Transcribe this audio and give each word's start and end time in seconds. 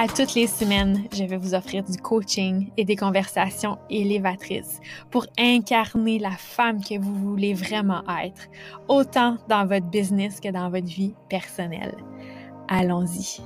À 0.00 0.06
toutes 0.06 0.34
les 0.34 0.46
semaines, 0.46 1.08
je 1.12 1.24
vais 1.24 1.36
vous 1.36 1.54
offrir 1.54 1.82
du 1.82 1.98
coaching 1.98 2.70
et 2.76 2.84
des 2.84 2.94
conversations 2.94 3.80
élévatrices 3.90 4.78
pour 5.10 5.26
incarner 5.36 6.20
la 6.20 6.30
femme 6.30 6.84
que 6.84 6.96
vous 7.00 7.16
voulez 7.16 7.52
vraiment 7.52 8.04
être, 8.22 8.42
autant 8.86 9.38
dans 9.48 9.66
votre 9.66 9.86
business 9.86 10.38
que 10.38 10.52
dans 10.52 10.70
votre 10.70 10.86
vie 10.86 11.14
personnelle. 11.28 11.96
Allons-y. 12.68 13.40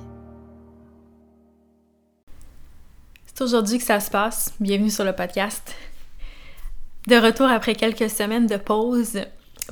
C'est 3.25 3.41
aujourd'hui 3.41 3.79
que 3.79 3.83
ça 3.83 3.99
se 3.99 4.11
passe. 4.11 4.53
Bienvenue 4.59 4.91
sur 4.91 5.05
le 5.05 5.15
podcast. 5.15 5.73
De 7.07 7.15
retour 7.15 7.47
après 7.47 7.73
quelques 7.73 8.11
semaines 8.11 8.45
de 8.45 8.57
pause 8.57 9.21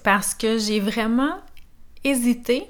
parce 0.03 0.33
que 0.33 0.57
j'ai 0.57 0.79
vraiment 0.79 1.41
hésité 2.03 2.65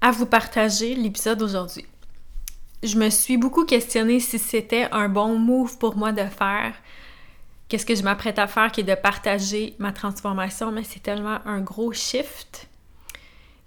à 0.00 0.10
vous 0.10 0.26
partager 0.26 0.96
l'épisode 0.96 1.38
d'aujourd'hui 1.38 1.84
je 2.82 2.96
me 2.96 3.10
suis 3.10 3.36
beaucoup 3.36 3.64
questionnée 3.64 4.20
si 4.20 4.38
c'était 4.38 4.88
un 4.90 5.08
bon 5.08 5.38
move 5.38 5.78
pour 5.78 5.96
moi 5.96 6.12
de 6.12 6.24
faire. 6.24 6.74
Qu'est-ce 7.68 7.86
que 7.86 7.94
je 7.94 8.02
m'apprête 8.02 8.38
à 8.38 8.46
faire 8.46 8.72
qui 8.72 8.80
est 8.80 8.84
de 8.84 8.94
partager 8.94 9.74
ma 9.78 9.92
transformation, 9.92 10.72
mais 10.72 10.82
c'est 10.82 11.02
tellement 11.02 11.38
un 11.46 11.60
gros 11.60 11.92
shift. 11.92 12.68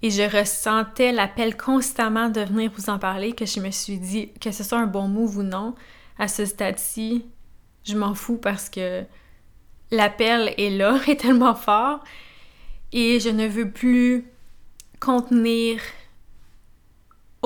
Et 0.02 0.10
je 0.10 0.22
ressentais 0.22 1.12
l'appel 1.12 1.56
constamment 1.56 2.28
de 2.28 2.42
venir 2.42 2.70
vous 2.76 2.90
en 2.90 2.98
parler 2.98 3.32
que 3.32 3.46
je 3.46 3.60
me 3.60 3.70
suis 3.70 3.98
dit 3.98 4.28
que 4.40 4.52
ce 4.52 4.62
soit 4.62 4.78
un 4.78 4.86
bon 4.86 5.08
move 5.08 5.38
ou 5.38 5.42
non. 5.42 5.74
À 6.18 6.28
ce 6.28 6.44
stade-ci, 6.44 7.24
je 7.84 7.96
m'en 7.96 8.14
fous 8.14 8.36
parce 8.36 8.68
que 8.68 9.04
l'appel 9.90 10.54
est 10.58 10.70
là, 10.70 11.00
est 11.08 11.20
tellement 11.20 11.54
fort. 11.54 12.04
Et 12.92 13.18
je 13.18 13.30
ne 13.30 13.48
veux 13.48 13.70
plus 13.70 14.26
contenir 15.00 15.80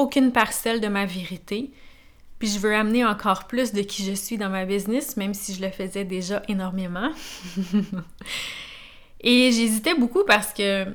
aucune 0.01 0.33
parcelle 0.33 0.81
de 0.81 0.89
ma 0.89 1.07
vérité. 1.07 1.71
Puis 2.39 2.49
je 2.49 2.59
veux 2.59 2.75
amener 2.75 3.05
encore 3.05 3.45
plus 3.47 3.73
de 3.73 3.83
qui 3.83 4.05
je 4.05 4.13
suis 4.13 4.39
dans 4.39 4.49
ma 4.49 4.65
business, 4.65 5.17
même 5.17 5.35
si 5.35 5.55
je 5.55 5.61
le 5.61 5.71
faisais 5.71 6.05
déjà 6.05 6.43
énormément. 6.49 7.11
Et 9.21 9.53
j'hésitais 9.53 9.95
beaucoup 9.95 10.25
parce 10.25 10.53
que 10.55 10.87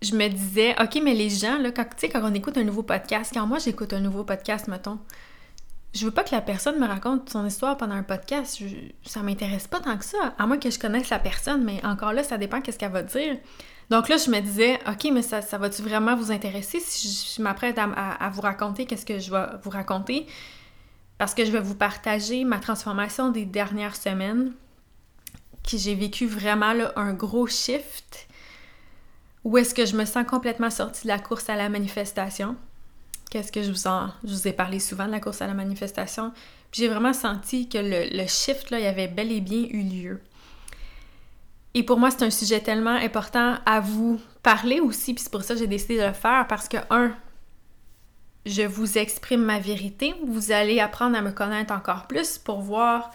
je 0.00 0.14
me 0.14 0.28
disais, 0.28 0.74
OK, 0.80 1.00
mais 1.02 1.14
les 1.14 1.28
gens, 1.28 1.58
là, 1.58 1.72
quand, 1.72 1.86
quand 2.02 2.20
on 2.22 2.34
écoute 2.34 2.56
un 2.56 2.64
nouveau 2.64 2.84
podcast, 2.84 3.32
quand 3.34 3.46
moi 3.46 3.58
j'écoute 3.58 3.92
un 3.92 4.00
nouveau 4.00 4.22
podcast, 4.22 4.68
mettons, 4.68 4.98
je 5.92 6.04
veux 6.04 6.12
pas 6.12 6.22
que 6.22 6.34
la 6.34 6.40
personne 6.40 6.78
me 6.78 6.86
raconte 6.86 7.28
son 7.28 7.44
histoire 7.44 7.76
pendant 7.76 7.96
un 7.96 8.04
podcast. 8.04 8.62
ça 9.04 9.22
m'intéresse 9.22 9.66
pas 9.66 9.80
tant 9.80 9.98
que 9.98 10.04
ça, 10.04 10.34
à 10.38 10.46
moins 10.46 10.58
que 10.58 10.70
je 10.70 10.78
connaisse 10.78 11.10
la 11.10 11.18
personne, 11.18 11.64
mais 11.64 11.84
encore 11.84 12.12
là, 12.12 12.22
ça 12.22 12.38
dépend 12.38 12.60
qu'est-ce 12.60 12.78
qu'elle 12.78 12.92
va 12.92 13.02
dire. 13.02 13.36
Donc 13.90 14.08
là, 14.08 14.16
je 14.16 14.30
me 14.30 14.40
disais, 14.40 14.78
OK, 14.86 15.08
mais 15.12 15.22
ça, 15.22 15.42
ça 15.42 15.58
va-tu 15.58 15.82
vraiment 15.82 16.14
vous 16.14 16.30
intéresser 16.30 16.78
si 16.78 17.36
je, 17.36 17.42
m'apprête 17.42 17.76
à, 17.76 18.30
vous 18.32 18.40
raconter 18.40 18.86
qu'est-ce 18.86 19.04
que 19.04 19.18
je 19.18 19.32
vais 19.32 19.46
vous 19.62 19.70
raconter? 19.70 20.26
Parce 21.18 21.34
que 21.34 21.44
je 21.44 21.50
vais 21.50 21.60
vous 21.60 21.74
partager 21.74 22.44
ma 22.44 22.60
transformation 22.60 23.30
des 23.30 23.44
dernières 23.44 23.96
semaines, 23.96 24.52
que 25.68 25.76
j'ai 25.76 25.94
vécu 25.94 26.26
vraiment 26.26 26.72
un 26.94 27.12
gros 27.12 27.48
shift, 27.48 28.28
où 29.44 29.58
est-ce 29.58 29.74
que 29.74 29.84
je 29.84 29.96
me 29.96 30.04
sens 30.04 30.24
complètement 30.26 30.70
sortie 30.70 31.02
de 31.02 31.08
la 31.08 31.18
course 31.18 31.48
à 31.48 31.56
la 31.56 31.68
manifestation. 31.68 32.56
Qu'est-ce 33.30 33.52
que 33.52 33.62
je 33.62 33.70
vous 33.70 33.86
en... 33.86 34.08
Je 34.24 34.32
vous 34.32 34.48
ai 34.48 34.52
parlé 34.52 34.78
souvent 34.80 35.06
de 35.06 35.12
la 35.12 35.20
course 35.20 35.42
à 35.42 35.46
la 35.46 35.54
manifestation? 35.54 36.32
Puis 36.70 36.82
j'ai 36.82 36.88
vraiment 36.88 37.12
senti 37.12 37.68
que 37.68 37.78
le, 37.78 38.26
shift, 38.26 38.68
il 38.70 38.86
avait 38.86 39.08
bel 39.08 39.32
et 39.32 39.40
bien 39.40 39.66
eu 39.70 39.82
lieu. 39.82 40.20
Et 41.74 41.82
pour 41.82 41.98
moi, 41.98 42.10
c'est 42.10 42.24
un 42.24 42.30
sujet 42.30 42.60
tellement 42.60 42.96
important 42.96 43.56
à 43.64 43.80
vous 43.80 44.20
parler 44.42 44.80
aussi, 44.80 45.14
puis 45.14 45.22
c'est 45.22 45.30
pour 45.30 45.44
ça 45.44 45.54
que 45.54 45.60
j'ai 45.60 45.66
décidé 45.66 45.98
de 45.98 46.04
le 46.04 46.12
faire, 46.12 46.46
parce 46.48 46.68
que, 46.68 46.78
un, 46.90 47.12
je 48.46 48.62
vous 48.62 48.98
exprime 48.98 49.42
ma 49.42 49.58
vérité, 49.58 50.14
vous 50.26 50.50
allez 50.50 50.80
apprendre 50.80 51.16
à 51.16 51.22
me 51.22 51.30
connaître 51.30 51.72
encore 51.72 52.06
plus 52.06 52.38
pour 52.38 52.60
voir, 52.60 53.10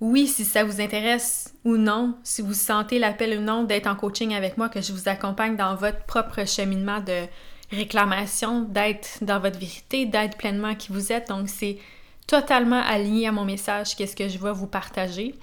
oui, 0.00 0.26
si 0.26 0.44
ça 0.44 0.64
vous 0.64 0.80
intéresse 0.80 1.54
ou 1.64 1.76
non, 1.76 2.14
si 2.22 2.42
vous 2.42 2.52
sentez 2.52 2.98
l'appel 2.98 3.38
ou 3.38 3.42
non 3.42 3.64
d'être 3.64 3.86
en 3.86 3.96
coaching 3.96 4.34
avec 4.34 4.58
moi, 4.58 4.68
que 4.68 4.80
je 4.80 4.92
vous 4.92 5.08
accompagne 5.08 5.56
dans 5.56 5.74
votre 5.76 6.04
propre 6.04 6.46
cheminement 6.46 7.00
de 7.00 7.24
réclamation, 7.70 8.60
d'être 8.60 9.18
dans 9.22 9.40
votre 9.40 9.58
vérité, 9.58 10.04
d'être 10.06 10.36
pleinement 10.36 10.74
qui 10.74 10.92
vous 10.92 11.10
êtes. 11.10 11.28
Donc, 11.28 11.48
c'est 11.48 11.78
totalement 12.26 12.82
aligné 12.82 13.28
à 13.28 13.32
mon 13.32 13.44
message, 13.44 13.96
qu'est-ce 13.96 14.14
que 14.14 14.28
je 14.28 14.38
vais 14.38 14.52
vous 14.52 14.66
partager 14.66 15.34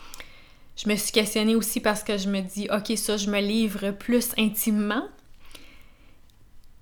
je 0.82 0.90
me 0.90 0.96
suis 0.96 1.12
questionnée 1.12 1.56
aussi 1.56 1.80
parce 1.80 2.04
que 2.04 2.18
je 2.18 2.28
me 2.28 2.42
dis, 2.42 2.68
OK, 2.72 2.98
ça, 2.98 3.16
je 3.16 3.30
me 3.30 3.40
livre 3.40 3.92
plus 3.92 4.32
intimement, 4.38 5.08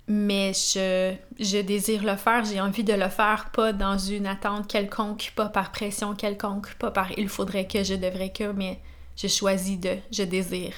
mais 0.08 0.54
je, 0.54 1.62
désire 1.62 2.04
le 2.04 2.16
faire, 2.16 2.46
j'ai 2.46 2.62
envie 2.62 2.86
de 2.86 2.94
le 2.94 3.10
faire, 3.10 3.50
pas 3.52 3.74
dans 3.74 3.98
une 3.98 4.26
attente 4.26 4.68
quelconque, 4.68 5.34
pas 5.36 5.50
par 5.50 5.72
pression 5.72 6.16
quelconque, 6.16 6.74
pas 6.76 6.92
par 6.92 7.12
il 7.18 7.28
faudrait 7.28 7.68
que, 7.68 7.84
je 7.84 7.96
devrais 7.96 8.32
que, 8.32 8.52
mais 8.54 8.80
je 9.18 9.28
choisis 9.28 9.78
de, 9.78 9.98
je 10.12 10.24
désire. 10.24 10.76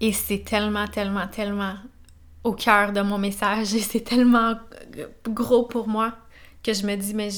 Et 0.00 0.12
c'est 0.12 0.42
tellement, 0.42 0.88
tellement, 0.88 1.28
tellement 1.28 1.74
au 2.44 2.54
cœur 2.54 2.92
de 2.92 3.02
mon 3.02 3.18
message 3.18 3.74
et 3.74 3.80
c'est 3.80 4.00
tellement 4.00 4.54
gros 5.28 5.64
pour 5.64 5.86
moi 5.86 6.14
que 6.62 6.72
je 6.72 6.86
me 6.86 6.96
dis, 6.96 7.12
mais 7.12 7.28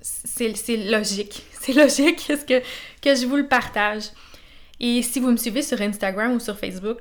c'est 0.00 0.76
logique. 0.76 1.44
C'est 1.60 1.72
logique 1.72 2.30
que, 2.46 3.14
je 3.14 3.26
vous 3.26 3.36
le 3.36 3.46
partage. 3.46 4.04
Et 4.80 5.02
si 5.02 5.18
vous 5.18 5.30
me 5.30 5.36
suivez 5.36 5.62
sur 5.62 5.80
Instagram 5.80 6.32
ou 6.32 6.40
sur 6.40 6.56
Facebook, 6.56 6.98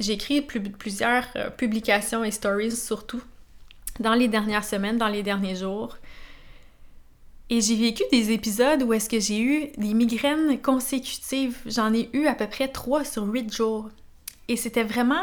j'ai 0.00 0.14
écrit 0.14 0.40
plusieurs 0.42 1.24
euh, 1.36 1.50
publications 1.50 2.24
et 2.24 2.32
stories 2.32 2.72
surtout 2.72 3.22
dans 4.00 4.14
les 4.14 4.26
dernières 4.26 4.64
semaines, 4.64 4.96
dans 4.98 5.08
les 5.08 5.22
derniers 5.22 5.54
jours. 5.54 5.96
Et 7.50 7.60
j'ai 7.60 7.76
vécu 7.76 8.02
des 8.10 8.32
épisodes 8.32 8.82
où 8.82 8.92
est-ce 8.92 9.08
que 9.08 9.20
j'ai 9.20 9.40
eu 9.40 9.66
des 9.76 9.94
migraines 9.94 10.60
consécutives. 10.60 11.58
J'en 11.66 11.92
ai 11.92 12.08
eu 12.12 12.26
à 12.26 12.34
peu 12.34 12.46
près 12.48 12.68
trois 12.68 13.04
sur 13.04 13.24
huit 13.24 13.52
jours. 13.54 13.90
Et 14.48 14.56
c'était 14.56 14.84
vraiment 14.84 15.22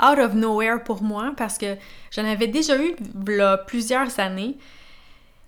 out 0.00 0.18
of 0.18 0.34
nowhere 0.34 0.82
pour 0.84 1.02
moi 1.02 1.32
parce 1.36 1.58
que 1.58 1.76
j'en 2.12 2.24
avais 2.24 2.46
déjà 2.46 2.78
eu 2.78 2.94
plusieurs 3.66 4.18
années. 4.20 4.56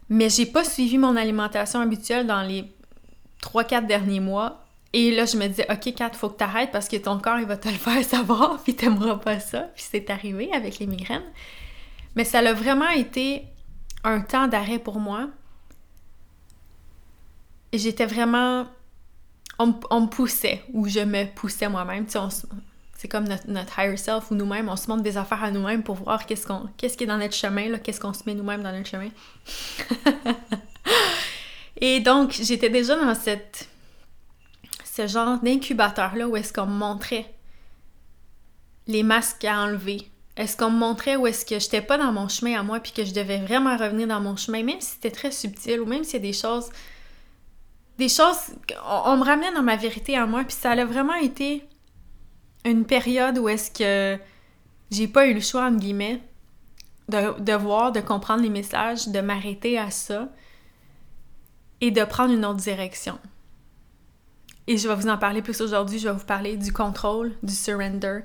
Mais 0.09 0.31
j'ai 0.31 0.47
pas 0.47 0.65
suivi 0.65 0.99
mon 0.99 1.17
alimentation 1.17 1.81
habituelle 1.81 2.27
dans 2.27 2.43
les 2.43 2.65
3-4 3.43 3.87
derniers 3.87 4.21
mois. 4.21 4.65
Et 4.93 5.11
là, 5.11 5.27
je 5.27 5.37
me 5.37 5.47
disais, 5.47 5.67
OK, 5.71 5.95
Kat, 5.95 6.11
faut 6.13 6.31
que 6.31 6.37
t'arrêtes 6.37 6.71
parce 6.71 6.89
que 6.89 6.97
ton 6.97 7.19
corps, 7.19 7.39
il 7.39 7.47
va 7.47 7.57
te 7.57 7.69
le 7.69 7.75
faire 7.75 8.03
savoir, 8.05 8.59
puis 8.65 8.75
t'aimeras 8.75 9.17
pas 9.17 9.41
ça. 9.41 9.63
Puis 9.75 9.85
c'est 9.91 10.11
arrivé 10.11 10.51
avec 10.53 10.79
les 10.79 10.87
migraines. 10.87 11.25
Mais 12.15 12.25
ça 12.25 12.39
a 12.39 12.53
vraiment 12.53 12.89
été 12.89 13.45
un 14.05 14.21
temps 14.21 14.47
d'arrêt 14.47 14.79
pour 14.79 14.99
moi. 14.99 15.29
J'étais 17.73 18.07
vraiment... 18.07 18.67
On, 19.59 19.67
me 20.03 20.07
poussait, 20.07 20.63
ou 20.75 20.87
je 20.87 21.01
me 21.01 21.25
poussais 21.35 21.69
moi-même. 21.69 22.05
Tu 22.05 22.13
sais, 22.13 22.47
c'est 22.97 23.09
comme 23.09 23.29
notre, 23.29 23.79
higher 23.79 23.99
self 23.99 24.31
ou 24.31 24.35
nous-mêmes, 24.35 24.69
on 24.69 24.77
se 24.77 24.89
montre 24.89 25.03
des 25.03 25.17
affaires 25.17 25.45
à 25.45 25.51
nous-mêmes 25.51 25.83
pour 25.83 25.97
voir 25.97 26.25
qu'est-ce 26.25 26.47
qu'on 26.47 26.69
qu'est-ce 26.77 26.97
qui 26.97 27.05
est 27.05 27.07
dans 27.07 27.19
notre 27.19 27.35
chemin, 27.35 27.77
qu'est-ce 27.79 28.01
qu'on 28.01 28.15
se 28.15 28.23
met 28.27 28.35
nous-mêmes 28.35 28.63
dans 28.63 28.73
notre 28.73 28.89
chemin. 28.89 29.11
Et 31.79 32.01
donc, 32.01 32.33
j'étais 32.33 32.71
déjà 32.71 32.97
dans 32.97 33.15
cette 33.15 33.69
ce 34.85 35.07
genre 35.07 35.39
d'incubateur-là 35.41 36.27
où 36.27 36.37
est-ce 36.37 36.55
qu'on 36.55 36.65
me 36.65 36.79
montrait 36.79 37.31
les 38.87 39.03
masques 39.03 39.45
à 39.45 39.65
enlever. 39.65 40.09
Est-ce 40.39 40.57
qu'on 40.57 40.71
me 40.71 40.79
montrait 40.79 41.17
où 41.17 41.27
est-ce 41.27 41.45
que 41.45 41.59
j'étais 41.59 41.83
pas 41.83 41.99
dans 41.99 42.13
mon 42.13 42.29
chemin 42.29 42.59
à 42.59 42.63
moi 42.63 42.81
puis 42.81 42.93
que 42.93 43.05
je 43.05 43.13
devais 43.13 43.39
vraiment 43.39 43.77
revenir 43.77 44.07
dans 44.07 44.21
mon 44.21 44.37
chemin, 44.37 44.63
même 44.63 44.81
si 44.81 44.93
c'était 44.93 45.11
très 45.11 45.31
subtil 45.31 45.81
ou 45.81 45.87
même 45.87 46.03
s'il 46.05 46.15
y 46.15 46.17
a 46.17 46.21
des 46.21 46.33
choses 46.33 46.71
des 47.99 48.09
choses 48.11 48.37
on, 48.87 49.13
on 49.13 49.17
me 49.17 49.25
ramenait 49.25 49.53
dans 49.53 49.63
ma 49.63 49.77
vérité 49.77 50.17
à 50.17 50.27
moi 50.27 50.45
puis 50.45 50.55
ça 50.55 50.73
a 50.73 50.85
vraiment 50.85 51.15
été 51.15 51.63
une 52.67 52.85
période 52.85 53.39
où 53.39 53.49
est-ce 53.49 53.71
que 53.71 54.21
j'ai 54.91 55.09
pas 55.09 55.27
eu 55.27 55.35
le 55.35 55.41
choix, 55.41 55.67
entre 55.67 55.79
guillemets, 55.79 56.21
de, 57.09 57.41
de 57.41 57.53
voir, 57.55 57.93
de 57.93 58.01
comprendre 58.01 58.43
les 58.43 58.51
messages, 58.51 59.09
de 59.09 59.21
m'arrêter 59.21 59.79
à 59.79 59.91
ça 59.91 60.29
et 61.81 61.91
de 61.91 62.05
prendre 62.05 62.35
une 62.35 62.45
autre 62.45 62.61
direction. 62.61 63.19
Et 64.67 64.77
je 64.77 64.89
vais 64.89 64.95
vous 64.97 65.09
en 65.09 65.17
parler 65.17 65.43
plus 65.43 65.61
aujourd'hui. 65.61 65.99
Je 65.99 66.09
vais 66.09 66.15
vous 66.15 66.25
parler 66.25 66.57
du 66.57 66.73
contrôle, 66.73 67.37
du 67.43 67.55
surrender. 67.55 68.21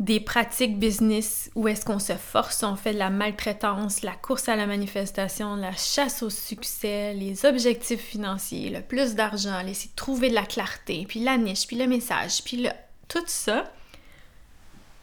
des 0.00 0.18
pratiques 0.18 0.78
business 0.78 1.50
où 1.54 1.68
est-ce 1.68 1.84
qu'on 1.84 2.00
se 2.00 2.14
force, 2.14 2.62
on 2.64 2.74
fait 2.76 2.92
de 2.94 2.98
la 2.98 3.10
maltraitance, 3.10 4.02
la 4.02 4.14
course 4.14 4.48
à 4.48 4.56
la 4.56 4.66
manifestation, 4.66 5.54
la 5.54 5.72
chasse 5.72 6.22
au 6.22 6.30
succès, 6.30 7.14
les 7.14 7.46
objectifs 7.46 8.00
financiers, 8.00 8.70
le 8.70 8.80
plus 8.80 9.14
d'argent, 9.14 9.62
laisser 9.62 9.90
trouver 9.94 10.30
de 10.30 10.34
la 10.34 10.46
clarté, 10.46 11.04
puis 11.08 11.20
la 11.20 11.36
niche, 11.36 11.66
puis 11.66 11.76
le 11.76 11.86
message, 11.86 12.42
puis 12.44 12.58
le... 12.58 12.70
tout 13.14 13.24
ça. 13.26 13.72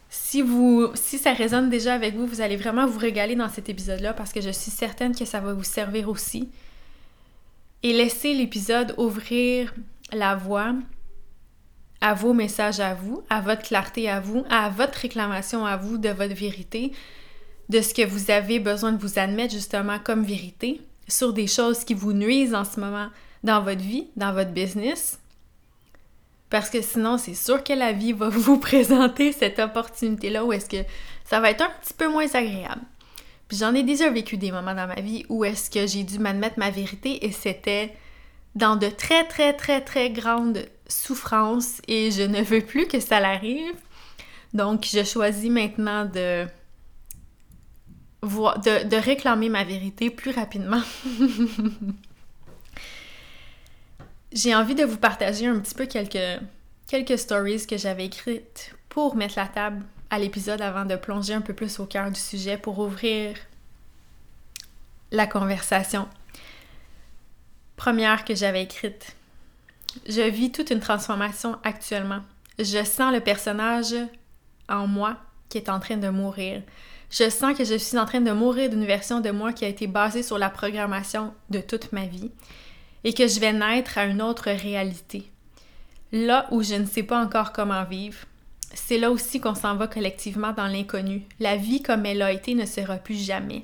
Si, 0.10 0.42
vous, 0.42 0.92
si 0.94 1.18
ça 1.18 1.31
résonne 1.31 1.69
déjà 1.69 1.94
avec 1.94 2.16
vous, 2.16 2.28
vous 2.28 2.42
allez 2.42 2.58
vraiment 2.58 2.86
vous 2.86 3.00
régaler 3.00 3.36
dans 3.36 3.48
cet 3.48 3.69
épisode-là 3.69 4.13
parce 4.13 4.34
que 4.34 4.42
je 4.42 4.50
suis 4.50 4.72
certaine 4.72 5.16
que 5.16 5.24
ça 5.24 5.40
va 5.40 5.54
vous 5.54 5.63
servir 5.63 6.10
aussi. 6.10 6.50
Et 7.84 7.94
laissez 7.94 8.34
l'épisode 8.34 8.94
ouvrir 8.98 9.74
la 10.12 10.36
voie 10.36 10.74
à 12.02 12.13
vos 12.13 12.34
messages 12.34 12.80
à 12.80 12.94
vous, 12.94 13.24
à 13.30 13.40
votre 13.40 13.62
clarté 13.62 14.10
à 14.10 14.19
vous, 14.19 14.44
à 14.50 14.69
votre 14.69 15.00
réclamation 15.00 15.66
à 15.66 15.78
vous 15.78 15.98
de 15.98 16.10
votre 16.10 16.34
vérité, 16.34 16.92
de 17.69 17.80
ce 17.80 17.94
que 17.94 18.06
vous 18.06 18.31
avez 18.31 18.60
besoin 18.60 18.92
de 18.92 19.02
vous 19.02 19.18
admettre 19.18 19.54
justement 19.54 19.98
comme 20.00 20.24
vérité 20.24 20.81
sur 21.08 21.31
des 21.31 21.48
choses 21.48 21.86
qui 21.86 21.94
vous 21.94 22.12
nuisent 22.13 22.56
en 22.56 22.66
ce 22.66 22.80
moment 22.80 23.08
dans 23.44 23.63
votre 23.63 23.81
vie, 23.81 24.08
dans 24.18 24.34
votre 24.34 24.52
business. 24.52 25.19
Parce 26.51 26.69
que 26.69 26.81
sinon, 26.81 27.18
c'est 27.18 27.33
sûr 27.33 27.63
que 27.63 27.74
la 27.74 27.94
vie 27.94 28.13
va 28.13 28.30
vous 28.30 28.59
présenter 28.59 29.31
cette 29.31 29.57
opportunité-là 29.57 30.45
où 30.45 30.53
est-ce 30.53 30.69
que 30.69 30.86
ça 31.25 31.39
va 31.39 31.50
être 31.50 31.62
un 31.63 31.71
petit 31.81 31.94
peu 31.94 32.07
moins 32.09 32.27
agréable. 32.36 32.81
Puis 33.48 33.57
j'en 33.57 33.74
ai 33.74 33.83
déjà 33.83 34.09
vécu 34.09 34.38
des 34.38 34.51
moments 34.51 34.75
dans 34.75 34.88
ma 34.88 35.01
vie 35.01 35.25
où 35.30 35.44
est-ce 35.44 35.69
que 35.69 35.88
j'ai 35.88 36.03
dû 36.03 36.19
m'admettre 36.19 36.59
ma 36.59 36.69
vérité 36.69 37.25
et 37.25 37.31
c'était 37.31 37.94
dans 38.56 38.75
de 38.75 38.88
très 38.88 39.25
très 39.25 39.53
très 39.53 39.81
très 39.81 40.09
grandes 40.09 40.65
souffrances 40.88 41.81
et 41.88 42.12
je 42.12 42.24
ne 42.24 42.42
veux 42.42 42.62
plus 42.62 42.88
que 42.88 43.00
ça 43.00 43.19
l'arrive. 43.19 43.74
Donc 44.53 44.86
je 44.92 45.03
choisis 45.03 45.50
maintenant 45.50 46.06
de, 46.06 46.45
de, 48.24 48.88
de 48.88 48.95
réclamer 48.98 49.50
ma 49.50 49.63
vérité 49.63 50.09
plus 50.09 50.31
rapidement. 50.31 50.81
J'ai 54.33 54.56
envie 54.56 54.75
de 54.75 54.86
vous 54.86 54.98
partager 54.98 55.48
un 55.48 55.60
petit 55.60 55.75
peu 55.75 55.86
quelques, 55.86 56.42
quelques 56.88 57.19
stories 57.19 57.68
que 57.68 57.78
j'avais 57.78 58.06
écrites 58.06 58.74
pour 58.88 59.16
mettre 59.16 59.33
la 59.38 59.48
table 59.48 59.83
à 60.10 60.19
l'épisode 60.19 60.62
avant 60.62 60.86
de 60.86 60.95
plonger 60.95 61.33
un 61.33 61.42
peu 61.42 61.54
plus 61.54 61.80
au 61.80 61.86
cœur 61.86 62.10
du 62.10 62.19
sujet 62.19 62.57
pour 62.57 62.80
ouvrir 62.80 63.36
la 65.12 65.28
conversation 65.28 66.07
première 67.75 68.24
que 68.24 68.33
j'avais 68.33 68.63
écrite. 68.63 69.18
Je 70.07 70.22
vis 70.22 70.51
toute 70.51 70.69
une 70.69 70.80
transformation 70.80 71.57
actuellement. 71.63 72.22
Je 72.57 72.86
sens 72.86 73.12
le 73.12 73.19
personnage 73.19 73.95
en 74.69 74.88
moi 74.88 75.18
qui 75.50 75.57
est 75.57 75.68
en 75.68 75.81
train 75.81 75.98
de 75.98 76.07
mourir. 76.07 76.62
Je 77.10 77.30
sens 77.30 77.57
que 77.57 77.66
je 77.66 77.75
suis 77.75 77.98
en 77.98 78.06
train 78.06 78.22
de 78.22 78.31
mourir 78.31 78.69
d'une 78.69 78.86
version 78.86 79.19
de 79.19 79.31
moi 79.31 79.51
qui 79.51 79.66
a 79.66 79.68
été 79.68 79.88
basée 79.88 80.24
sur 80.24 80.38
la 80.38 80.50
programmation 80.50 81.34
de 81.50 81.60
toute 81.60 81.92
ma 81.92 82.06
vie 82.06 82.31
et 83.03 83.13
que 83.13 83.27
je 83.27 83.39
vais 83.39 83.53
naître 83.53 83.98
à 83.98 84.06
une 84.06 84.21
autre 84.21 84.50
réalité. 84.50 85.31
Là 86.12 86.48
où 86.51 86.62
je 86.62 86.75
ne 86.75 86.86
sais 86.86 87.03
pas 87.03 87.24
encore 87.24 87.51
comment 87.51 87.83
vivre, 87.83 88.19
c'est 88.74 88.98
là 88.98 89.12
aussi 89.12 89.39
qu'on 89.39 89.56
s'en 89.56 89.75
va 89.75 89.88
collectivement 89.88 90.53
dans 90.53 90.68
l'inconnu. 90.68 91.24
La 91.39 91.56
vie 91.56 91.81
comme 91.81 92.06
elle 92.06 92.21
a 92.21 92.31
été 92.31 92.53
ne 92.53 92.65
sera 92.65 92.98
plus 92.98 93.15
jamais. 93.15 93.63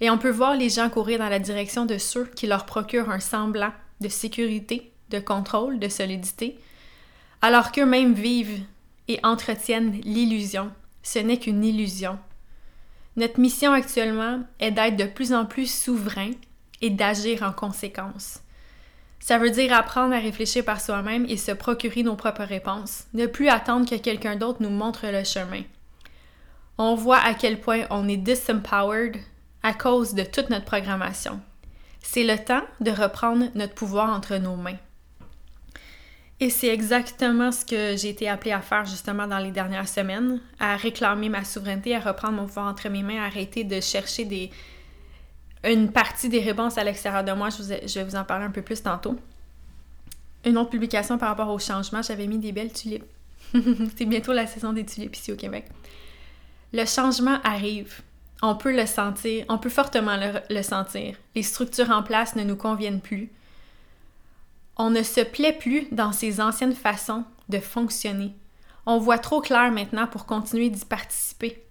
Et 0.00 0.10
on 0.10 0.18
peut 0.18 0.30
voir 0.30 0.54
les 0.54 0.70
gens 0.70 0.90
courir 0.90 1.18
dans 1.18 1.28
la 1.28 1.38
direction 1.38 1.86
de 1.86 1.98
ceux 1.98 2.26
qui 2.26 2.46
leur 2.46 2.66
procurent 2.66 3.10
un 3.10 3.20
semblant 3.20 3.72
de 4.00 4.08
sécurité, 4.08 4.92
de 5.10 5.18
contrôle, 5.18 5.78
de 5.78 5.88
solidité, 5.88 6.58
alors 7.42 7.72
qu'eux-mêmes 7.72 8.14
vivent 8.14 8.60
et 9.08 9.20
entretiennent 9.22 10.00
l'illusion. 10.02 10.70
Ce 11.02 11.18
n'est 11.18 11.38
qu'une 11.38 11.64
illusion. 11.64 12.18
Notre 13.16 13.38
mission 13.38 13.72
actuellement 13.72 14.40
est 14.58 14.72
d'être 14.72 14.96
de 14.96 15.04
plus 15.04 15.32
en 15.32 15.44
plus 15.44 15.72
souverain 15.72 16.30
et 16.80 16.90
d'agir 16.90 17.42
en 17.42 17.52
conséquence. 17.52 18.40
Ça 19.24 19.38
veut 19.38 19.48
dire 19.48 19.72
apprendre 19.72 20.14
à 20.14 20.18
réfléchir 20.18 20.66
par 20.66 20.82
soi-même 20.82 21.24
et 21.30 21.38
se 21.38 21.50
procurer 21.50 22.02
nos 22.02 22.14
propres 22.14 22.44
réponses, 22.44 23.04
ne 23.14 23.24
plus 23.24 23.48
attendre 23.48 23.88
que 23.88 23.94
quelqu'un 23.94 24.36
d'autre 24.36 24.58
nous 24.60 24.68
montre 24.68 25.06
le 25.06 25.24
chemin. 25.24 25.62
On 26.76 26.94
voit 26.94 27.20
à 27.20 27.32
quel 27.32 27.58
point 27.58 27.84
on 27.88 28.06
est 28.06 28.18
disempowered 28.18 29.16
à 29.62 29.72
cause 29.72 30.12
de 30.12 30.24
toute 30.24 30.50
notre 30.50 30.66
programmation. 30.66 31.40
C'est 32.02 32.22
le 32.22 32.36
temps 32.36 32.64
de 32.82 32.90
reprendre 32.90 33.46
notre 33.54 33.72
pouvoir 33.72 34.10
entre 34.10 34.36
nos 34.36 34.56
mains. 34.56 34.76
Et 36.38 36.50
c'est 36.50 36.68
exactement 36.68 37.50
ce 37.50 37.64
que 37.64 37.96
j'ai 37.96 38.10
été 38.10 38.28
appelée 38.28 38.52
à 38.52 38.60
faire 38.60 38.84
justement 38.84 39.26
dans 39.26 39.38
les 39.38 39.52
dernières 39.52 39.88
semaines, 39.88 40.42
à 40.60 40.76
réclamer 40.76 41.30
ma 41.30 41.44
souveraineté, 41.44 41.96
à 41.96 42.00
reprendre 42.00 42.34
mon 42.34 42.44
pouvoir 42.44 42.66
entre 42.66 42.90
mes 42.90 43.02
mains, 43.02 43.22
à 43.22 43.26
arrêter 43.28 43.64
de 43.64 43.80
chercher 43.80 44.26
des, 44.26 44.50
une 45.64 45.90
partie 45.90 46.28
des 46.28 46.40
réponses 46.40 46.78
à 46.78 46.84
l'extérieur 46.84 47.24
de 47.24 47.32
moi. 47.32 47.48
Je, 47.50 47.98
vais 47.98 48.04
vous 48.04 48.16
en 48.16 48.24
parler 48.24 48.44
un 48.44 48.50
peu 48.50 48.62
plus 48.62 48.82
tantôt. 48.82 49.16
Une 50.44 50.58
autre 50.58 50.70
publication 50.70 51.16
par 51.16 51.30
rapport 51.30 51.48
au 51.48 51.58
changement, 51.58 52.02
j'avais 52.02 52.26
mis 52.26 52.38
des 52.38 52.52
belles 52.52 52.72
tulipes. 52.72 53.04
c'est 53.96 54.04
bientôt 54.04 54.32
la 54.32 54.46
saison 54.46 54.72
des 54.72 54.84
tulipes 54.84 55.16
ici 55.16 55.32
au 55.32 55.36
Québec. 55.36 55.66
Le 56.72 56.84
changement 56.84 57.38
arrive 57.44 58.02
on 58.46 58.54
peut 58.54 58.76
le 58.76 58.84
sentir, 58.84 59.46
on 59.48 59.56
peut 59.56 59.70
fortement 59.70 60.18
le, 60.50 60.62
sentir. 60.62 61.16
Les 61.34 61.42
structures 61.42 61.90
en 61.90 62.02
place 62.02 62.36
ne 62.36 62.44
nous 62.44 62.56
conviennent 62.56 63.00
plus. 63.00 63.30
On 64.76 64.90
ne 64.90 65.02
se 65.02 65.22
plaît 65.22 65.56
plus 65.58 65.86
dans 65.92 66.12
ces 66.12 66.42
anciennes 66.42 66.74
façons 66.74 67.24
de 67.48 67.58
fonctionner. 67.58 68.34
On 68.84 68.98
voit 68.98 69.18
trop 69.18 69.40
clair 69.40 69.72
maintenant 69.72 70.06
pour 70.06 70.26
continuer 70.26 70.68
d'y 70.68 70.84
participer. 70.84 71.63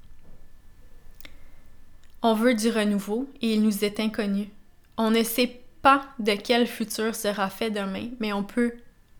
On 2.25 2.33
veut 2.33 2.55
du 2.55 2.69
renouveau 2.69 3.29
et 3.41 3.53
il 3.53 3.61
nous 3.61 3.83
est 3.83 3.99
inconnu. 3.99 4.49
On 4.97 5.11
ne 5.11 5.23
sait 5.23 5.61
pas 5.81 6.05
de 6.19 6.31
quel 6.31 6.67
futur 6.67 7.13
sera 7.13 7.49
fait 7.49 7.69
demain, 7.69 8.07
mais 8.21 8.31
on 8.31 8.43
peut 8.43 8.73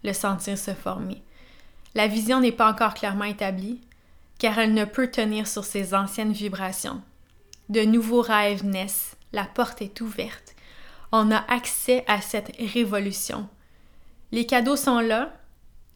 le 0.06 0.14
sentir 0.14 0.58
se 0.58 0.74
former. 0.74 1.22
La 1.96 2.08
vision 2.08 2.40
n'est 2.40 2.54
pas 2.54 2.72
encore 2.72 2.94
clairement 2.94 3.26
établie, 3.26 3.82
car 4.40 4.58
elle 4.58 4.74
ne 4.74 4.86
peut 4.86 5.12
tenir 5.12 5.48
sur 5.48 5.66
ses 5.66 5.94
anciennes 5.94 6.32
vibrations. 6.32 7.02
De 7.68 7.82
nouveaux 7.82 8.22
rêves 8.22 8.66
naissent, 8.66 9.18
la 9.34 9.44
porte 9.44 9.82
est 9.82 10.00
ouverte. 10.00 10.56
On 11.12 11.30
a 11.30 11.44
accès 11.54 12.06
à 12.08 12.22
cette 12.22 12.56
révolution. 12.58 13.50
Les 14.32 14.46
cadeaux 14.46 14.78
sont 14.78 15.00
là, 15.00 15.34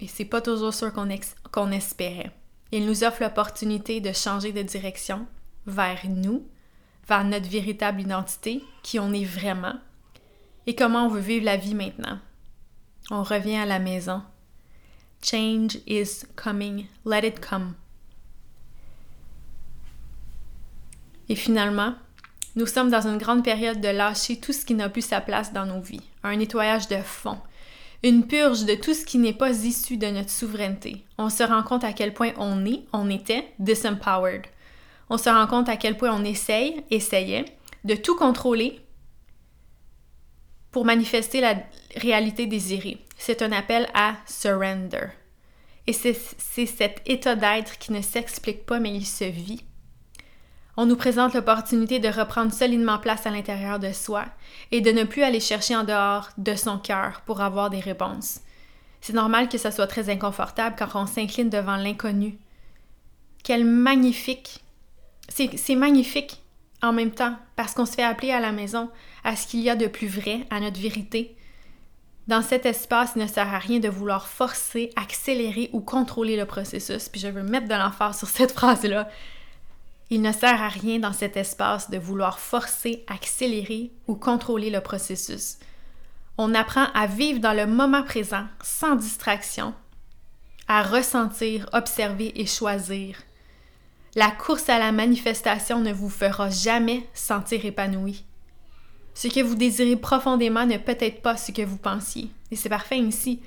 et 0.02 0.08
c'est 0.08 0.26
pas 0.26 0.42
toujours 0.42 0.74
ce 0.74 0.86
qu'on 0.86 1.72
espérait. 1.72 2.32
Ils 2.74 2.86
nous 2.86 3.06
offrent 3.06 3.24
l'opportunité 3.24 4.02
de 4.02 4.12
changer 4.12 4.52
de 4.52 4.62
direction 4.62 5.26
vers 5.66 6.02
nous, 6.08 6.46
vers 7.08 7.24
notre 7.24 7.50
véritable 7.50 8.02
identité, 8.02 8.64
qui 8.84 9.00
on 9.00 9.14
est 9.14 9.26
vraiment, 9.26 9.76
et 10.66 10.76
comment 10.76 11.06
on 11.06 11.10
veut 11.10 11.22
vivre 11.22 11.46
la 11.46 11.58
vie 11.58 11.76
maintenant. 11.76 12.20
On 13.10 13.24
revient 13.24 13.56
à 13.56 13.66
la 13.66 13.80
maison. 13.80 14.22
Change 15.24 15.78
is 15.88 16.26
coming, 16.36 16.88
let 17.06 17.26
it 17.26 17.40
come. 17.40 17.74
Et 21.30 21.36
finalement, 21.36 21.96
nous 22.56 22.66
sommes 22.66 22.90
dans 22.90 23.08
une 23.08 23.18
grande 23.18 23.44
période 23.44 23.82
de 23.82 23.88
lâcher 23.88 24.40
tout 24.40 24.54
ce 24.54 24.66
qui 24.66 24.74
n'a 24.74 24.90
plus 24.90 25.04
sa 25.06 25.22
place 25.22 25.54
dans 25.54 25.66
nos 25.66 25.82
vies, 25.82 26.02
un 26.24 26.36
nettoyage 26.36 26.88
de 26.88 26.98
fond, 26.98 27.38
une 28.04 28.28
purge 28.28 28.66
de 28.66 28.76
tout 28.76 28.94
ce 28.94 29.06
qui 29.06 29.18
n'est 29.18 29.34
pas 29.34 29.52
issu 29.64 29.98
de 29.98 30.08
notre 30.08 30.30
souveraineté. 30.30 31.04
On 31.18 31.30
se 31.30 31.44
rend 31.44 31.64
compte 31.64 31.84
à 31.84 31.94
quel 31.94 32.14
point 32.14 32.32
on 32.38 32.66
est, 32.66 32.84
on 32.94 33.10
était 33.10 33.54
disempowered. 33.60 34.46
On 35.10 35.18
se 35.18 35.30
rend 35.30 35.48
compte 35.48 35.70
à 35.70 35.78
quel 35.78 35.98
point 35.98 36.14
on 36.14 36.24
essaye, 36.24 36.84
essayait 36.92 37.46
de 37.84 37.96
tout 37.96 38.16
contrôler 38.16 38.82
pour 40.72 40.86
manifester 40.86 41.42
la 41.42 41.56
réalité 41.96 42.46
désirée. 42.46 42.98
C'est 43.18 43.42
un 43.42 43.52
appel 43.52 43.88
à 43.94 44.16
surrender. 44.26 45.08
Et 45.88 45.94
c'est 45.94 46.14
cet 46.66 47.02
état 47.06 47.36
d'être 47.36 47.78
qui 47.78 47.94
ne 47.94 48.02
s'explique 48.02 48.66
pas, 48.66 48.80
mais 48.80 48.94
il 48.94 49.06
se 49.06 49.24
vit 49.24 49.64
on 50.80 50.86
nous 50.86 50.96
présente 50.96 51.34
l'opportunité 51.34 51.98
de 51.98 52.08
reprendre 52.08 52.54
solidement 52.54 53.00
place 53.00 53.26
à 53.26 53.32
l'intérieur 53.32 53.80
de 53.80 53.92
soi 53.92 54.26
et 54.72 54.80
de 54.80 54.92
ne 54.92 55.04
plus 55.04 55.24
aller 55.24 55.40
chercher 55.40 55.76
en 55.76 55.84
dehors 55.84 56.30
de 56.38 56.54
son 56.54 56.78
cœur 56.78 57.22
pour 57.26 57.42
avoir 57.42 57.72
des 57.72 57.80
réponses. 57.80 58.42
C'est 59.02 59.14
normal 59.14 59.50
que 59.50 59.58
ça 59.58 59.72
soit 59.72 59.88
très 59.88 60.12
inconfortable 60.12 60.76
quand 60.78 60.90
on 60.94 61.08
s'incline 61.08 61.50
devant 61.50 61.78
l'inconnu. 61.78 62.38
Quel 63.44 63.66
magnifique! 63.66 64.64
C'est 65.30 65.76
magnifique 65.76 66.42
en 66.82 66.94
même 66.94 67.12
temps 67.12 67.36
parce 67.56 67.74
qu'on 67.74 67.86
se 67.86 67.94
fait 67.94 68.04
appeler 68.04 68.32
à 68.32 68.40
la 68.40 68.52
maison 68.52 68.90
à 69.24 69.36
ce 69.36 69.48
qu'il 69.48 69.62
y 69.62 69.70
a 69.70 69.76
de 69.76 69.88
plus 69.88 70.08
vrai, 70.08 70.46
à 70.50 70.60
notre 70.60 70.80
vérité. 70.80 71.36
Dans 72.28 72.42
cet 72.42 72.66
espace, 72.66 73.12
il 73.16 73.22
ne 73.22 73.28
sert 73.28 73.54
à 73.54 73.58
rien 73.58 73.80
de 73.80 73.88
vouloir 73.88 74.28
forcer, 74.28 74.92
accélérer 74.96 75.70
ou 75.72 75.80
contrôler 75.80 76.36
le 76.36 76.46
processus. 76.46 77.08
Puis 77.08 77.22
je 77.22 77.28
veux 77.30 77.44
mettre 77.44 77.68
de 77.68 77.74
l'emphase 77.74 78.18
sur 78.18 78.28
cette 78.28 78.52
phrase-là. 78.52 79.10
Il 80.10 80.22
ne 80.22 80.32
sert 80.32 80.62
à 80.62 80.70
rien 80.70 81.00
dans 81.00 81.14
cet 81.14 81.38
espace 81.38 81.90
de 81.90 81.98
vouloir 81.98 82.40
forcer, 82.40 83.04
accélérer 83.08 83.92
ou 84.08 84.16
contrôler 84.16 84.70
le 84.70 84.82
processus. 84.82 85.58
On 86.38 86.54
apprend 86.54 86.88
à 86.94 87.08
vivre 87.08 87.40
dans 87.40 87.54
le 87.54 87.66
moment 87.66 88.04
présent, 88.04 88.46
sans 88.62 88.96
distraction, 88.96 89.74
à 90.68 90.84
ressentir, 90.84 91.70
observer 91.74 92.40
et 92.40 92.46
choisir. 92.46 93.18
La 94.16 94.32
course 94.32 94.70
à 94.70 94.80
la 94.80 94.92
manifestation 94.92 95.80
ne 95.80 95.94
vous 95.94 96.10
fera 96.10 96.50
jamais 96.50 97.08
sentir 97.14 97.66
épanoui. 97.66 98.24
Ce 99.14 99.28
que 99.28 99.42
vous 99.42 99.56
désirez 99.56 99.96
profondément 99.96 100.66
n'est 100.66 100.80
peut-être 100.80 101.22
pas 101.22 101.38
ce 101.38 101.52
que 101.52 101.64
vous 101.64 101.78
pensiez. 101.78 102.30
Et 102.52 102.56
c'est 102.56 102.70
parfait 102.70 103.00
ainsi, 103.00 103.42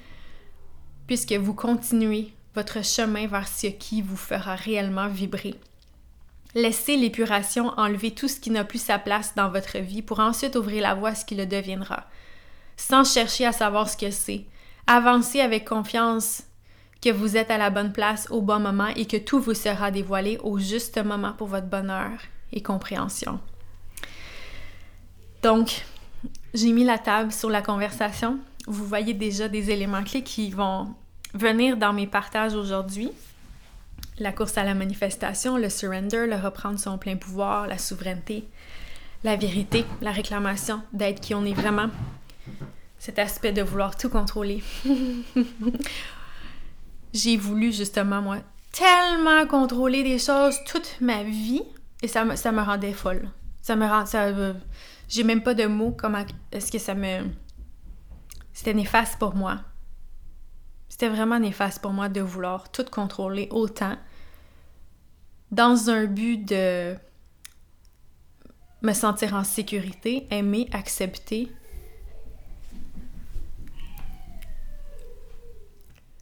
puisque 1.06 1.32
vous 1.32 1.54
continuez 1.54 2.32
votre 2.54 2.84
chemin 2.84 3.26
vers 3.26 3.48
ce 3.48 3.68
qui 3.68 4.02
vous 4.02 4.16
fera 4.16 4.54
réellement 4.54 5.08
vibrer. 5.08 5.54
Laissez 6.54 6.96
l'épuration 6.96 7.68
enlever 7.76 8.10
tout 8.10 8.26
ce 8.26 8.40
qui 8.40 8.50
n'a 8.50 8.64
plus 8.64 8.82
sa 8.82 8.98
place 8.98 9.34
dans 9.36 9.48
votre 9.48 9.78
vie 9.78 10.02
pour 10.02 10.18
ensuite 10.18 10.56
ouvrir 10.56 10.82
la 10.82 10.94
voie 10.94 11.10
à 11.10 11.14
ce 11.14 11.24
qui 11.24 11.36
le 11.36 11.46
deviendra, 11.46 12.06
sans 12.76 13.04
chercher 13.04 13.46
à 13.46 13.52
savoir 13.52 13.88
ce 13.88 13.96
que 13.96 14.10
c'est. 14.10 14.46
Avancez 14.88 15.40
avec 15.40 15.68
confiance 15.68 16.42
que 17.00 17.10
vous 17.10 17.36
êtes 17.36 17.50
à 17.50 17.58
la 17.58 17.70
bonne 17.70 17.92
place 17.92 18.26
au 18.30 18.42
bon 18.42 18.60
moment 18.60 18.88
et 18.88 19.06
que 19.06 19.16
tout 19.16 19.40
vous 19.40 19.54
sera 19.54 19.90
dévoilé 19.90 20.38
au 20.42 20.58
juste 20.58 21.02
moment 21.02 21.32
pour 21.32 21.48
votre 21.48 21.66
bonheur 21.66 22.10
et 22.52 22.62
compréhension. 22.62 23.40
Donc, 25.42 25.84
j'ai 26.52 26.72
mis 26.72 26.84
la 26.84 26.98
table 26.98 27.32
sur 27.32 27.48
la 27.48 27.62
conversation. 27.62 28.38
Vous 28.66 28.84
voyez 28.84 29.14
déjà 29.14 29.48
des 29.48 29.70
éléments 29.70 30.04
clés 30.04 30.22
qui 30.22 30.50
vont 30.50 30.94
venir 31.32 31.76
dans 31.76 31.92
mes 31.92 32.06
partages 32.06 32.54
aujourd'hui. 32.54 33.10
La 34.18 34.32
course 34.32 34.58
à 34.58 34.64
la 34.64 34.74
manifestation, 34.74 35.56
le 35.56 35.70
surrender, 35.70 36.26
le 36.26 36.36
reprendre 36.36 36.78
son 36.78 36.98
plein 36.98 37.16
pouvoir, 37.16 37.66
la 37.66 37.78
souveraineté, 37.78 38.44
la 39.24 39.36
vérité, 39.36 39.86
la 40.02 40.10
réclamation 40.10 40.82
d'être 40.92 41.20
qui 41.20 41.34
on 41.34 41.46
est 41.46 41.54
vraiment. 41.54 41.88
Cet 42.98 43.18
aspect 43.18 43.52
de 43.52 43.62
vouloir 43.62 43.96
tout 43.96 44.10
contrôler. 44.10 44.62
J'ai 47.12 47.36
voulu 47.36 47.72
justement, 47.72 48.22
moi, 48.22 48.38
tellement 48.72 49.46
contrôler 49.46 50.02
des 50.02 50.18
choses 50.18 50.56
toute 50.66 51.00
ma 51.00 51.22
vie 51.22 51.62
et 52.02 52.08
ça 52.08 52.24
me, 52.24 52.36
ça 52.36 52.52
me 52.52 52.62
rendait 52.62 52.92
folle. 52.92 53.30
Ça 53.62 53.76
me 53.76 53.86
rend. 53.86 54.06
Ça, 54.06 54.32
j'ai 55.08 55.24
même 55.24 55.42
pas 55.42 55.54
de 55.54 55.66
mots 55.66 55.94
comment 55.96 56.24
est-ce 56.52 56.70
que 56.70 56.78
ça 56.78 56.94
me. 56.94 57.24
C'était 58.52 58.74
néfaste 58.74 59.18
pour 59.18 59.34
moi. 59.34 59.60
C'était 60.88 61.08
vraiment 61.08 61.38
néfaste 61.38 61.80
pour 61.80 61.92
moi 61.92 62.08
de 62.08 62.20
vouloir 62.20 62.70
tout 62.70 62.84
contrôler 62.84 63.48
autant 63.50 63.96
dans 65.50 65.90
un 65.90 66.04
but 66.04 66.38
de 66.38 66.94
me 68.82 68.92
sentir 68.92 69.34
en 69.34 69.44
sécurité, 69.44 70.26
aimer, 70.30 70.68
accepter. 70.72 71.50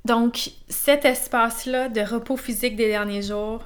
Donc, 0.08 0.52
cet 0.70 1.04
espace-là 1.04 1.90
de 1.90 2.00
repos 2.00 2.38
physique 2.38 2.76
des 2.76 2.88
derniers 2.88 3.20
jours, 3.20 3.62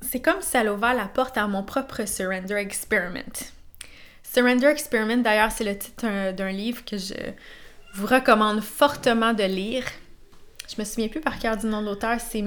c'est 0.00 0.20
comme 0.20 0.40
si 0.40 0.50
ça 0.50 0.72
ouvert 0.72 0.94
la 0.94 1.06
porte 1.06 1.36
à 1.36 1.48
mon 1.48 1.64
propre 1.64 2.06
Surrender 2.06 2.54
Experiment. 2.54 3.50
Surrender 4.22 4.68
Experiment, 4.68 5.22
d'ailleurs, 5.22 5.50
c'est 5.50 5.64
le 5.64 5.76
titre 5.76 6.30
d'un 6.30 6.52
livre 6.52 6.84
que 6.84 6.96
je 6.96 7.14
vous 7.94 8.06
recommande 8.06 8.60
fortement 8.60 9.32
de 9.32 9.42
lire. 9.42 9.84
Je 10.68 10.80
me 10.80 10.84
souviens 10.84 11.08
plus 11.08 11.20
par 11.20 11.40
cœur 11.40 11.56
du 11.56 11.66
nom 11.66 11.80
de 11.80 11.86
l'auteur, 11.86 12.20
c'est 12.20 12.44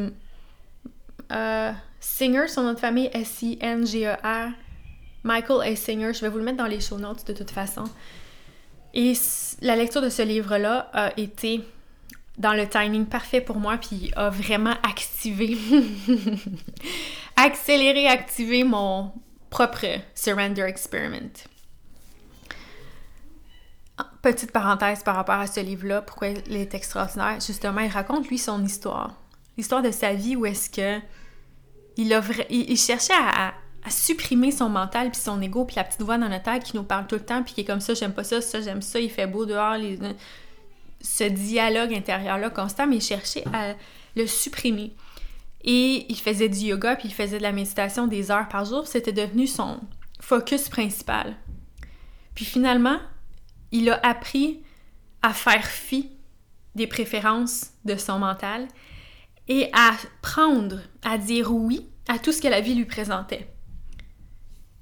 euh, 1.34 1.72
Singer, 2.00 2.48
son 2.48 2.64
nom 2.64 2.74
de 2.74 2.80
famille, 2.80 3.10
S-I-N-G-E-R. 3.14 4.52
Michael 5.24 5.74
A. 5.74 5.76
Singer, 5.76 6.14
je 6.14 6.22
vais 6.22 6.30
vous 6.30 6.38
le 6.38 6.46
mettre 6.46 6.60
dans 6.60 6.68
les 6.68 6.80
show 6.80 6.98
notes 6.98 7.28
de 7.28 7.34
toute 7.34 7.52
façon. 7.52 7.84
Et 8.94 9.12
la 9.62 9.76
lecture 9.76 10.02
de 10.02 10.10
ce 10.10 10.22
livre-là 10.22 10.90
a 10.94 11.12
été 11.20 11.66
dans 12.38 12.54
le 12.54 12.68
timing 12.68 13.06
parfait 13.06 13.42
pour 13.42 13.58
moi, 13.58 13.78
puis 13.78 14.12
a 14.16 14.30
vraiment 14.30 14.76
activé, 14.84 15.58
accéléré, 17.36 18.08
activé 18.08 18.64
mon 18.64 19.12
propre 19.50 19.86
Surrender 20.14 20.64
Experiment. 20.64 21.32
Petite 24.22 24.52
parenthèse 24.52 25.04
par 25.04 25.16
rapport 25.16 25.40
à 25.40 25.48
ce 25.48 25.60
livre-là, 25.60 26.02
pourquoi 26.02 26.28
il 26.28 26.56
est 26.56 26.74
extraordinaire? 26.76 27.40
Justement, 27.40 27.82
il 27.82 27.90
raconte 27.90 28.28
lui 28.28 28.38
son 28.38 28.64
histoire. 28.64 29.14
L'histoire 29.58 29.82
de 29.82 29.92
sa 29.92 30.14
vie 30.14 30.36
où 30.36 30.46
est-ce 30.46 30.70
que 30.70 31.00
il, 31.96 32.14
a 32.14 32.22
il, 32.52 32.78
cherchait 32.78 33.14
à, 33.14 33.54
supprimer 33.90 34.52
son 34.52 34.70
mental 34.70 35.10
puis 35.10 35.20
son 35.20 35.42
ego 35.42 35.66
puis 35.66 35.78
la 35.78 35.84
petite 35.84 36.02
voix 36.02 36.18
dans 36.18 36.28
la 36.28 36.40
tête 36.40 36.64
qui 36.64 36.76
nous 36.76 36.84
parle 36.84 37.08
tout 37.08 37.16
le 37.16 37.26
temps 37.26 37.42
puis 37.42 37.54
qui 37.54 37.62
est 37.62 37.66
comme 37.66 37.80
ça, 37.80 37.96
j'aime 37.96 38.14
pas 38.14 38.24
ça, 38.24 38.42
ça, 38.42 38.62
j'aime 38.62 38.84
ça, 38.84 39.00
il 39.00 39.10
fait 39.10 39.26
beau 39.26 39.46
dehors, 39.46 39.78
ce 41.08 41.24
dialogue 41.24 41.94
intérieur-là 41.94 42.50
constant, 42.50 42.86
mais 42.86 42.98
il 42.98 43.02
cherchait 43.02 43.46
à 43.54 43.76
le 44.16 44.28
supprimer. 44.28 44.94
Et 45.64 46.06
il 46.10 46.18
faisait 46.18 46.50
du 46.50 46.60
yoga 46.60 46.96
puis 46.96 47.08
il 47.08 47.14
faisait 47.14 47.38
de 47.38 47.44
la 47.44 47.52
méditation 47.52 48.08
des 48.08 48.30
heures 48.30 48.48
par 48.50 48.66
jour, 48.66 48.86
c'était 48.88 49.14
devenu 49.14 49.48
son 49.48 49.80
focus 50.20 50.70
principal. 50.70 51.36
Puis 52.36 52.46
finalement, 52.46 53.00
il 53.72 53.90
a 53.90 54.00
appris 54.06 54.62
à 55.22 55.34
faire 55.34 55.66
fi 55.66 56.12
des 56.76 56.88
préférences 56.88 57.72
de 57.86 57.96
son 57.96 58.20
mental 58.20 58.68
et 59.48 59.70
à 59.74 59.92
prendre, 60.22 60.80
à 61.04 61.18
dire 61.18 61.52
oui 61.54 61.88
à 62.08 62.20
tout 62.20 62.32
ce 62.32 62.42
que 62.42 62.48
la 62.48 62.62
vie 62.62 62.76
lui 62.76 62.86
présentait. 62.86 63.50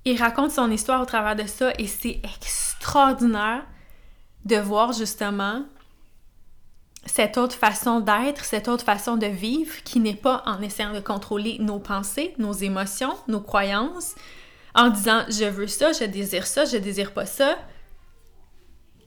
Il 0.04 0.22
raconte 0.22 0.52
son 0.52 0.70
histoire 0.70 1.02
au 1.02 1.06
travers 1.06 1.36
de 1.36 1.48
ça 1.48 1.72
et 1.80 1.88
c'est 1.88 2.20
extraordinaire 2.24 3.66
de 4.44 4.58
voir 4.58 4.92
justement 4.92 5.66
cette 7.06 7.38
autre 7.38 7.56
façon 7.56 8.00
d'être, 8.00 8.44
cette 8.44 8.68
autre 8.68 8.84
façon 8.84 9.16
de 9.16 9.28
vivre 9.28 9.74
qui 9.84 10.00
n'est 10.00 10.16
pas 10.16 10.42
en 10.46 10.62
essayant 10.62 10.94
de 10.94 11.00
contrôler 11.00 11.58
nos 11.60 11.80
pensées, 11.80 12.34
nos 12.38 12.54
émotions, 12.54 13.16
nos 13.28 13.42
croyances, 13.42 14.16
en 14.74 14.90
disant 14.90 15.24
je 15.30 15.46
veux 15.46 15.68
ça, 15.68 15.92
je 15.94 16.06
désire 16.06 16.48
ça, 16.48 16.66
je 16.66 16.78
désire 16.78 17.14
pas 17.14 17.26
ça, 17.26 17.58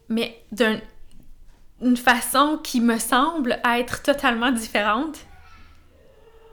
mais 0.08 0.42
d'une 0.52 1.96
façon 1.96 2.58
qui 2.62 2.80
me 2.80 2.98
semble 2.98 3.60
être 3.64 4.02
totalement 4.02 4.52
différente 4.52 5.18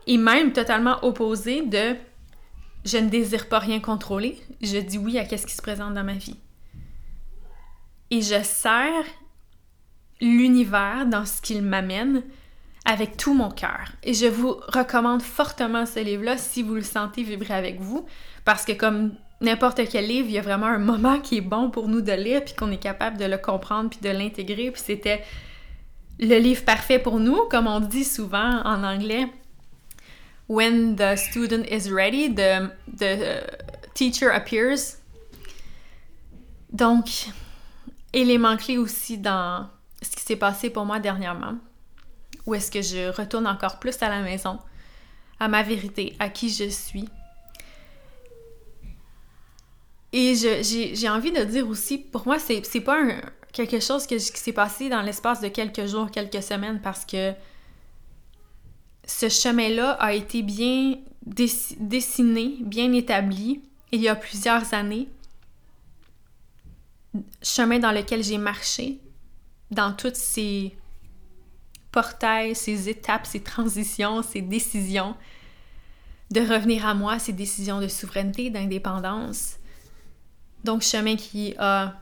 et 0.07 0.17
même 0.17 0.51
totalement 0.51 1.03
opposée 1.03 1.61
de 1.61 1.95
je 2.83 2.97
ne 2.97 3.09
désire 3.09 3.49
pas 3.49 3.59
rien 3.59 3.79
contrôler, 3.79 4.39
je 4.61 4.77
dis 4.77 4.97
oui 4.99 5.17
à 5.17 5.25
ce 5.25 5.45
qui 5.45 5.53
se 5.53 5.61
présente 5.61 5.95
dans 5.95 6.03
ma 6.03 6.13
vie. 6.13 6.37
Et 8.11 8.21
je 8.21 8.43
sers 8.43 9.05
l'univers 10.21 11.05
dans 11.05 11.25
ce 11.25 11.41
qu'il 11.41 11.61
m'amène 11.61 12.23
avec 12.85 13.17
tout 13.17 13.33
mon 13.33 13.49
cœur. 13.49 13.91
Et 14.03 14.13
je 14.13 14.27
vous 14.27 14.55
recommande 14.67 15.21
fortement 15.21 15.85
ce 15.85 15.99
livre-là 15.99 16.37
si 16.37 16.63
vous 16.63 16.75
le 16.75 16.83
sentez 16.83 17.23
vibrer 17.23 17.53
avec 17.53 17.79
vous, 17.81 18.05
parce 18.45 18.63
que 18.63 18.73
comme 18.73 19.15
n'importe 19.41 19.81
quel 19.89 20.07
livre, 20.07 20.27
il 20.27 20.35
y 20.35 20.37
a 20.37 20.41
vraiment 20.41 20.67
un 20.67 20.77
moment 20.77 21.19
qui 21.19 21.37
est 21.37 21.41
bon 21.41 21.69
pour 21.69 21.87
nous 21.87 22.01
de 22.01 22.11
lire, 22.11 22.45
puis 22.45 22.53
qu'on 22.53 22.71
est 22.71 22.77
capable 22.77 23.17
de 23.17 23.25
le 23.25 23.37
comprendre, 23.37 23.89
puis 23.89 23.99
de 24.01 24.09
l'intégrer. 24.09 24.71
Puis 24.71 24.81
c'était 24.85 25.23
le 26.19 26.37
livre 26.37 26.63
parfait 26.63 26.99
pour 26.99 27.19
nous, 27.19 27.47
comme 27.49 27.67
on 27.67 27.79
dit 27.79 28.05
souvent 28.05 28.61
en 28.63 28.83
anglais. 28.83 29.27
When 30.47 30.95
the 30.95 31.17
student 31.17 31.65
is 31.71 31.91
ready, 31.91 32.33
the, 32.33 32.69
the 32.97 33.41
teacher 33.95 34.29
appears. 34.29 34.97
Donc, 36.71 37.27
élément 38.13 38.57
clé 38.57 38.77
aussi 38.77 39.17
dans 39.17 39.67
ce 40.05 40.15
qui 40.15 40.23
s'est 40.23 40.35
passé 40.35 40.69
pour 40.69 40.85
moi 40.85 40.99
dernièrement, 40.99 41.55
où 42.45 42.55
est-ce 42.55 42.71
que 42.71 42.81
je 42.81 43.11
retourne 43.15 43.47
encore 43.47 43.79
plus 43.79 44.01
à 44.01 44.09
la 44.09 44.21
maison, 44.21 44.59
à 45.39 45.47
ma 45.47 45.63
vérité, 45.63 46.15
à 46.19 46.29
qui 46.29 46.49
je 46.49 46.69
suis, 46.69 47.09
et 50.17 50.33
j'ai 50.33 51.09
envie 51.09 51.33
de 51.33 51.43
dire 51.43 51.67
aussi, 51.67 51.97
pour 51.97 52.25
moi, 52.25 52.39
c'est 52.39 52.79
pas 52.79 52.97
quelque 53.51 53.81
chose 53.81 54.07
qui 54.07 54.17
s'est 54.17 54.53
passé 54.53 54.87
dans 54.87 55.01
l'espace 55.01 55.41
de 55.41 55.49
quelques 55.49 55.87
jours, 55.87 56.09
quelques 56.09 56.41
semaines, 56.41 56.79
parce 56.81 57.03
que 57.03 57.33
ce 59.05 59.27
chemin-là 59.27 59.91
a 59.99 60.13
été 60.13 60.41
bien 60.41 60.95
dessiné, 61.25 62.55
bien 62.61 62.93
établi 62.93 63.61
il 63.91 64.01
y 64.01 64.07
a 64.07 64.15
plusieurs 64.15 64.73
années. 64.73 65.09
Chemin 67.41 67.79
dans 67.79 67.91
lequel 67.91 68.23
j'ai 68.23 68.37
marché, 68.37 68.99
dans 69.71 69.93
toutes 69.93 70.15
ces 70.15 70.75
portails, 71.91 72.55
ces 72.55 72.89
étapes, 72.89 73.25
ces 73.25 73.41
transitions, 73.41 74.21
ces 74.21 74.41
décisions, 74.41 75.15
de 76.31 76.41
revenir 76.41 76.85
à 76.85 76.93
moi, 76.93 77.19
ces 77.19 77.33
décisions 77.33 77.79
de 77.79 77.87
souveraineté, 77.87 78.49
d'indépendance, 78.49 79.57
donc, 80.65 80.81
chemin 80.81 81.15
qui 81.15 81.53
a 81.59 81.93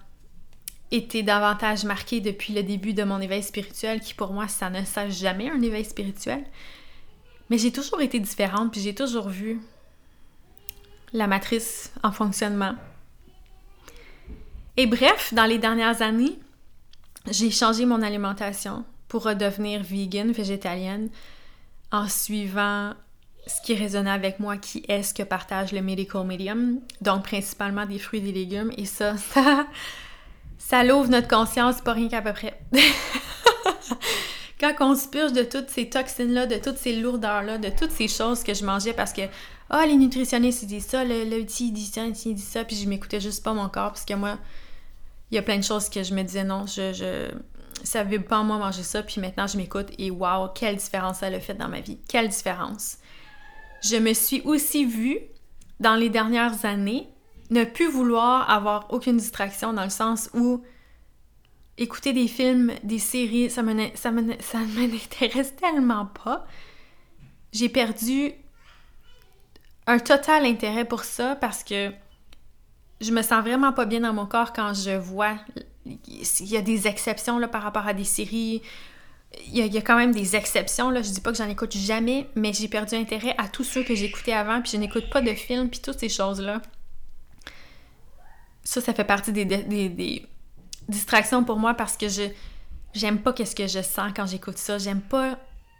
été 0.89 1.21
davantage 1.21 1.83
marqué 1.83 2.21
depuis 2.21 2.53
le 2.53 2.63
début 2.63 2.93
de 2.93 3.03
mon 3.03 3.19
éveil 3.19 3.43
spirituel, 3.43 3.99
qui 3.99 4.13
pour 4.13 4.31
moi, 4.31 4.47
ça 4.47 4.69
ne 4.69 4.85
sert 4.85 5.11
jamais 5.11 5.49
un 5.49 5.61
éveil 5.61 5.83
spirituel. 5.83 6.45
Mais 7.49 7.57
j'ai 7.57 7.73
toujours 7.73 7.99
été 7.99 8.21
différente, 8.21 8.71
puis 8.71 8.79
j'ai 8.79 8.95
toujours 8.95 9.27
vu 9.27 9.59
la 11.11 11.27
matrice 11.27 11.91
en 12.03 12.13
fonctionnement. 12.13 12.75
Et 14.77 14.87
bref, 14.87 15.33
dans 15.33 15.45
les 15.45 15.57
dernières 15.57 16.01
années, 16.01 16.39
j'ai 17.29 17.51
changé 17.51 17.85
mon 17.85 18.01
alimentation 18.01 18.83
pour 19.07 19.23
redevenir 19.23 19.83
vegan, 19.83 20.31
végétalienne, 20.31 21.09
en 21.91 22.07
suivant 22.07 22.93
ce 23.45 23.61
qui 23.61 23.75
résonnait 23.75 24.09
avec 24.09 24.39
moi, 24.39 24.57
qui 24.57 24.83
est 24.87 25.03
ce 25.03 25.13
que 25.13 25.23
partage 25.23 25.71
le 25.71 25.81
medical 25.81 26.25
medium, 26.25 26.79
donc 27.01 27.23
principalement 27.23 27.85
des 27.85 27.99
fruits 27.99 28.19
et 28.19 28.23
des 28.23 28.31
légumes, 28.31 28.71
et 28.77 28.85
ça, 28.85 29.17
ça, 29.33 29.67
ça 30.57 30.83
l'ouvre 30.83 31.09
notre 31.09 31.27
conscience, 31.27 31.81
pas 31.81 31.93
rien 31.93 32.09
qu'à 32.09 32.21
peu 32.21 32.33
près. 32.33 32.59
Quand 34.59 34.73
on 34.79 34.95
se 34.95 35.07
purge 35.09 35.33
de 35.33 35.43
toutes 35.43 35.69
ces 35.69 35.89
toxines-là, 35.89 36.45
de 36.45 36.55
toutes 36.55 36.77
ces 36.77 36.95
lourdeurs-là, 36.95 37.57
de 37.57 37.69
toutes 37.69 37.91
ces 37.91 38.07
choses 38.07 38.43
que 38.43 38.53
je 38.53 38.63
mangeais 38.63 38.93
parce 38.93 39.11
que, 39.11 39.23
ah, 39.69 39.81
oh, 39.83 39.87
les 39.87 39.97
nutritionnistes, 39.97 40.63
ils 40.63 40.67
disent 40.67 40.85
ça, 40.85 41.03
le, 41.03 41.25
le 41.25 41.43
dit 41.43 41.91
ça, 41.91 42.05
il 42.05 42.35
dit 42.35 42.41
ça, 42.41 42.63
puis 42.63 42.77
je 42.77 42.87
m'écoutais 42.87 43.19
juste 43.19 43.43
pas 43.43 43.53
mon 43.53 43.67
corps 43.67 43.89
parce 43.89 44.05
que 44.05 44.13
moi, 44.13 44.37
il 45.33 45.35
y 45.35 45.39
a 45.39 45.41
plein 45.41 45.57
de 45.57 45.63
choses 45.63 45.89
que 45.89 46.03
je 46.03 46.13
me 46.13 46.21
disais 46.21 46.43
non, 46.43 46.67
je, 46.67 46.93
je 46.93 47.31
ça 47.83 48.03
veut 48.03 48.21
pas 48.21 48.43
moi 48.43 48.59
manger 48.59 48.83
ça, 48.83 49.01
puis 49.01 49.19
maintenant 49.19 49.47
je 49.47 49.57
m'écoute 49.57 49.87
et 49.97 50.11
waouh, 50.11 50.49
quelle 50.53 50.75
différence 50.75 51.17
ça 51.17 51.25
a 51.25 51.39
fait 51.39 51.55
dans 51.55 51.67
ma 51.67 51.81
vie, 51.81 51.97
quelle 52.07 52.29
différence 52.29 52.97
je 53.83 53.97
me 53.97 54.13
suis 54.13 54.41
aussi 54.41 54.85
vue 54.85 55.17
dans 55.79 55.95
les 55.95 56.09
dernières 56.09 56.65
années 56.65 57.09
ne 57.49 57.63
plus 57.63 57.89
vouloir 57.89 58.49
avoir 58.49 58.93
aucune 58.93 59.17
distraction 59.17 59.73
dans 59.73 59.83
le 59.83 59.89
sens 59.89 60.29
où 60.35 60.63
écouter 61.77 62.13
des 62.13 62.27
films, 62.27 62.71
des 62.83 62.99
séries, 62.99 63.49
ça, 63.49 63.63
ne 63.63 63.87
ça, 63.95 64.11
m'intéresse 64.11 65.55
tellement 65.59 66.05
pas. 66.05 66.45
J'ai 67.51 67.69
perdu 67.69 68.33
un 69.87 69.97
total 69.97 70.45
intérêt 70.45 70.85
pour 70.85 71.03
ça 71.03 71.35
parce 71.35 71.63
que 71.63 71.91
je 73.03 73.11
me 73.11 73.21
sens 73.21 73.43
vraiment 73.43 73.73
pas 73.73 73.85
bien 73.85 73.99
dans 73.99 74.13
mon 74.13 74.25
corps 74.25 74.53
quand 74.53 74.73
je 74.73 74.97
vois 74.97 75.35
il 75.85 76.47
y 76.47 76.57
a 76.57 76.61
des 76.61 76.87
exceptions 76.87 77.39
là, 77.39 77.47
par 77.47 77.61
rapport 77.61 77.87
à 77.87 77.93
des 77.93 78.05
séries 78.05 78.61
il 79.47 79.73
y, 79.73 79.77
a, 79.77 79.81
quand 79.81 79.97
même 79.97 80.13
des 80.13 80.35
exceptions, 80.35 80.89
là. 80.89 81.01
Je 81.01 81.09
dis 81.09 81.21
pas 81.21 81.31
que 81.31 81.37
j'en 81.37 81.49
écoute 81.49 81.75
jamais, 81.75 82.29
mais 82.35 82.53
j'ai 82.53 82.67
perdu 82.67 82.95
intérêt 82.95 83.33
à 83.37 83.47
tous 83.47 83.63
ceux 83.63 83.83
que 83.83 83.95
j'écoutais 83.95 84.33
avant, 84.33 84.61
puis 84.61 84.71
je 84.71 84.77
n'écoute 84.77 85.09
pas 85.09 85.21
de 85.21 85.33
films, 85.33 85.69
puis 85.69 85.79
toutes 85.79 85.99
ces 85.99 86.09
choses-là. 86.09 86.61
Ça, 88.63 88.79
ça 88.79 88.93
fait 88.93 89.03
partie 89.03 89.31
des, 89.31 90.27
distractions 90.87 91.43
pour 91.43 91.57
moi 91.57 91.73
parce 91.73 91.95
que 91.95 92.09
je 92.09 92.23
j'aime 92.93 93.19
pas 93.19 93.33
qu'est-ce 93.33 93.55
que 93.55 93.67
je 93.67 93.81
sens 93.81 94.11
quand 94.15 94.27
j'écoute 94.27 94.57
ça. 94.57 94.77
J'aime 94.77 95.01
pas 95.01 95.39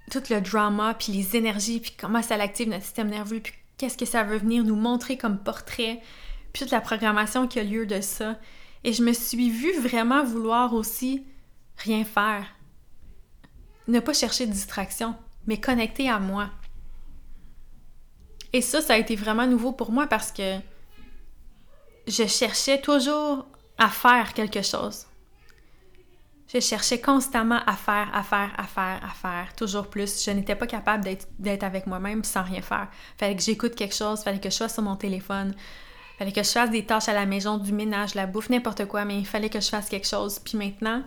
tout 0.10 0.24
le 0.30 0.42
drama, 0.42 0.96
puis 0.96 1.13
les 1.13 1.36
énergies, 1.36 1.80
puis 1.80 1.94
comment 1.98 2.22
ça 2.22 2.38
l'active 2.38 2.70
notre 2.70 2.84
système 2.84 3.10
nerveux, 3.10 3.39
puis 3.39 3.53
qu'est-ce 3.77 3.98
que 3.98 4.06
ça 4.06 4.24
veut 4.24 4.38
venir 4.38 4.63
nous 4.63 4.75
montrer 4.75 5.18
comme 5.18 5.38
portrait, 5.38 6.01
puis 6.53 6.62
toute 6.63 6.72
la 6.72 6.81
programmation 6.81 7.48
qui 7.48 7.60
a 7.60 7.63
lieu 7.63 7.86
de 7.86 8.00
ça. 8.00 8.38
Et 8.83 8.93
je 8.93 9.03
me 9.03 9.12
suis 9.12 9.50
vue 9.50 9.77
vraiment 9.79 10.24
vouloir 10.24 10.74
aussi 10.74 11.25
rien 11.77 12.05
faire 12.05 12.45
ne 13.88 14.00
pas 14.00 14.13
chercher 14.13 14.45
de 14.45 14.51
distraction, 14.51 15.15
mais 15.45 15.60
connecter 15.60 16.10
à 16.10 16.19
moi. 16.19 16.50
Et 18.53 18.62
ça, 18.62 18.81
ça 18.81 18.93
a 18.93 18.98
été 18.98 19.15
vraiment 19.15 19.48
nouveau 19.48 19.72
pour 19.72 19.91
moi 19.91 20.07
parce 20.07 20.31
que 20.31 20.60
je 22.07 22.25
cherchais 22.27 22.79
toujours 22.79 23.45
à 23.77 23.89
faire 23.89 24.33
quelque 24.33 24.62
chose. 24.62 25.07
Je 26.53 26.60
cherchais 26.60 27.01
constamment 27.01 27.62
à 27.65 27.74
faire, 27.74 28.10
à 28.13 28.22
faire, 28.22 28.53
à 28.57 28.63
faire, 28.63 29.00
à 29.03 29.10
faire, 29.10 29.55
toujours 29.55 29.89
plus. 29.89 30.24
Je 30.24 30.29
n'étais 30.29 30.55
pas 30.55 30.67
capable 30.67 31.03
d'être 31.39 31.63
avec 31.63 31.88
moi-même 31.88 32.24
sans 32.24 32.43
rien 32.43 32.62
faire. 32.62 32.89
Fallait 33.17 33.36
que 33.36 33.41
j'écoute 33.41 33.74
quelque 33.74 33.95
chose, 33.95 34.22
fallait 34.22 34.39
que 34.39 34.51
je 34.51 34.55
sois 34.55 34.69
sur 34.69 34.83
mon 34.83 34.95
téléphone, 34.95 35.55
fallait 36.17 36.32
que 36.32 36.43
je 36.43 36.50
fasse 36.50 36.70
des 36.70 36.86
tâches 36.86 37.10
à 37.10 37.13
la 37.13 37.25
maison, 37.25 37.58
du 37.58 37.74
ménage, 37.74 38.15
la 38.15 38.25
bouffe, 38.27 38.50
n'importe 38.50 38.86
quoi, 38.86 39.05
mais 39.05 39.17
il 39.17 39.25
fallait 39.25 39.50
que 39.50 39.60
je 39.60 39.70
fasse 39.70 39.89
quelque 39.89 40.08
chose. 40.08 40.39
Puis 40.39 40.58
maintenant, 40.58 41.03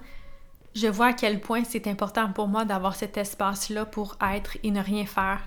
je 0.75 0.89
vois 0.89 1.07
à 1.07 1.13
quel 1.13 1.41
point 1.41 1.65
c'est 1.65 1.87
important 1.87 2.31
pour 2.33 2.49
moi 2.49 2.65
d'avoir 2.65 2.95
cet 2.95 3.17
espace-là 3.17 3.87
pour 3.87 4.19
être 4.21 4.59
et 4.63 4.71
ne 4.71 4.83
rien 4.83 5.07
faire. 5.07 5.41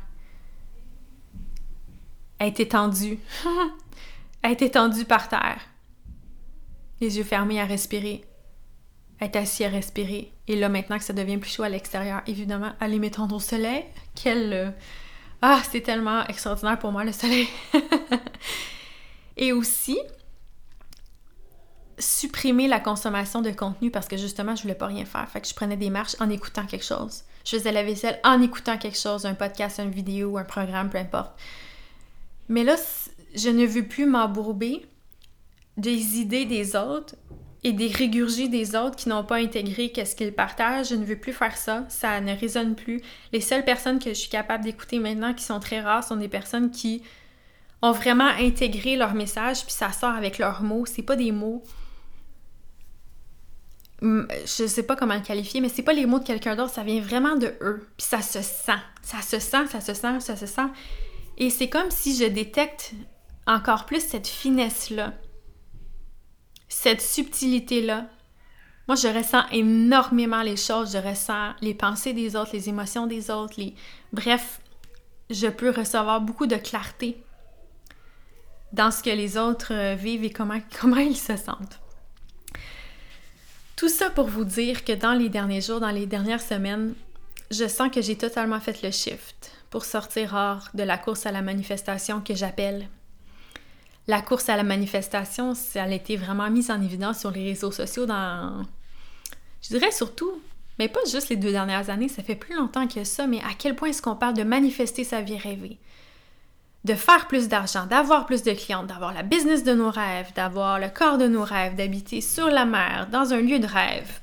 Être 2.40 2.60
étendu. 2.60 3.20
être 4.44 4.62
étendu 4.62 5.06
par 5.06 5.30
terre. 5.30 5.62
Les 7.02 7.18
yeux 7.18 7.24
fermés 7.24 7.62
à 7.62 7.66
respirer. 7.66 8.26
Être 9.22 9.36
assis 9.36 9.66
à 9.66 9.70
respirer. 9.70 10.34
Et 10.48 10.56
là, 10.56 10.70
maintenant 10.70 10.98
que 10.98 11.04
ça 11.04 11.14
devient 11.14 11.38
plus 11.38 11.52
chaud 11.52 11.64
à 11.64 11.70
l'extérieur, 11.70 12.22
évidemment, 12.26 12.72
aller 12.80 12.98
m'étendre 12.98 13.36
au 13.36 13.40
soleil. 13.40 13.86
Quel. 14.16 14.54
Euh, 14.54 14.72
ah, 15.42 15.62
c'est 15.70 15.82
tellement 15.82 16.26
extraordinaire 16.26 16.80
pour 16.80 16.92
moi, 16.92 17.04
le 17.04 17.12
soleil. 17.12 17.48
et 19.40 19.54
aussi, 19.54 19.98
supprimer 21.98 22.68
la 22.68 22.80
consommation 22.80 23.42
de 23.42 23.52
contenu 23.52 23.90
parce 23.90 24.08
que 24.08 24.18
justement, 24.18 24.56
je 24.56 24.62
voulais 24.62 24.76
pas 24.76 24.88
rien 24.88 25.06
faire. 25.06 25.28
Fait 25.30 25.42
que 25.42 25.48
je 25.48 25.54
prenais 25.54 25.78
des 25.78 25.90
marches 25.90 26.16
en 26.20 26.30
écoutant 26.30 26.66
quelque 26.66 26.86
chose. 26.86 27.24
Je 27.46 27.58
faisais 27.58 27.72
la 27.72 27.84
vaisselle 27.84 28.20
en 28.24 28.42
écoutant 28.42 28.78
quelque 28.78 28.98
chose, 28.98 29.26
un 29.26 29.34
podcast, 29.34 29.80
une 29.80 29.92
vidéo, 29.92 30.38
un 30.38 30.44
programme, 30.44 30.90
peu 30.90 30.98
importe. 30.98 31.32
Mais 32.50 32.64
là, 32.64 32.76
je 33.34 33.50
ne 33.50 33.66
veux 33.66 33.84
plus 33.84 34.06
m'embourber 34.06 34.86
des 35.78 36.20
idées 36.20 36.46
des 36.46 36.76
autres 36.76 37.16
et 37.64 37.72
des 37.72 37.88
régurgies 37.88 38.50
des 38.50 38.76
autres 38.76 38.98
qui 38.98 39.08
n'ont 39.08 39.24
pas 39.24 39.38
intégré 39.38 39.90
qu'est-ce 39.90 40.18
qu'ils 40.18 40.34
partagent. 40.34 40.90
Je 40.90 40.96
ne 40.96 41.06
veux 41.06 41.18
plus 41.18 41.34
faire 41.34 41.56
ça. 41.56 41.86
Ça 41.88 42.20
ne 42.20 42.36
résonne 42.36 42.76
plus. 42.76 43.02
Les 43.32 43.42
seules 43.42 43.64
personnes 43.64 44.00
que 44.00 44.10
je 44.10 44.16
suis 44.16 44.30
capable 44.30 44.66
d'écouter 44.66 45.00
maintenant, 45.00 45.34
qui 45.34 45.46
sont 45.46 45.62
très 45.62 45.80
rares, 45.80 46.04
sont 46.04 46.18
des 46.18 46.28
personnes 46.28 46.72
qui 46.72 47.04
ont 47.82 47.92
vraiment 47.92 48.30
intégré 48.40 48.96
leur 48.96 49.14
message, 49.14 49.64
puis 49.64 49.74
ça 49.74 49.92
sort 49.92 50.16
avec 50.16 50.38
leurs 50.38 50.64
mots. 50.64 50.86
C'est 50.86 51.04
pas 51.04 51.16
des 51.16 51.32
mots 51.32 51.64
je 54.02 54.68
sais 54.68 54.84
pas 54.84 54.96
comment 54.96 55.16
le 55.16 55.22
qualifier, 55.22 55.62
mais 55.62 55.70
c'est 55.70 55.84
pas 55.84 55.94
les 55.94 56.06
mots 56.06 56.20
de 56.20 56.24
quelqu'un 56.24 56.56
d'autre, 56.56 56.74
ça 56.74 56.84
vient 56.84 57.02
vraiment 57.02 57.36
de 57.36 57.54
eux. 57.62 57.88
Puis 57.98 58.08
ça 58.08 58.22
se 58.22 58.42
sent. 58.42 58.80
Ça 59.02 59.22
se 59.22 59.40
sent, 59.40 59.68
ça 59.68 59.82
se 59.82 59.94
sent, 59.94 60.20
ça 60.20 60.36
se 60.36 60.46
sent. 60.46 60.68
Et 61.38 61.50
c'est 61.50 61.70
comme 61.70 61.92
si 61.92 62.16
je 62.16 62.26
détecte 62.26 62.94
encore 63.48 63.86
plus 63.86 64.02
cette 64.02 64.28
finesse-là, 64.28 65.14
cette 66.68 67.02
subtilité-là. 67.02 68.08
Moi, 68.88 68.96
je 68.96 69.08
ressens 69.08 69.48
énormément 69.52 70.42
les 70.42 70.58
choses, 70.58 70.94
je 70.94 70.98
ressens 70.98 71.54
les 71.62 71.74
pensées 71.74 72.14
des 72.14 72.36
autres, 72.36 72.52
les 72.54 72.70
émotions 72.70 73.06
des 73.06 73.30
autres, 73.30 73.54
les... 73.58 73.76
Bref, 74.14 74.62
je 75.30 75.48
peux 75.48 75.70
recevoir 75.70 76.22
beaucoup 76.22 76.48
de 76.48 76.56
clarté 76.56 77.22
dans 78.74 78.92
ce 78.92 79.04
que 79.04 79.10
les 79.10 79.38
autres 79.38 79.74
euh, 79.74 79.96
vivent 79.96 80.24
et 80.24 80.30
comment, 80.30 80.60
comment 80.80 80.98
ils 80.98 81.18
se 81.18 81.36
sentent. 81.36 81.80
Tout 83.76 83.90
ça 83.90 84.10
pour 84.10 84.28
vous 84.28 84.44
dire 84.44 84.84
que 84.84 84.92
dans 84.92 85.14
les 85.14 85.30
derniers 85.30 85.62
jours, 85.62 85.80
dans 85.80 85.92
les 85.92 86.06
dernières 86.06 86.42
semaines, 86.42 86.94
je 87.50 87.68
sens 87.68 87.90
que 87.90 88.02
j'ai 88.02 88.18
totalement 88.18 88.60
fait 88.60 88.82
le 88.84 88.92
shift 88.92 89.52
pour 89.70 89.86
sortir 89.86 90.34
hors 90.34 90.68
de 90.74 90.84
la 90.84 90.98
course 90.98 91.26
à 91.26 91.32
la 91.32 91.42
manifestation 91.42 92.22
que 92.22 92.36
j'appelle. 92.36 92.90
La 94.08 94.22
course 94.22 94.50
à 94.50 94.58
la 94.58 94.64
manifestation, 94.64 95.56
ça 95.56 95.84
a 95.84 95.90
été 95.90 96.18
vraiment 96.18 96.50
mise 96.50 96.72
en 96.72 96.82
évidence 96.82 97.20
sur 97.20 97.32
les 97.32 97.44
réseaux 97.44 97.72
sociaux 97.72 98.06
dans, 98.06 98.66
je 99.62 99.70
dirais 99.70 99.92
surtout, 99.92 100.42
mais 100.78 100.88
pas 100.88 101.00
juste 101.12 101.30
les 101.30 101.36
deux 101.36 101.52
dernières 101.52 101.90
années, 101.90 102.08
ça 102.08 102.24
fait 102.24 102.36
plus 102.36 102.56
longtemps 102.56 102.88
que 102.88 103.04
ça, 103.04 103.28
mais 103.28 103.40
à 103.40 103.54
quel 103.58 103.76
point 103.76 103.90
est-ce 103.90 104.02
qu'on 104.02 104.16
parle 104.16 104.34
de 104.34 104.44
manifester 104.44 105.04
sa 105.04 105.22
vie 105.22 105.38
rêvée? 105.38 105.78
De 106.86 106.94
faire 106.94 107.28
plus 107.28 107.48
d'argent, 107.48 107.86
d'avoir 107.86 108.26
plus 108.26 108.44
de 108.44 108.54
clients, 108.54 108.84
d'avoir 108.84 109.14
la 109.14 109.24
business 109.24 109.64
de 109.64 109.74
nos 109.74 109.90
rêves, 109.90 110.32
d'avoir 110.36 110.80
le 110.80 110.88
corps 110.90 111.18
de 111.18 111.28
nos 111.28 111.44
rêves, 111.44 111.76
d'habiter 111.76 112.22
sur 112.22 112.48
la 112.48 112.66
mer, 112.66 113.08
dans 113.12 113.34
un 113.34 113.42
lieu 113.42 113.60
de 113.60 113.68
rêve. 113.68 114.20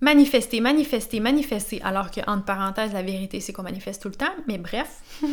Manifester, 0.00 0.60
manifester, 0.60 1.20
manifester, 1.20 1.80
alors 1.82 2.10
que, 2.10 2.20
entre 2.28 2.44
parenthèses, 2.44 2.92
la 2.92 3.02
vérité, 3.02 3.40
c'est 3.40 3.52
qu'on 3.52 3.62
manifeste 3.62 4.02
tout 4.02 4.08
le 4.08 4.14
temps, 4.14 4.34
mais 4.46 4.58
bref. 4.58 5.00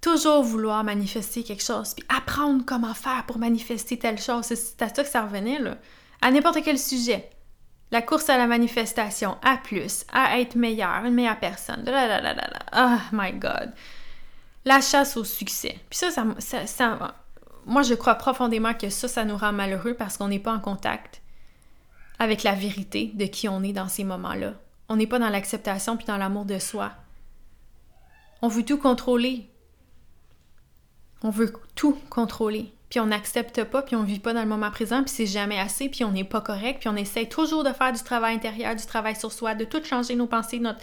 Toujours 0.00 0.42
vouloir 0.42 0.82
manifester 0.82 1.44
quelque 1.44 1.62
chose, 1.62 1.94
puis 1.94 2.04
apprendre 2.08 2.64
comment 2.66 2.94
faire 2.94 3.24
pour 3.26 3.38
manifester 3.38 3.98
telle 3.98 4.18
chose. 4.18 4.46
C'est 4.46 4.82
à 4.82 4.88
ça 4.88 5.04
que 5.04 5.10
ça 5.10 5.22
revenait, 5.22 5.60
là. 5.60 5.76
À 6.22 6.30
n'importe 6.30 6.62
quel 6.64 6.78
sujet. 6.78 7.28
La 7.92 8.02
course 8.02 8.30
à 8.30 8.38
la 8.38 8.46
manifestation, 8.46 9.36
à 9.42 9.56
plus, 9.56 10.04
à 10.12 10.40
être 10.40 10.56
meilleur, 10.56 11.04
une 11.04 11.14
meilleure 11.14 11.38
personne. 11.38 11.84
Oh 12.74 12.96
my 13.12 13.32
God 13.32 13.72
la 14.64 14.80
chasse 14.80 15.16
au 15.16 15.24
succès. 15.24 15.78
Puis 15.88 15.98
ça, 15.98 16.10
ça, 16.66 17.14
moi, 17.66 17.82
je 17.82 17.94
crois 17.94 18.14
profondément 18.14 18.74
que 18.74 18.90
ça, 18.90 19.08
ça 19.08 19.24
nous 19.24 19.36
rend 19.36 19.52
malheureux 19.52 19.94
parce 19.94 20.16
qu'on 20.16 20.28
n'est 20.28 20.38
pas 20.38 20.52
en 20.52 20.60
contact 20.60 21.22
avec 22.18 22.42
la 22.42 22.54
vérité 22.54 23.12
de 23.14 23.24
qui 23.26 23.48
on 23.48 23.62
est 23.62 23.72
dans 23.72 23.88
ces 23.88 24.04
moments-là. 24.04 24.54
On 24.88 24.96
n'est 24.96 25.06
pas 25.06 25.18
dans 25.18 25.30
l'acceptation 25.30 25.96
puis 25.96 26.06
dans 26.06 26.16
l'amour 26.16 26.44
de 26.44 26.58
soi. 26.58 26.92
On 28.42 28.48
veut 28.48 28.64
tout 28.64 28.78
contrôler. 28.78 29.48
On 31.22 31.30
veut 31.30 31.52
tout 31.74 31.96
contrôler. 32.10 32.72
Puis 32.90 32.98
on 32.98 33.06
n'accepte 33.06 33.62
pas, 33.64 33.82
puis 33.82 33.94
on 33.94 34.02
vit 34.02 34.18
pas 34.18 34.32
dans 34.32 34.42
le 34.42 34.48
moment 34.48 34.70
présent, 34.70 35.04
puis 35.04 35.12
c'est 35.14 35.26
jamais 35.26 35.60
assez, 35.60 35.88
puis 35.88 36.02
on 36.02 36.10
n'est 36.10 36.24
pas 36.24 36.40
correct, 36.40 36.80
puis 36.80 36.88
on 36.88 36.96
essaie 36.96 37.26
toujours 37.26 37.62
de 37.62 37.72
faire 37.72 37.92
du 37.92 38.02
travail 38.02 38.34
intérieur, 38.34 38.74
du 38.74 38.84
travail 38.84 39.14
sur 39.14 39.30
soi, 39.30 39.54
de 39.54 39.64
tout 39.64 39.82
changer 39.84 40.16
nos 40.16 40.26
pensées, 40.26 40.58
notre, 40.58 40.80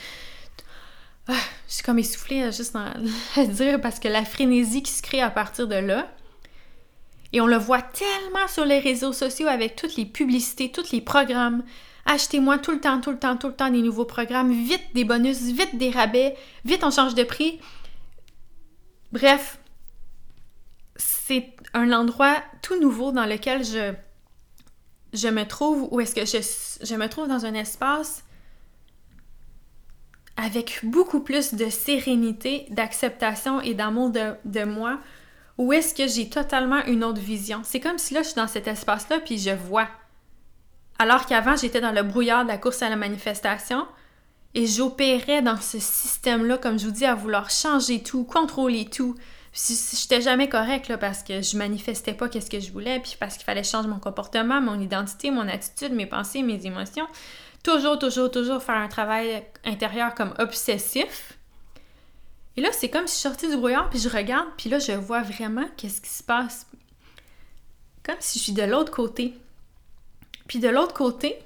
ah, 1.28 1.34
je 1.68 1.74
suis 1.74 1.84
comme 1.84 2.00
essoufflée 2.00 2.44
euh, 2.44 2.52
juste 2.52 2.76
à 3.36 3.46
dire 3.46 3.82
parce 3.82 4.00
que 4.00 4.08
la 4.08 4.24
frénésie 4.24 4.84
qui 4.84 4.92
se 4.92 5.02
crée 5.02 5.22
à 5.22 5.30
partir 5.30 5.68
de 5.68 5.76
là, 5.76 6.08
et 7.34 7.42
on 7.42 7.48
le 7.48 7.58
voit 7.58 7.82
tellement 7.82 8.48
sur 8.48 8.66
les 8.66 8.80
réseaux 8.80 9.12
sociaux 9.12 9.48
avec 9.48 9.76
toutes 9.76 9.98
les 9.98 10.06
publicités, 10.06 10.72
tous 10.72 10.92
les 10.92 11.02
programmes. 11.02 11.64
Achetez-moi 12.06 12.58
tout 12.58 12.72
le 12.72 12.80
temps, 12.80 13.02
tout 13.02 13.12
le 13.12 13.20
temps, 13.20 13.36
tout 13.36 13.48
le 13.48 13.54
temps 13.54 13.70
des 13.70 13.82
nouveaux 13.82 14.06
programmes. 14.06 14.52
Vite 14.52 14.94
des 14.94 15.04
bonus, 15.04 15.42
vite 15.42 15.78
des 15.78 15.90
rabais, 15.90 16.38
vite 16.64 16.86
on 16.86 16.92
change 16.92 17.16
de 17.16 17.24
prix. 17.24 17.60
Bref, 19.12 19.60
c'est 20.96 21.54
un 21.74 21.92
endroit 21.92 22.42
tout 22.62 22.80
nouveau 22.80 23.12
dans 23.12 23.26
lequel 23.26 23.66
je, 23.66 23.94
je 25.12 25.28
me 25.28 25.44
trouve, 25.44 25.90
ou 25.92 26.00
est-ce 26.00 26.16
que 26.16 26.26
je, 26.26 26.86
je 26.86 26.96
me 26.96 27.10
trouve 27.10 27.28
dans 27.28 27.46
un 27.46 27.54
espace 27.54 28.24
avec 30.38 30.80
beaucoup 30.84 31.20
plus 31.20 31.56
de 31.56 31.70
sérénité, 31.70 32.68
d'acceptation 32.70 33.60
et 33.60 33.74
d'amour 33.74 34.12
de, 34.12 34.36
de, 34.46 34.64
moi, 34.64 35.00
ou 35.58 35.74
est-ce 35.74 35.96
que 35.96 36.08
j'ai 36.08 36.30
totalement 36.30 36.86
une 36.86 37.04
autre 37.04 37.20
vision? 37.20 37.62
C'est 37.64 37.80
comme 37.80 37.98
si 37.98 38.14
là, 38.14 38.22
je 38.22 38.28
suis 38.28 38.36
dans 38.36 38.48
cet 38.48 38.68
espace-là, 38.68 39.20
puis 39.20 39.40
je 39.40 39.50
vois. 39.50 39.88
Alors 41.00 41.26
qu'avant, 41.26 41.56
j'étais 41.56 41.82
dans 41.82 41.92
le 41.92 42.04
brouillard 42.04 42.44
de 42.44 42.50
la 42.50 42.58
course 42.60 42.84
à 42.84 42.90
la 42.90 42.96
manifestation, 42.96 43.88
et 44.54 44.68
j'opérais 44.68 45.42
dans 45.42 45.60
ce 45.60 45.80
système-là, 45.80 46.58
comme 46.58 46.80
je 46.80 46.86
vous 46.86 46.92
dis, 46.92 47.06
à 47.06 47.16
vouloir 47.16 47.50
changer 47.50 48.02
tout, 48.02 48.24
contrôler 48.24 48.86
tout. 48.86 49.16
J'étais 49.54 50.22
jamais 50.22 50.50
correcte 50.50 50.96
parce 50.98 51.24
que 51.24 51.42
je 51.42 51.58
manifestais 51.58 52.14
pas 52.14 52.30
qu'est-ce 52.30 52.50
que 52.50 52.60
je 52.60 52.72
voulais, 52.72 53.00
puis 53.00 53.18
parce 53.20 53.38
qu'il 53.38 53.46
fallait 53.46 53.64
changer 53.64 53.88
mon 53.88 54.00
comportement, 54.00 54.62
mon 54.62 54.80
identité, 54.80 55.32
mon 55.32 55.48
attitude, 55.48 55.94
mes 55.94 56.06
pensées, 56.06 56.44
mes 56.44 56.66
émotions. 56.66 57.08
Toujours, 57.68 58.00
toujours, 58.00 58.32
toujours 58.32 58.64
faire 58.64 58.78
un 58.78 58.88
travail 58.88 59.46
intérieur 59.66 60.16
comme 60.16 60.34
obsessif. 60.40 61.38
Et 62.56 62.62
là, 62.62 62.70
c'est 62.72 62.90
comme 62.90 63.08
si 63.08 63.18
je 63.18 63.24
sortais 63.24 63.50
du 63.50 63.58
brouillard, 63.58 63.90
puis 63.90 64.00
je 64.00 64.08
regarde, 64.08 64.48
puis 64.58 64.70
là, 64.70 64.80
je 64.80 64.94
vois 64.94 65.22
vraiment 65.22 65.68
qu'est-ce 65.76 66.00
qui 66.00 66.10
se 66.10 66.24
passe. 66.24 66.66
Comme 68.04 68.16
si 68.22 68.40
je 68.40 68.46
suis 68.46 68.54
de 68.54 68.64
l'autre 68.64 68.94
côté. 68.94 69.34
Puis 70.48 70.60
de 70.60 70.70
l'autre 70.70 70.94
côté, 70.94 71.38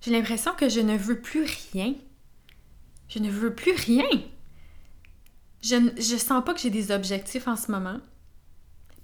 j'ai 0.00 0.10
l'impression 0.10 0.52
que 0.52 0.68
je 0.68 0.80
ne 0.80 0.96
veux 0.96 1.20
plus 1.20 1.46
rien. 1.72 1.94
Je 3.08 3.20
ne 3.20 3.30
veux 3.30 3.54
plus 3.54 3.72
rien. 3.72 4.08
Je, 5.62 5.76
je 5.96 6.16
sens 6.16 6.44
pas 6.44 6.54
que 6.54 6.60
j'ai 6.60 6.70
des 6.70 6.90
objectifs 6.90 7.46
en 7.46 7.54
ce 7.54 7.70
moment. 7.70 8.00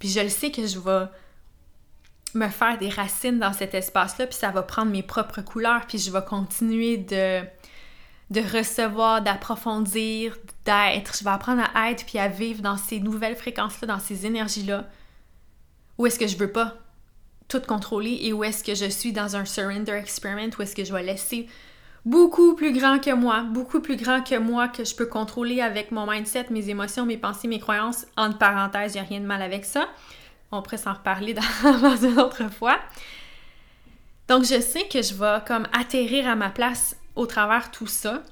Puis 0.01 0.09
je 0.09 0.19
le 0.19 0.29
sais 0.29 0.51
que 0.51 0.67
je 0.67 0.81
vais 0.81 1.07
me 2.35 2.49
faire 2.49 2.79
des 2.79 2.89
racines 2.89 3.39
dans 3.39 3.53
cet 3.53 3.75
espace-là, 3.75 4.27
puis 4.27 4.37
ça 4.37 4.51
va 4.51 4.63
prendre 4.63 4.91
mes 4.91 5.03
propres 5.03 5.43
couleurs, 5.43 5.87
puis 5.87 5.99
je 5.99 6.11
vais 6.11 6.25
continuer 6.25 6.97
de, 6.97 7.43
recevoir, 8.57 9.23
d'approfondir, 9.23 10.37
d'être. 10.65 11.17
Je 11.19 11.25
vais 11.25 11.31
apprendre 11.31 11.63
à 11.75 11.91
être, 11.91 12.07
puis 12.07 12.19
à 12.19 12.29
vivre 12.29 12.63
dans 12.63 12.77
ces 12.77 13.01
nouvelles 13.01 13.37
fréquences-là, 13.37 13.87
dans 13.89 13.99
ces 13.99 14.27
énergies-là. 14.27 14.89
Où 15.99 16.07
est-ce 16.07 16.19
que 16.19 16.27
je 16.27 16.37
veux 16.37 16.51
pas? 16.51 16.77
tout 17.53 17.61
contrôler 17.61 18.19
et 18.23 18.33
où 18.33 18.45
est-ce 18.45 18.65
que 18.65 18.75
je 18.75 18.89
suis 18.89 19.13
dans 19.13 19.37
un 19.37 19.45
surrender 19.45 19.93
experiment, 19.93 20.51
où 20.59 20.63
est-ce 20.63 20.75
que 20.75 20.85
je 20.85 20.93
vais 20.93 21.03
laisser 21.03 21.49
beaucoup 22.05 22.55
plus 22.55 22.73
grand 22.73 22.99
que 22.99 23.13
moi, 23.13 23.43
beaucoup 23.43 23.81
plus 23.81 23.97
grand 23.97 24.23
que 24.23 24.39
moi 24.39 24.69
que 24.69 24.85
je 24.85 24.95
peux 24.95 25.07
contrôler 25.07 25.61
avec 25.61 25.93
mon 25.93 26.11
mindset, 26.11 26.47
mes 26.51 26.69
émotions, 26.69 27.07
mes 27.07 27.19
pensées, 27.19 27.49
mes 27.49 27.61
croyances. 27.61 28.07
Entre 28.17 28.39
parenthèses, 28.39 28.95
il 28.95 29.01
n'y 29.01 29.07
a 29.07 29.09
rien 29.09 29.21
de 29.21 29.27
mal 29.27 29.43
avec 29.43 29.65
ça. 29.65 29.87
On 30.53 30.63
pourrait 30.63 30.77
s'en 30.77 30.93
reparler 30.93 31.35
dans, 31.65 31.97
une 31.97 32.21
autre 32.21 32.51
fois. 32.53 32.79
Donc, 34.29 34.45
je 34.45 34.61
sais 34.61 34.87
que 34.87 35.03
je 35.03 35.15
vais 35.15 35.39
comme 35.47 35.67
atterrir 35.73 36.29
à 36.29 36.37
ma 36.37 36.51
place 36.51 36.97
au 37.17 37.27
travers 37.27 37.71
tout 37.71 37.87
ça. 37.87 38.23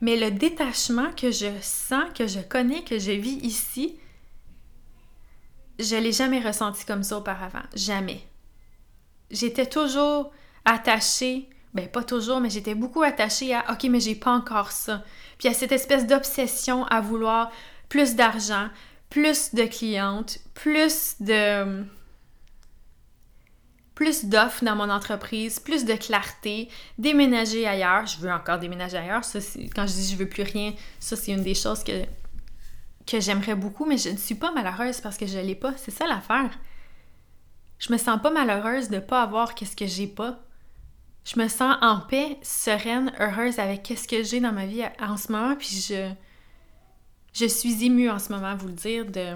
Mais 0.00 0.16
le 0.16 0.30
détachement 0.30 1.10
que 1.16 1.30
je 1.30 1.46
sens, 1.62 2.04
que 2.14 2.26
je 2.26 2.40
connais, 2.40 2.82
que 2.82 2.98
je 2.98 3.12
vis 3.12 3.38
ici, 3.42 3.96
je 5.78 5.96
l'ai 5.96 6.12
jamais 6.12 6.40
ressenti 6.40 6.84
comme 6.84 7.02
ça 7.02 7.18
auparavant. 7.18 7.62
Jamais. 7.74 8.20
J'étais 9.30 9.66
toujours 9.66 10.30
attachée, 10.64 11.48
ben 11.72 11.88
pas 11.88 12.02
toujours, 12.02 12.40
mais 12.40 12.50
j'étais 12.50 12.74
beaucoup 12.74 13.02
attachée 13.02 13.54
à 13.54 13.72
OK, 13.72 13.84
mais 13.84 14.00
j'ai 14.00 14.14
pas 14.14 14.32
encore 14.32 14.72
ça. 14.72 15.02
Puis 15.38 15.48
à 15.48 15.54
cette 15.54 15.72
espèce 15.72 16.06
d'obsession 16.06 16.84
à 16.86 17.00
vouloir 17.00 17.50
plus 17.88 18.14
d'argent, 18.14 18.68
plus 19.10 19.54
de 19.54 19.64
clientes, 19.64 20.38
plus 20.54 21.16
de 21.20 21.84
plus 23.94 24.24
d'offres 24.24 24.64
dans 24.64 24.74
mon 24.74 24.90
entreprise, 24.90 25.60
plus 25.60 25.84
de 25.84 25.94
clarté, 25.94 26.68
déménager 26.98 27.64
ailleurs. 27.66 28.06
Je 28.06 28.18
veux 28.18 28.30
encore 28.30 28.58
déménager 28.58 28.96
ailleurs. 28.96 29.24
Ça, 29.24 29.38
quand 29.74 29.86
je 29.86 29.92
dis 29.92 30.12
je 30.12 30.16
veux 30.16 30.28
plus 30.28 30.42
rien, 30.42 30.72
ça 30.98 31.14
c'est 31.16 31.32
une 31.32 31.42
des 31.42 31.54
choses 31.54 31.84
que 31.84 32.04
que 33.06 33.20
j'aimerais 33.20 33.54
beaucoup, 33.54 33.84
mais 33.84 33.98
je 33.98 34.08
ne 34.08 34.16
suis 34.16 34.34
pas 34.34 34.50
malheureuse 34.52 35.00
parce 35.00 35.18
que 35.18 35.26
je 35.26 35.38
l'ai 35.38 35.54
pas. 35.54 35.74
C'est 35.76 35.90
ça 35.90 36.06
l'affaire. 36.06 36.50
Je 37.78 37.92
me 37.92 37.98
sens 37.98 38.20
pas 38.20 38.30
malheureuse 38.30 38.88
de 38.88 38.98
pas 38.98 39.22
avoir 39.22 39.54
qu'est-ce 39.54 39.76
que 39.76 39.86
j'ai 39.86 40.06
pas. 40.06 40.40
Je 41.24 41.38
me 41.38 41.48
sens 41.48 41.76
en 41.80 42.00
paix, 42.00 42.38
sereine, 42.42 43.12
heureuse 43.18 43.58
avec 43.58 43.82
qu'est-ce 43.82 44.08
que 44.08 44.22
j'ai 44.22 44.40
dans 44.40 44.52
ma 44.52 44.66
vie 44.66 44.84
en 45.00 45.16
ce 45.16 45.32
moment, 45.32 45.54
puis 45.56 45.84
je 45.88 46.10
je 47.34 47.46
suis 47.46 47.84
émue 47.84 48.08
en 48.08 48.18
ce 48.18 48.32
moment 48.32 48.48
à 48.48 48.54
vous 48.54 48.68
le 48.68 48.72
dire 48.72 49.04
de 49.06 49.34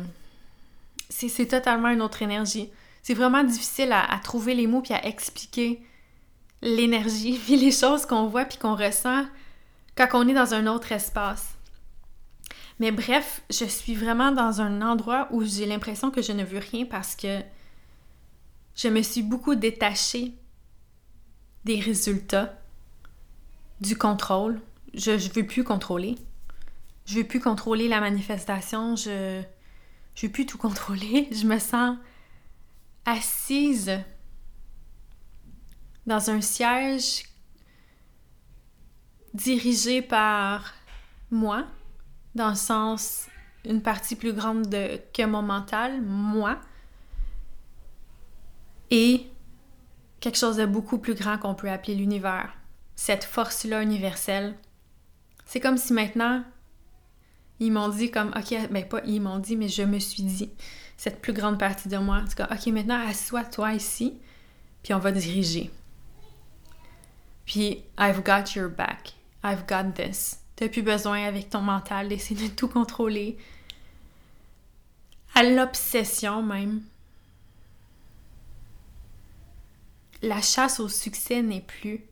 c'est 1.10 1.46
totalement 1.46 1.88
une 1.88 2.02
autre 2.02 2.22
énergie. 2.22 2.70
C'est 3.02 3.14
vraiment 3.14 3.42
difficile 3.42 3.92
à, 3.92 4.04
à, 4.04 4.18
trouver 4.18 4.54
les 4.54 4.66
mots 4.66 4.82
puis 4.82 4.94
à 4.94 5.04
expliquer 5.06 5.82
l'énergie 6.62 7.38
puis 7.44 7.56
les 7.56 7.72
choses 7.72 8.06
qu'on 8.06 8.26
voit 8.26 8.44
puis 8.44 8.58
qu'on 8.58 8.76
ressent 8.76 9.24
quand 9.96 10.08
on 10.14 10.28
est 10.28 10.34
dans 10.34 10.54
un 10.54 10.66
autre 10.66 10.92
espace. 10.92 11.58
Mais 12.78 12.92
bref, 12.92 13.42
je 13.50 13.64
suis 13.64 13.94
vraiment 13.94 14.30
dans 14.30 14.60
un 14.60 14.80
endroit 14.82 15.26
où 15.32 15.44
j'ai 15.44 15.66
l'impression 15.66 16.10
que 16.10 16.22
je 16.22 16.32
ne 16.32 16.44
veux 16.44 16.60
rien 16.60 16.84
parce 16.84 17.16
que 17.16 17.40
je 18.76 18.88
me 18.88 19.02
suis 19.02 19.22
beaucoup 19.22 19.56
détachée 19.56 20.32
des 21.64 21.80
résultats, 21.80 22.56
du 23.80 23.96
contrôle. 23.96 24.60
Je 24.94 25.10
ne 25.10 25.34
veux 25.34 25.46
plus 25.46 25.64
contrôler. 25.64 26.14
Je 27.08 27.14
veux 27.16 27.24
plus 27.24 27.40
contrôler 27.40 27.88
la 27.88 28.00
manifestation. 28.00 28.94
Je 28.94 29.42
je 30.14 30.26
veux 30.26 30.32
plus 30.32 30.46
tout 30.46 30.58
contrôler. 30.58 31.28
Je 31.32 31.46
me 31.46 31.58
sens 31.58 31.96
assise 33.06 33.98
dans 36.06 36.28
un 36.30 36.40
siège 36.40 37.22
dirigé 39.32 40.02
par 40.02 40.74
moi, 41.30 41.66
dans 42.34 42.50
le 42.50 42.56
sens 42.56 43.28
une 43.64 43.80
partie 43.80 44.16
plus 44.16 44.32
grande 44.32 44.68
de, 44.68 45.00
que 45.14 45.24
mon 45.24 45.42
mental, 45.42 46.02
moi, 46.02 46.58
et 48.90 49.30
quelque 50.20 50.38
chose 50.38 50.56
de 50.56 50.66
beaucoup 50.66 50.98
plus 50.98 51.14
grand 51.14 51.38
qu'on 51.38 51.54
peut 51.54 51.70
appeler 51.70 51.94
l'univers, 51.94 52.52
cette 52.96 53.24
force-là 53.24 53.82
universelle. 53.82 54.56
C'est 55.46 55.60
comme 55.60 55.78
si 55.78 55.92
maintenant, 55.92 56.44
ils 57.60 57.72
m'ont 57.72 57.88
dit 57.88 58.10
comme, 58.10 58.32
ok, 58.36 58.70
ben 58.70 58.84
pas 58.88 59.00
ils 59.04 59.20
m'ont 59.20 59.38
dit, 59.38 59.56
mais 59.56 59.68
je 59.68 59.82
me 59.82 59.98
suis 59.98 60.22
dit, 60.22 60.50
cette 60.96 61.20
plus 61.20 61.32
grande 61.32 61.58
partie 61.58 61.88
de 61.88 61.96
moi, 61.98 62.16
en 62.16 62.24
tout 62.24 62.36
cas, 62.36 62.48
ok, 62.50 62.66
maintenant, 62.68 63.06
assois-toi 63.06 63.74
ici, 63.74 64.14
puis 64.82 64.94
on 64.94 64.98
va 64.98 65.12
diriger. 65.12 65.70
Puis, 67.46 67.82
I've 67.98 68.22
got 68.22 68.54
your 68.54 68.68
back. 68.68 69.14
I've 69.42 69.66
got 69.66 69.92
this. 69.94 70.40
T'as 70.56 70.68
plus 70.68 70.82
besoin 70.82 71.24
avec 71.24 71.50
ton 71.50 71.60
mental 71.60 72.08
d'essayer 72.08 72.48
de 72.48 72.54
tout 72.54 72.68
contrôler. 72.68 73.38
À 75.34 75.44
l'obsession 75.44 76.42
même. 76.42 76.82
La 80.20 80.42
chasse 80.42 80.80
au 80.80 80.88
succès 80.88 81.42
n'est 81.42 81.60
plus. 81.60 82.04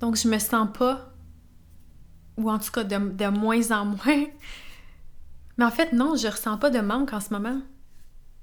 Donc 0.00 0.16
je 0.16 0.28
me 0.28 0.38
sens 0.38 0.68
pas, 0.72 1.11
ou 2.36 2.50
en 2.50 2.58
tout 2.58 2.70
cas 2.70 2.84
de, 2.84 2.96
de 2.96 3.26
moins 3.26 3.70
en 3.70 3.84
moins. 3.84 4.26
Mais 5.58 5.64
en 5.64 5.70
fait, 5.70 5.92
non, 5.92 6.16
je 6.16 6.28
ressens 6.28 6.58
pas 6.58 6.70
de 6.70 6.80
manque 6.80 7.12
en 7.12 7.20
ce 7.20 7.30
moment. 7.30 7.60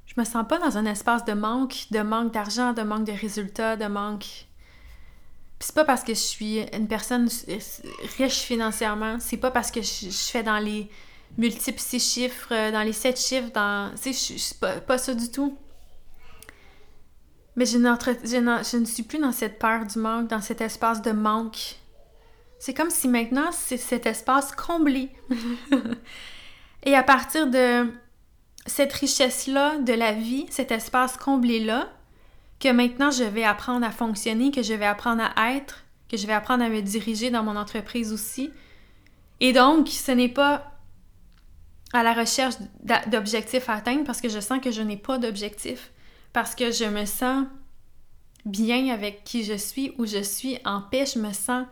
Je 0.05 0.13
me 0.17 0.25
sens 0.25 0.45
pas 0.47 0.59
dans 0.59 0.77
un 0.77 0.85
espace 0.85 1.25
de 1.25 1.33
manque, 1.33 1.87
de 1.91 2.01
manque 2.01 2.33
d'argent, 2.33 2.73
de 2.73 2.81
manque 2.81 3.05
de 3.05 3.11
résultats, 3.11 3.75
de 3.75 3.85
manque 3.85 4.47
c'est 5.59 5.75
pas 5.75 5.85
parce 5.85 6.03
que 6.03 6.13
je 6.13 6.19
suis 6.19 6.59
une 6.73 6.87
personne 6.87 7.27
riche 8.17 8.39
financièrement, 8.39 9.17
c'est 9.19 9.37
pas 9.37 9.51
parce 9.51 9.71
que 9.71 9.81
je, 9.81 10.09
fais 10.09 10.43
dans 10.43 10.57
les 10.57 10.89
multiples 11.37 11.79
six 11.79 11.99
chiffres, 11.99 12.53
euh, 12.53 12.71
dans 12.71 12.81
les 12.81 12.93
sept 12.93 13.19
chiffres, 13.19 13.51
dans. 13.53 13.91
Tu 14.01 14.13
sais, 14.13 14.33
je, 14.35 14.39
suis 14.39 14.55
pas, 14.55 14.97
ça 14.97 15.13
du 15.13 15.29
tout. 15.29 15.57
Mais 17.55 17.65
je, 17.65 17.77
ne 17.77 18.85
suis 18.85 19.03
plus 19.03 19.19
dans 19.19 19.33
cette 19.33 19.59
peur 19.59 19.85
du 19.85 19.99
manque, 19.99 20.29
dans 20.29 20.41
cet 20.41 20.61
espace 20.61 21.01
de 21.01 21.11
manque. 21.11 21.75
C'est 22.59 22.73
comme 22.73 22.89
si 22.89 23.07
maintenant, 23.07 23.51
c'est 23.51 23.77
cet 23.77 24.05
espace 24.05 24.51
comblé. 24.51 25.09
Et 26.83 26.93
à 26.93 27.03
partir 27.03 27.47
de 27.47 27.91
cette 28.65 28.93
richesse-là 28.93 29.77
de 29.77 29.93
la 29.93 30.11
vie, 30.11 30.45
cet 30.49 30.71
espace 30.71 31.17
comblé-là, 31.17 31.89
que 32.59 32.69
maintenant 32.69 33.11
je 33.11 33.23
vais 33.23 33.45
apprendre 33.45 33.85
à 33.85 33.91
fonctionner, 33.91 34.51
que 34.51 34.61
je 34.61 34.73
vais 34.73 34.85
apprendre 34.85 35.23
à 35.35 35.53
être, 35.53 35.85
que 36.09 36.17
je 36.17 36.27
vais 36.27 36.33
apprendre 36.33 36.63
à 36.63 36.69
me 36.69 36.81
diriger 36.81 37.31
dans 37.31 37.43
mon 37.43 37.55
entreprise 37.55 38.11
aussi. 38.11 38.51
Et 39.39 39.53
donc, 39.53 39.87
ce 39.87 40.11
n'est 40.11 40.29
pas 40.29 40.73
à 41.93 42.03
la 42.03 42.13
recherche 42.13 42.55
d'objectifs 43.07 43.69
à 43.69 43.75
atteindre 43.75 44.03
parce 44.03 44.19
que 44.19 44.29
je 44.29 44.39
sens 44.39 44.59
que 44.59 44.71
je 44.71 44.81
n'ai 44.81 44.97
pas 44.97 45.17
d'objectif, 45.17 45.91
parce 46.33 46.55
que 46.55 46.71
je 46.71 46.85
me 46.85 47.05
sens 47.05 47.45
bien 48.45 48.93
avec 48.93 49.23
qui 49.23 49.43
je 49.43 49.55
suis, 49.55 49.93
où 49.97 50.05
je 50.05 50.21
suis 50.21 50.57
en 50.65 50.81
paix, 50.81 51.05
je 51.05 51.19
me 51.19 51.31
sens 51.31 51.65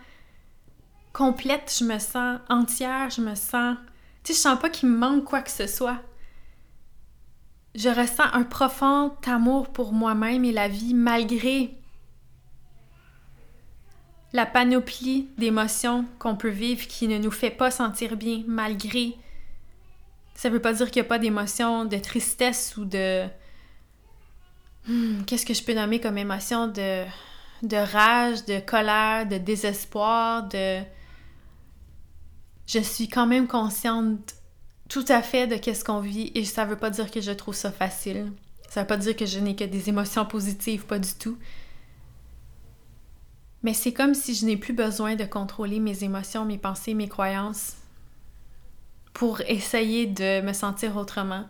complète, 1.14 1.76
je 1.80 1.84
me 1.84 2.00
sens 2.00 2.40
entière, 2.50 3.10
je 3.10 3.22
me 3.22 3.36
sens... 3.36 3.78
Tu 4.24 4.34
sais, 4.34 4.38
je 4.38 4.42
sens 4.42 4.60
pas 4.60 4.70
qu'il 4.70 4.90
me 4.90 4.98
manque 4.98 5.24
quoi 5.24 5.42
que 5.42 5.52
ce 5.52 5.68
soit. 5.68 6.02
Je 7.76 7.90
ressens 7.90 8.26
un 8.34 8.44
profond 8.44 9.14
amour 9.26 9.70
pour 9.70 9.94
moi-même 9.94 10.44
et 10.46 10.52
la 10.52 10.68
vie 10.68 10.94
malgré 10.94 11.76
la 14.34 14.46
panoplie 14.46 15.30
d'émotions 15.38 16.06
qu'on 16.20 16.36
peut 16.36 16.50
vivre 16.50 16.88
qui 16.88 17.08
ne 17.08 17.18
nous 17.18 17.32
fait 17.32 17.50
pas 17.50 17.72
sentir 17.72 18.18
bien, 18.18 18.44
malgré. 18.48 19.16
Ça 20.36 20.50
veut 20.50 20.62
pas 20.62 20.74
dire 20.74 20.92
qu'il 20.92 21.02
n'y 21.02 21.08
a 21.08 21.10
pas 21.10 21.20
d'émotions 21.20 21.86
de 21.86 21.98
tristesse 21.98 22.76
ou 22.78 22.86
de. 22.86 23.26
Hmm, 24.88 25.24
qu'est-ce 25.24 25.46
que 25.46 25.54
je 25.54 25.64
peux 25.64 25.74
nommer 25.74 26.00
comme 26.00 26.18
émotion 26.18 26.68
de 26.68 27.06
de 27.64 27.78
rage, 27.78 28.46
de 28.46 28.60
colère, 28.60 29.26
de 29.28 29.38
désespoir, 29.38 30.48
de... 30.48 30.82
Je 32.68 32.80
suis 32.80 33.08
quand 33.08 33.26
même 33.26 33.48
consciente 33.48 34.36
tout 34.90 35.06
à 35.08 35.22
fait 35.22 35.48
de 35.48 35.56
qu'est-ce 35.56 35.84
qu'on 35.84 36.02
vit 36.02 36.32
et 36.36 36.46
ça 36.46 36.66
veut 36.66 36.78
pas 36.78 36.90
dire 36.90 37.10
que 37.10 37.22
je 37.22 37.32
trouve 37.32 37.56
ça 37.56 37.72
facile. 37.72 38.32
Ça 38.70 38.82
veut 38.82 38.88
pas 38.88 38.98
dire 38.98 39.16
que 39.16 39.26
je 39.26 39.40
n'ai 39.40 39.56
que 39.56 39.64
des 39.64 39.90
émotions 39.90 40.26
positives, 40.26 40.86
pas 40.86 41.00
du 41.00 41.14
tout. 41.14 41.38
Mais 43.64 43.74
c'est 43.74 43.94
comme 43.94 44.14
si 44.14 44.36
je 44.36 44.46
n'ai 44.46 44.58
plus 44.58 44.74
besoin 44.74 45.16
de 45.16 45.24
contrôler 45.24 45.80
mes 45.80 46.04
émotions, 46.04 46.46
mes 46.46 46.58
pensées, 46.58 46.94
mes 46.94 47.08
croyances 47.08 47.78
pour 49.14 49.42
essayer 49.42 50.06
de 50.06 50.42
me 50.42 50.54
sentir 50.54 50.96
autrement. 50.96 51.46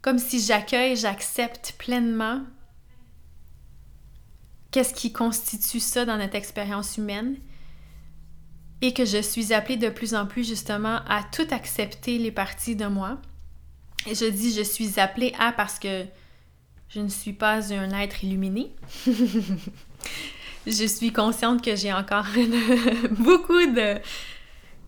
Comme 0.00 0.18
si 0.18 0.40
j'accueille, 0.40 0.96
j'accepte 0.96 1.74
pleinement 1.78 2.42
qu'est-ce 4.72 4.94
qui 4.94 5.12
constitue 5.12 5.78
ça 5.78 6.04
dans 6.04 6.16
notre 6.16 6.34
expérience 6.34 6.96
humaine 6.96 7.36
et 8.82 8.92
que 8.92 9.04
je 9.04 9.22
suis 9.22 9.54
appelée 9.54 9.76
de 9.76 9.88
plus 9.88 10.14
en 10.14 10.26
plus 10.26 10.46
justement 10.46 10.98
à 11.08 11.22
tout 11.22 11.46
accepter 11.50 12.18
les 12.18 12.32
parties 12.32 12.76
de 12.76 12.86
moi. 12.86 13.18
Et 14.06 14.14
je 14.16 14.26
dis 14.26 14.52
je 14.52 14.62
suis 14.62 14.98
appelée 14.98 15.32
à 15.38 15.52
parce 15.52 15.78
que 15.78 16.04
je 16.88 17.00
ne 17.00 17.08
suis 17.08 17.32
pas 17.32 17.72
un 17.72 17.98
être 18.00 18.24
illuminé. 18.24 18.72
je 20.66 20.86
suis 20.86 21.12
consciente 21.12 21.64
que 21.64 21.76
j'ai 21.76 21.92
encore 21.92 22.26
beaucoup 23.12 23.66
de 23.66 23.98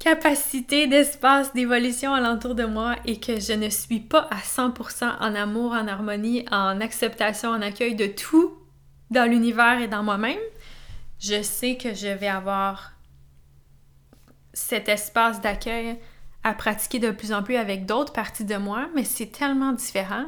capacité, 0.00 0.86
d'espace, 0.88 1.54
d'évolution 1.54 2.12
alentour 2.12 2.54
de 2.56 2.64
moi 2.64 2.96
et 3.06 3.20
que 3.20 3.40
je 3.40 3.52
ne 3.52 3.70
suis 3.70 4.00
pas 4.00 4.28
à 4.30 4.38
100% 4.38 5.18
en 5.20 5.34
amour, 5.34 5.72
en 5.72 5.86
harmonie, 5.86 6.44
en 6.50 6.80
acceptation, 6.80 7.50
en 7.50 7.62
accueil 7.62 7.94
de 7.94 8.06
tout 8.06 8.52
dans 9.10 9.30
l'univers 9.30 9.80
et 9.80 9.88
dans 9.88 10.02
moi-même, 10.02 10.38
je 11.20 11.42
sais 11.42 11.76
que 11.76 11.94
je 11.94 12.08
vais 12.08 12.28
avoir 12.28 12.93
cet 14.54 14.88
espace 14.88 15.40
d'accueil 15.42 15.98
à 16.42 16.54
pratiquer 16.54 16.98
de 16.98 17.10
plus 17.10 17.32
en 17.32 17.42
plus 17.42 17.56
avec 17.56 17.84
d'autres 17.84 18.12
parties 18.12 18.44
de 18.44 18.56
moi, 18.56 18.88
mais 18.94 19.04
c'est 19.04 19.26
tellement 19.26 19.72
différent. 19.72 20.26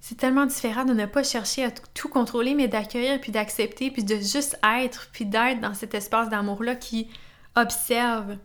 C'est 0.00 0.16
tellement 0.16 0.46
différent 0.46 0.84
de 0.84 0.92
ne 0.92 1.06
pas 1.06 1.22
chercher 1.22 1.64
à 1.64 1.70
tout 1.70 2.08
contrôler, 2.08 2.54
mais 2.54 2.68
d'accueillir, 2.68 3.20
puis 3.20 3.32
d'accepter, 3.32 3.90
puis 3.90 4.04
de 4.04 4.16
juste 4.16 4.58
être, 4.64 5.08
puis 5.12 5.26
d'être 5.26 5.60
dans 5.60 5.74
cet 5.74 5.94
espace 5.94 6.28
d'amour-là 6.28 6.74
qui 6.74 7.08
observe 7.56 8.36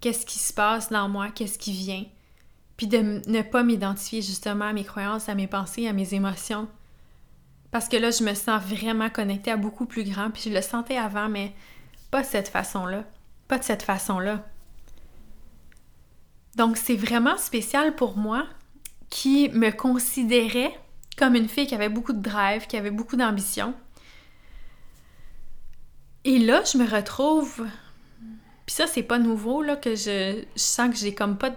qu'est-ce 0.00 0.26
qui 0.26 0.38
se 0.38 0.52
passe 0.52 0.90
dans 0.90 1.08
moi, 1.08 1.28
qu'est-ce 1.30 1.58
qui 1.58 1.72
vient, 1.72 2.04
puis 2.76 2.86
de 2.86 3.22
ne 3.26 3.42
pas 3.42 3.62
m'identifier 3.62 4.22
justement 4.22 4.66
à 4.66 4.72
mes 4.72 4.84
croyances, 4.84 5.28
à 5.28 5.34
mes 5.34 5.46
pensées, 5.46 5.88
à 5.88 5.92
mes 5.92 6.14
émotions. 6.14 6.68
Parce 7.70 7.88
que 7.88 7.96
là, 7.96 8.10
je 8.10 8.22
me 8.22 8.34
sens 8.34 8.62
vraiment 8.62 9.08
connectée 9.08 9.50
à 9.50 9.56
beaucoup 9.56 9.86
plus 9.86 10.04
grand, 10.04 10.30
puis 10.30 10.42
je 10.44 10.50
le 10.50 10.60
sentais 10.60 10.98
avant, 10.98 11.28
mais 11.28 11.54
pas 12.14 12.22
cette 12.22 12.46
façon-là. 12.46 13.02
Pas 13.48 13.58
de 13.58 13.64
cette 13.64 13.82
façon-là. 13.82 14.46
Donc, 16.54 16.76
c'est 16.76 16.94
vraiment 16.94 17.36
spécial 17.36 17.96
pour 17.96 18.16
moi 18.16 18.46
qui 19.10 19.48
me 19.48 19.70
considérait 19.70 20.78
comme 21.16 21.34
une 21.34 21.48
fille 21.48 21.66
qui 21.66 21.74
avait 21.74 21.88
beaucoup 21.88 22.12
de 22.12 22.22
drive, 22.22 22.68
qui 22.68 22.76
avait 22.76 22.92
beaucoup 22.92 23.16
d'ambition. 23.16 23.74
Et 26.22 26.38
là, 26.38 26.62
je 26.62 26.78
me 26.78 26.88
retrouve. 26.88 27.66
Puis 28.64 28.76
ça, 28.76 28.86
c'est 28.86 29.02
pas 29.02 29.18
nouveau, 29.18 29.60
là, 29.60 29.74
que 29.74 29.96
je, 29.96 30.44
je 30.54 30.62
sens 30.62 30.90
que 30.90 30.96
j'ai 30.96 31.16
comme 31.16 31.36
pas 31.36 31.50
de 31.50 31.56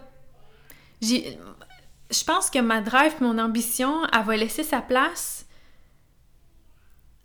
je 1.03 2.23
pense 2.25 2.49
que 2.49 2.57
ma 2.57 2.81
drive, 2.81 3.13
mon 3.21 3.37
ambition, 3.37 4.07
elle 4.11 4.23
va 4.23 4.35
laisser 4.35 4.63
sa 4.63 4.81
place 4.81 5.45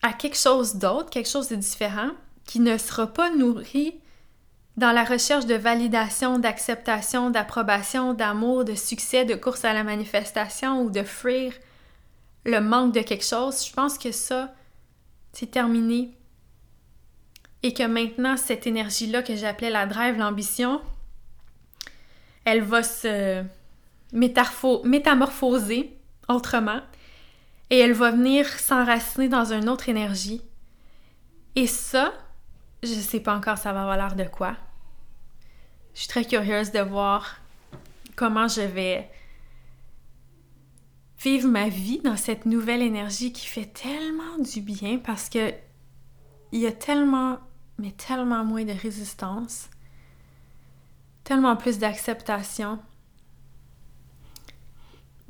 à 0.02 0.12
quelque 0.12 0.36
chose 0.36 0.74
d'autre, 0.74 1.08
quelque 1.08 1.30
chose 1.30 1.48
de 1.48 1.56
différent, 1.56 2.10
qui 2.44 2.60
ne 2.60 2.76
sera 2.78 3.06
pas 3.06 3.30
nourri 3.34 3.94
dans 4.76 4.92
la 4.92 5.04
recherche 5.04 5.46
de 5.46 5.54
validation, 5.54 6.38
d'acceptation, 6.38 7.30
d'approbation, 7.30 8.14
d'amour, 8.14 8.64
de 8.64 8.74
succès, 8.74 9.24
de 9.24 9.34
course 9.34 9.64
à 9.64 9.74
la 9.74 9.84
manifestation 9.84 10.82
ou 10.82 10.90
de 10.90 11.02
fuir 11.02 11.52
le 12.44 12.60
manque 12.60 12.94
de 12.94 13.00
quelque 13.00 13.24
chose. 13.24 13.66
Je 13.66 13.72
pense 13.72 13.98
que 13.98 14.12
ça, 14.12 14.54
c'est 15.32 15.50
terminé. 15.50 16.16
Et 17.62 17.74
que 17.74 17.84
maintenant, 17.84 18.36
cette 18.36 18.66
énergie-là 18.66 19.22
que 19.22 19.36
j'appelais 19.36 19.70
la 19.70 19.86
drive, 19.86 20.18
l'ambition, 20.18 20.80
elle 22.44 22.62
va 22.62 22.82
se 22.82 23.44
métamorphosée 24.12 25.96
autrement 26.28 26.80
et 27.70 27.78
elle 27.78 27.92
va 27.92 28.10
venir 28.10 28.46
s'enraciner 28.46 29.28
dans 29.28 29.52
une 29.52 29.68
autre 29.68 29.88
énergie. 29.88 30.42
Et 31.56 31.66
ça, 31.66 32.12
je 32.82 32.88
sais 32.88 33.20
pas 33.20 33.36
encore 33.36 33.58
ça 33.58 33.72
va 33.72 33.82
avoir 33.82 33.96
l'air 33.96 34.16
de 34.16 34.24
quoi. 34.24 34.56
Je 35.94 36.00
suis 36.00 36.08
très 36.08 36.24
curieuse 36.24 36.72
de 36.72 36.80
voir 36.80 37.38
comment 38.16 38.48
je 38.48 38.62
vais 38.62 39.10
vivre 41.22 41.48
ma 41.48 41.68
vie 41.68 42.00
dans 42.00 42.16
cette 42.16 42.46
nouvelle 42.46 42.82
énergie 42.82 43.32
qui 43.32 43.46
fait 43.46 43.66
tellement 43.66 44.38
du 44.38 44.60
bien 44.60 44.98
parce 44.98 45.28
que 45.28 45.52
il 46.50 46.60
y 46.60 46.66
a 46.66 46.72
tellement, 46.72 47.38
mais 47.78 47.92
tellement 47.92 48.44
moins 48.44 48.64
de 48.64 48.72
résistance, 48.72 49.70
tellement 51.24 51.56
plus 51.56 51.78
d'acceptation, 51.78 52.78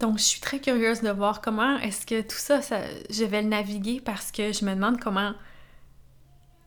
donc, 0.03 0.19
je 0.19 0.25
suis 0.25 0.41
très 0.41 0.59
curieuse 0.59 1.01
de 1.01 1.11
voir 1.11 1.41
comment 1.41 1.79
est-ce 1.79 2.05
que 2.07 2.23
tout 2.23 2.37
ça, 2.37 2.59
je 3.09 3.25
vais 3.25 3.41
le 3.41 3.49
naviguer 3.49 4.01
parce 4.05 4.33
que 4.33 4.53
je 4.53 4.65
me 4.65 4.75
demande 4.75 4.99
comment, 4.99 5.33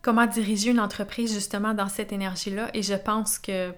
comment 0.06 0.28
diriger 0.28 0.70
une 0.70 0.80
entreprise 0.80 1.34
justement 1.34 1.74
dans 1.74 1.90
cette 1.90 2.14
énergie-là. 2.14 2.70
Et 2.76 2.84
je 2.84 2.94
pense 2.94 3.40
que 3.40 3.74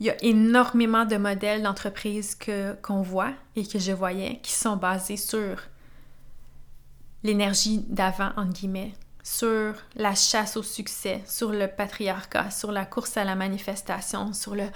il 0.00 0.06
y 0.06 0.10
a 0.10 0.16
énormément 0.20 1.04
de 1.04 1.16
modèles 1.16 1.62
d'entreprise 1.62 2.34
que, 2.34 2.74
qu'on 2.82 3.02
voit 3.02 3.32
et 3.54 3.64
que 3.64 3.78
je 3.78 3.92
voyais 3.92 4.40
qui 4.42 4.50
sont 4.50 4.76
basés 4.76 5.16
sur 5.16 5.60
l'énergie 7.22 7.84
d'avant, 7.88 8.30
entre 8.36 8.52
guillemets, 8.52 8.94
sur 9.22 9.74
la 9.94 10.16
chasse 10.16 10.56
au 10.56 10.64
succès, 10.64 11.22
sur 11.24 11.52
le 11.52 11.68
patriarcat, 11.68 12.50
sur 12.50 12.72
la 12.72 12.84
course 12.84 13.16
à 13.16 13.22
la 13.22 13.36
manifestation, 13.36 14.32
sur 14.32 14.56
le 14.56 14.64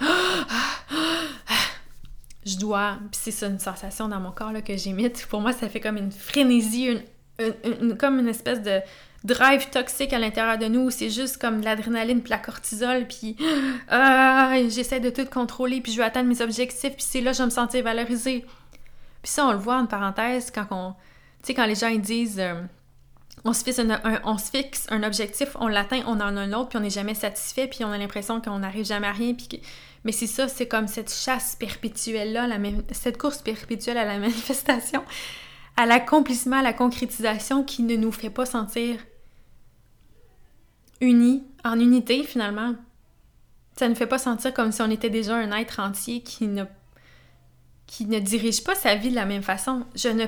je 2.45 2.57
dois, 2.57 2.99
puis 3.11 3.19
c'est 3.21 3.31
ça 3.31 3.47
une 3.47 3.59
sensation 3.59 4.07
dans 4.07 4.21
mon 4.21 4.31
corps 4.31 4.53
là, 4.53 4.61
que 4.61 4.77
j'émite. 4.77 5.27
Pour 5.27 5.41
moi, 5.41 5.51
ça 5.51 5.67
fait 5.67 5.81
comme 5.81 5.97
une 5.97 6.11
frénésie, 6.11 6.99
une, 7.37 7.97
comme 7.97 8.19
une 8.19 8.29
espèce 8.29 8.61
de 8.61 8.79
drive 9.23 9.69
toxique 9.69 10.13
à 10.13 10.19
l'intérieur 10.19 10.57
de 10.57 10.67
nous. 10.67 10.89
C'est 10.89 11.09
juste 11.09 11.37
comme 11.37 11.61
de 11.61 11.65
l'adrénaline 11.65 12.21
puis 12.21 12.29
la 12.29 12.37
cortisol, 12.37 13.07
puis 13.07 13.35
ah, 13.89 14.53
j'essaie 14.69 14.99
de 14.99 15.09
tout 15.09 15.25
contrôler, 15.25 15.81
puis 15.81 15.91
je 15.91 15.97
veux 15.97 16.03
atteindre 16.03 16.29
mes 16.29 16.41
objectifs, 16.41 16.93
puis 16.93 17.05
c'est 17.07 17.21
là 17.21 17.31
que 17.31 17.37
je 17.37 17.43
vais 17.43 17.47
me 17.47 17.51
sentir 17.51 17.83
valorisée. 17.83 18.45
Puis 19.21 19.31
ça, 19.31 19.45
on 19.45 19.51
le 19.51 19.57
voit 19.57 19.77
en 19.77 19.85
parenthèse 19.85 20.51
quand 20.51 20.67
on, 20.71 20.91
tu 20.91 21.47
sais, 21.47 21.53
quand 21.53 21.65
les 21.65 21.75
gens 21.75 21.87
ils 21.87 22.01
disent 22.01 22.39
euh, 22.39 22.61
on 23.45 23.53
se, 23.53 23.63
fixe 23.63 23.79
un, 23.79 23.99
on 24.25 24.37
se 24.37 24.49
fixe 24.49 24.87
un 24.89 25.03
objectif, 25.03 25.55
on 25.59 25.67
l'atteint, 25.67 26.01
on 26.05 26.19
en 26.19 26.37
a 26.37 26.41
un 26.41 26.53
autre, 26.53 26.69
puis 26.69 26.77
on 26.77 26.81
n'est 26.81 26.89
jamais 26.89 27.15
satisfait, 27.15 27.67
puis 27.67 27.83
on 27.83 27.91
a 27.91 27.97
l'impression 27.97 28.41
qu'on 28.41 28.59
n'arrive 28.59 28.85
jamais 28.85 29.07
à 29.07 29.13
rien, 29.13 29.33
puis 29.33 29.61
mais 30.05 30.11
c'est 30.11 30.27
ça, 30.27 30.49
c'est 30.49 30.67
comme 30.67 30.87
cette 30.87 31.13
chasse 31.13 31.55
perpétuelle-là, 31.55 32.49
cette 32.91 33.17
course 33.17 33.41
perpétuelle 33.41 33.97
à 33.97 34.03
la 34.03 34.19
manifestation, 34.19 35.03
à 35.77 35.85
l'accomplissement, 35.85 36.57
à 36.57 36.61
la 36.61 36.73
concrétisation 36.73 37.63
qui 37.63 37.83
ne 37.83 37.95
nous 37.95 38.11
fait 38.11 38.29
pas 38.29 38.45
sentir 38.45 38.97
unis, 41.01 41.43
en 41.63 41.79
unité 41.79 42.23
finalement. 42.23 42.75
Ça 43.77 43.89
ne 43.89 43.95
fait 43.95 44.07
pas 44.07 44.19
sentir 44.19 44.53
comme 44.53 44.71
si 44.71 44.81
on 44.81 44.89
était 44.89 45.09
déjà 45.09 45.35
un 45.35 45.51
être 45.51 45.79
entier 45.79 46.21
qui 46.21 46.47
ne, 46.47 46.63
qui 47.87 48.05
ne 48.05 48.19
dirige 48.19 48.63
pas 48.63 48.75
sa 48.75 48.95
vie 48.95 49.09
de 49.09 49.15
la 49.15 49.25
même 49.25 49.43
façon. 49.43 49.85
Je 49.95 50.09
ne, 50.09 50.25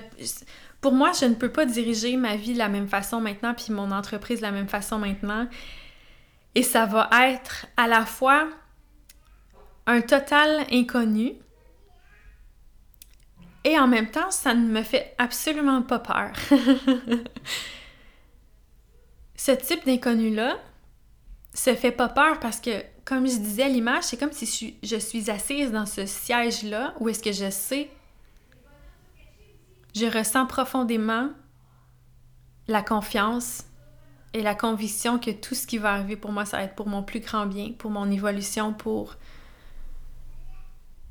pour 0.82 0.94
moi, 0.94 1.12
je 1.20 1.26
ne 1.26 1.36
peux 1.36 1.52
pas 1.52 1.66
diriger 1.66 2.18
ma 2.18 2.36
vie 2.36 2.54
de 2.54 2.58
la 2.58 2.70
même 2.70 2.88
façon 2.88 3.22
maintenant, 3.22 3.54
puis 3.54 3.72
mon 3.72 3.92
entreprise 3.92 4.38
de 4.40 4.44
la 4.44 4.52
même 4.52 4.68
façon 4.68 5.00
maintenant. 5.00 5.48
Et 6.56 6.64
ça 6.64 6.86
va 6.86 7.10
être 7.30 7.68
à 7.78 7.88
la 7.88 8.06
fois 8.06 8.48
un 9.88 10.02
total 10.02 10.66
inconnu. 10.72 11.34
Et 13.64 13.80
en 13.80 13.88
même 13.88 14.12
temps, 14.12 14.30
ça 14.32 14.54
ne 14.54 14.68
me 14.68 14.84
fait 14.84 15.16
absolument 15.18 15.82
pas 15.82 16.00
peur. 16.00 16.32
Ce 19.36 19.52
type 19.52 19.86
d'inconnu-là 19.86 20.58
se 21.54 21.74
fait 21.76 21.92
pas 21.92 22.10
peur 22.10 22.40
parce 22.40 22.60
que 22.60 22.84
comme 23.06 23.28
je 23.28 23.38
disais, 23.38 23.70
l'image, 23.70 24.06
c'est 24.06 24.18
comme 24.18 24.32
si 24.32 24.46
je 24.46 24.52
suis, 24.52 24.78
je 24.82 24.96
suis 24.96 25.30
assise 25.30 25.72
dans 25.72 25.86
ce 25.86 26.06
siège-là 26.06 26.96
où 27.00 27.08
est-ce 27.08 27.22
que 27.22 27.32
je 27.32 27.52
sais, 27.52 27.90
je 29.96 30.06
ressens 30.06 30.48
profondément 30.48 31.30
la 32.68 32.82
confiance 32.82 33.64
et 34.34 34.42
la 34.42 34.56
conviction 34.56 35.20
que 35.20 35.30
tout 35.30 35.56
ce 35.56 35.68
qui 35.68 35.78
va 35.78 35.94
arriver 35.94 36.18
pour 36.18 36.32
moi, 36.32 36.46
ça 36.46 36.58
va 36.58 36.64
être 36.64 36.76
pour 36.76 36.88
mon 36.88 37.04
plus 37.04 37.20
grand 37.20 37.46
bien, 37.46 37.72
pour 37.78 37.92
mon 37.92 38.10
évolution, 38.10 38.74
pour 38.74 39.16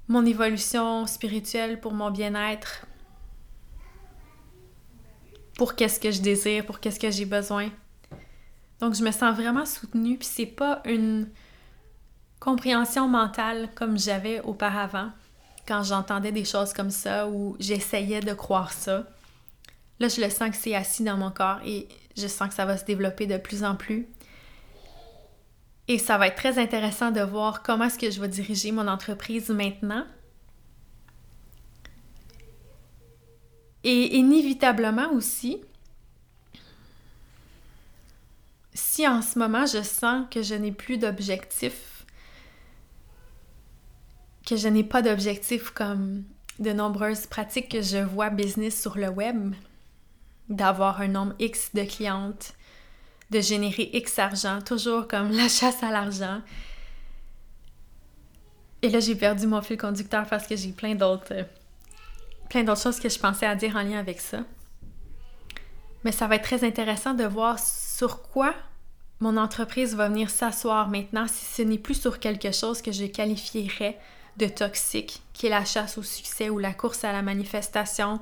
mon 0.08 0.26
évolution 0.26 1.06
spirituelle, 1.06 1.80
pour 1.80 1.94
mon 1.94 2.10
bien-être, 2.10 2.86
pour 5.56 5.76
qu'est-ce 5.76 6.00
que 6.00 6.10
je 6.10 6.20
désire, 6.20 6.66
pour 6.66 6.80
qu'est-ce 6.80 7.00
que 7.00 7.10
j'ai 7.10 7.24
besoin. 7.24 7.70
Donc 8.80 8.94
je 8.94 9.02
me 9.02 9.10
sens 9.10 9.36
vraiment 9.36 9.66
soutenue, 9.66 10.18
puis 10.18 10.28
c'est 10.30 10.46
pas 10.46 10.82
une 10.84 11.28
compréhension 12.40 13.08
mentale 13.08 13.70
comme 13.74 13.98
j'avais 13.98 14.40
auparavant 14.40 15.10
quand 15.66 15.82
j'entendais 15.82 16.32
des 16.32 16.44
choses 16.44 16.72
comme 16.72 16.90
ça 16.90 17.28
ou 17.28 17.56
j'essayais 17.58 18.20
de 18.20 18.34
croire 18.34 18.72
ça. 18.72 19.06
Là, 20.00 20.08
je 20.08 20.20
le 20.20 20.28
sens 20.28 20.50
que 20.50 20.56
c'est 20.56 20.74
assis 20.74 21.04
dans 21.04 21.16
mon 21.16 21.30
corps 21.30 21.60
et 21.64 21.88
je 22.16 22.26
sens 22.26 22.48
que 22.48 22.54
ça 22.54 22.66
va 22.66 22.76
se 22.76 22.84
développer 22.84 23.26
de 23.26 23.38
plus 23.38 23.64
en 23.64 23.76
plus. 23.76 24.06
Et 25.86 25.98
ça 25.98 26.18
va 26.18 26.28
être 26.28 26.36
très 26.36 26.58
intéressant 26.58 27.10
de 27.10 27.20
voir 27.20 27.62
comment 27.62 27.84
est-ce 27.84 27.98
que 27.98 28.10
je 28.10 28.20
vais 28.20 28.28
diriger 28.28 28.72
mon 28.72 28.88
entreprise 28.88 29.50
maintenant. 29.50 30.04
Et 33.84 34.16
inévitablement 34.16 35.12
aussi, 35.12 35.60
si 38.74 39.06
en 39.06 39.22
ce 39.22 39.38
moment 39.38 39.66
je 39.66 39.82
sens 39.82 40.26
que 40.30 40.42
je 40.42 40.54
n'ai 40.54 40.72
plus 40.72 40.98
d'objectifs, 40.98 42.04
que 44.46 44.56
je 44.56 44.68
n'ai 44.68 44.84
pas 44.84 45.00
d'objectifs 45.00 45.70
comme 45.70 46.24
de 46.58 46.72
nombreuses 46.72 47.26
pratiques 47.26 47.70
que 47.70 47.82
je 47.82 47.98
vois 47.98 48.30
business 48.30 48.80
sur 48.80 48.98
le 48.98 49.08
web, 49.08 49.54
d'avoir 50.48 51.00
un 51.00 51.08
nombre 51.08 51.34
X 51.38 51.70
de 51.74 51.84
clientes, 51.84 52.52
de 53.30 53.40
générer 53.40 53.90
X 53.94 54.18
argent, 54.18 54.60
toujours 54.60 55.08
comme 55.08 55.30
la 55.30 55.48
chasse 55.48 55.82
à 55.82 55.90
l'argent. 55.90 56.42
Et 58.82 58.90
là, 58.90 59.00
j'ai 59.00 59.14
perdu 59.14 59.46
mon 59.46 59.62
fil 59.62 59.78
conducteur 59.78 60.26
parce 60.26 60.46
que 60.46 60.56
j'ai 60.56 60.72
plein 60.72 60.94
d'autres 60.94 61.32
euh, 61.32 61.44
plein 62.50 62.64
d'autres 62.64 62.82
choses 62.82 63.00
que 63.00 63.08
je 63.08 63.18
pensais 63.18 63.46
à 63.46 63.54
dire 63.54 63.74
en 63.76 63.82
lien 63.82 63.98
avec 63.98 64.20
ça. 64.20 64.40
Mais 66.04 66.12
ça 66.12 66.26
va 66.26 66.36
être 66.36 66.44
très 66.44 66.64
intéressant 66.64 67.14
de 67.14 67.24
voir 67.24 67.58
sur 67.96 68.22
quoi 68.22 68.52
mon 69.20 69.36
entreprise 69.36 69.94
va 69.94 70.08
venir 70.08 70.28
s'asseoir 70.28 70.88
maintenant 70.88 71.28
si 71.28 71.44
ce 71.44 71.62
n'est 71.62 71.78
plus 71.78 72.00
sur 72.00 72.18
quelque 72.18 72.50
chose 72.50 72.82
que 72.82 72.90
je 72.90 73.04
qualifierais 73.04 73.98
de 74.36 74.46
toxique, 74.46 75.22
qui 75.32 75.46
est 75.46 75.50
la 75.50 75.64
chasse 75.64 75.96
au 75.96 76.02
succès 76.02 76.50
ou 76.50 76.58
la 76.58 76.74
course 76.74 77.04
à 77.04 77.12
la 77.12 77.22
manifestation 77.22 78.18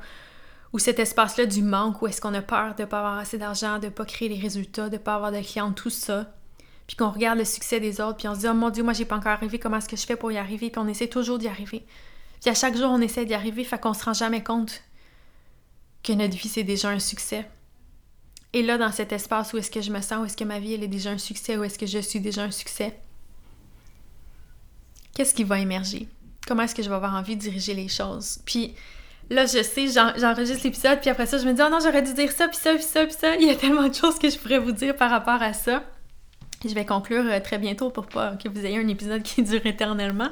ou 0.75 0.79
cet 0.79 0.99
espace-là 0.99 1.47
du 1.47 1.63
manque 1.63 2.03
où 2.03 2.07
est-ce 2.07 2.21
qu'on 2.21 2.35
a 2.35 2.43
peur 2.43 2.75
de 2.75 2.83
ne 2.83 2.87
pas 2.87 2.99
avoir 2.99 3.19
assez 3.19 3.39
d'argent, 3.39 3.79
de 3.79 3.87
ne 3.87 3.91
pas 3.91 4.05
créer 4.05 4.29
les 4.29 4.39
résultats, 4.39 4.91
de 4.91 4.97
ne 4.97 5.03
pas 5.03 5.15
avoir 5.15 5.33
de 5.33 5.41
clients, 5.41 5.73
tout 5.73 5.91
ça. 5.91 6.31
Puis 6.87 6.97
qu'on 6.97 7.11
regarde 7.11 7.39
le 7.39 7.47
succès 7.47 7.81
des 7.81 8.03
autres, 8.03 8.19
puis 8.19 8.29
on 8.29 8.35
se 8.35 8.41
dit, 8.41 8.49
oh 8.49 8.55
mon 8.55 8.69
Dieu, 8.69 8.83
moi 8.83 8.93
j'ai 8.93 9.07
pas 9.07 9.17
encore 9.17 9.33
arrivé, 9.33 9.59
comment 9.59 9.79
est-ce 9.79 9.89
que 9.89 9.97
je 9.97 10.05
fais 10.05 10.17
pour 10.17 10.31
y 10.33 10.37
arriver? 10.37 10.69
Puis 10.69 10.81
on 10.81 10.89
essaie 10.89 11.09
toujours 11.09 11.39
d'y 11.39 11.49
arriver. 11.49 11.87
Puis 12.43 12.51
à 12.51 12.55
chaque 12.55 12.77
jour, 12.77 12.91
on 12.91 13.01
essaie 13.01 13.25
d'y 13.25 13.33
arriver, 13.33 13.65
fait 13.65 13.81
qu'on 13.81 13.95
se 13.95 14.05
rend 14.05 14.13
jamais 14.13 14.45
compte 14.45 14.83
que 16.03 16.13
notre 16.13 16.37
vie, 16.37 16.49
c'est 16.49 16.63
déjà 16.63 16.91
un 16.91 16.99
succès. 16.99 17.47
Et 18.53 18.63
là, 18.63 18.77
dans 18.77 18.93
cet 18.93 19.13
espace 19.13 19.53
où 19.53 19.59
est-ce 19.59 19.71
que 19.71 19.81
je 19.81 19.91
me 19.91 20.01
sens, 20.01 20.23
où 20.23 20.25
est-ce 20.27 20.37
que 20.37 20.45
ma 20.45 20.59
vie, 20.59 20.75
elle 20.75 20.85
est 20.85 20.89
déjà 20.89 21.11
un 21.11 21.19
succès, 21.19 21.57
où 21.57 21.65
est-ce 21.65 21.79
que 21.79 21.87
je 21.87 21.99
suis 21.99 22.21
déjà 22.21 22.43
un 22.43 22.51
succès, 22.51 22.95
qu'est-ce 25.15 25.35
qui 25.35 25.45
va 25.45 25.59
émerger? 25.59 26.09
Comment 26.47 26.65
est-ce 26.65 26.75
que 26.75 26.83
je 26.83 26.89
vais 26.89 26.95
avoir 26.95 27.15
envie 27.15 27.37
de 27.37 27.41
diriger 27.41 27.73
les 27.73 27.89
choses? 27.89 28.41
Puis 28.45 28.75
là, 29.31 29.47
je 29.47 29.63
sais, 29.63 29.87
j'enregistre 29.89 30.65
l'épisode, 30.65 31.01
puis 31.01 31.09
après 31.09 31.27
ça, 31.27 31.39
je 31.39 31.47
me 31.47 31.53
dis, 31.55 31.63
oh 31.65 31.71
non, 31.71 31.79
j'aurais 31.83 32.03
dû 32.03 32.13
dire 32.13 32.31
ça, 32.31 32.49
puis 32.49 32.59
ça, 32.59 32.75
puis 32.75 32.83
ça, 32.83 33.07
puis 33.07 33.15
ça. 33.19 33.37
Il 33.37 33.47
y 33.47 33.51
a 33.51 33.57
tellement 33.57 33.89
de 33.89 33.95
choses 33.95 34.19
que 34.19 34.29
je 34.29 34.39
pourrais 34.39 34.59
vous 34.59 34.73
dire 34.73 34.95
par 34.97 35.11
rapport 35.11 35.41
à 35.41 35.53
ça. 35.55 35.85
Je 36.65 36.75
vais 36.75 36.85
conclure 36.85 37.25
euh, 37.27 37.41
très 37.41 37.59
bientôt 37.59 37.91
pour 37.91 38.07
pas 38.07 38.37
que 38.37 38.49
vous 38.49 38.65
ayez 38.65 38.79
un 38.79 38.87
épisode 38.87 39.23
qui 39.23 39.43
dure 39.43 39.65
éternellement. 39.67 40.31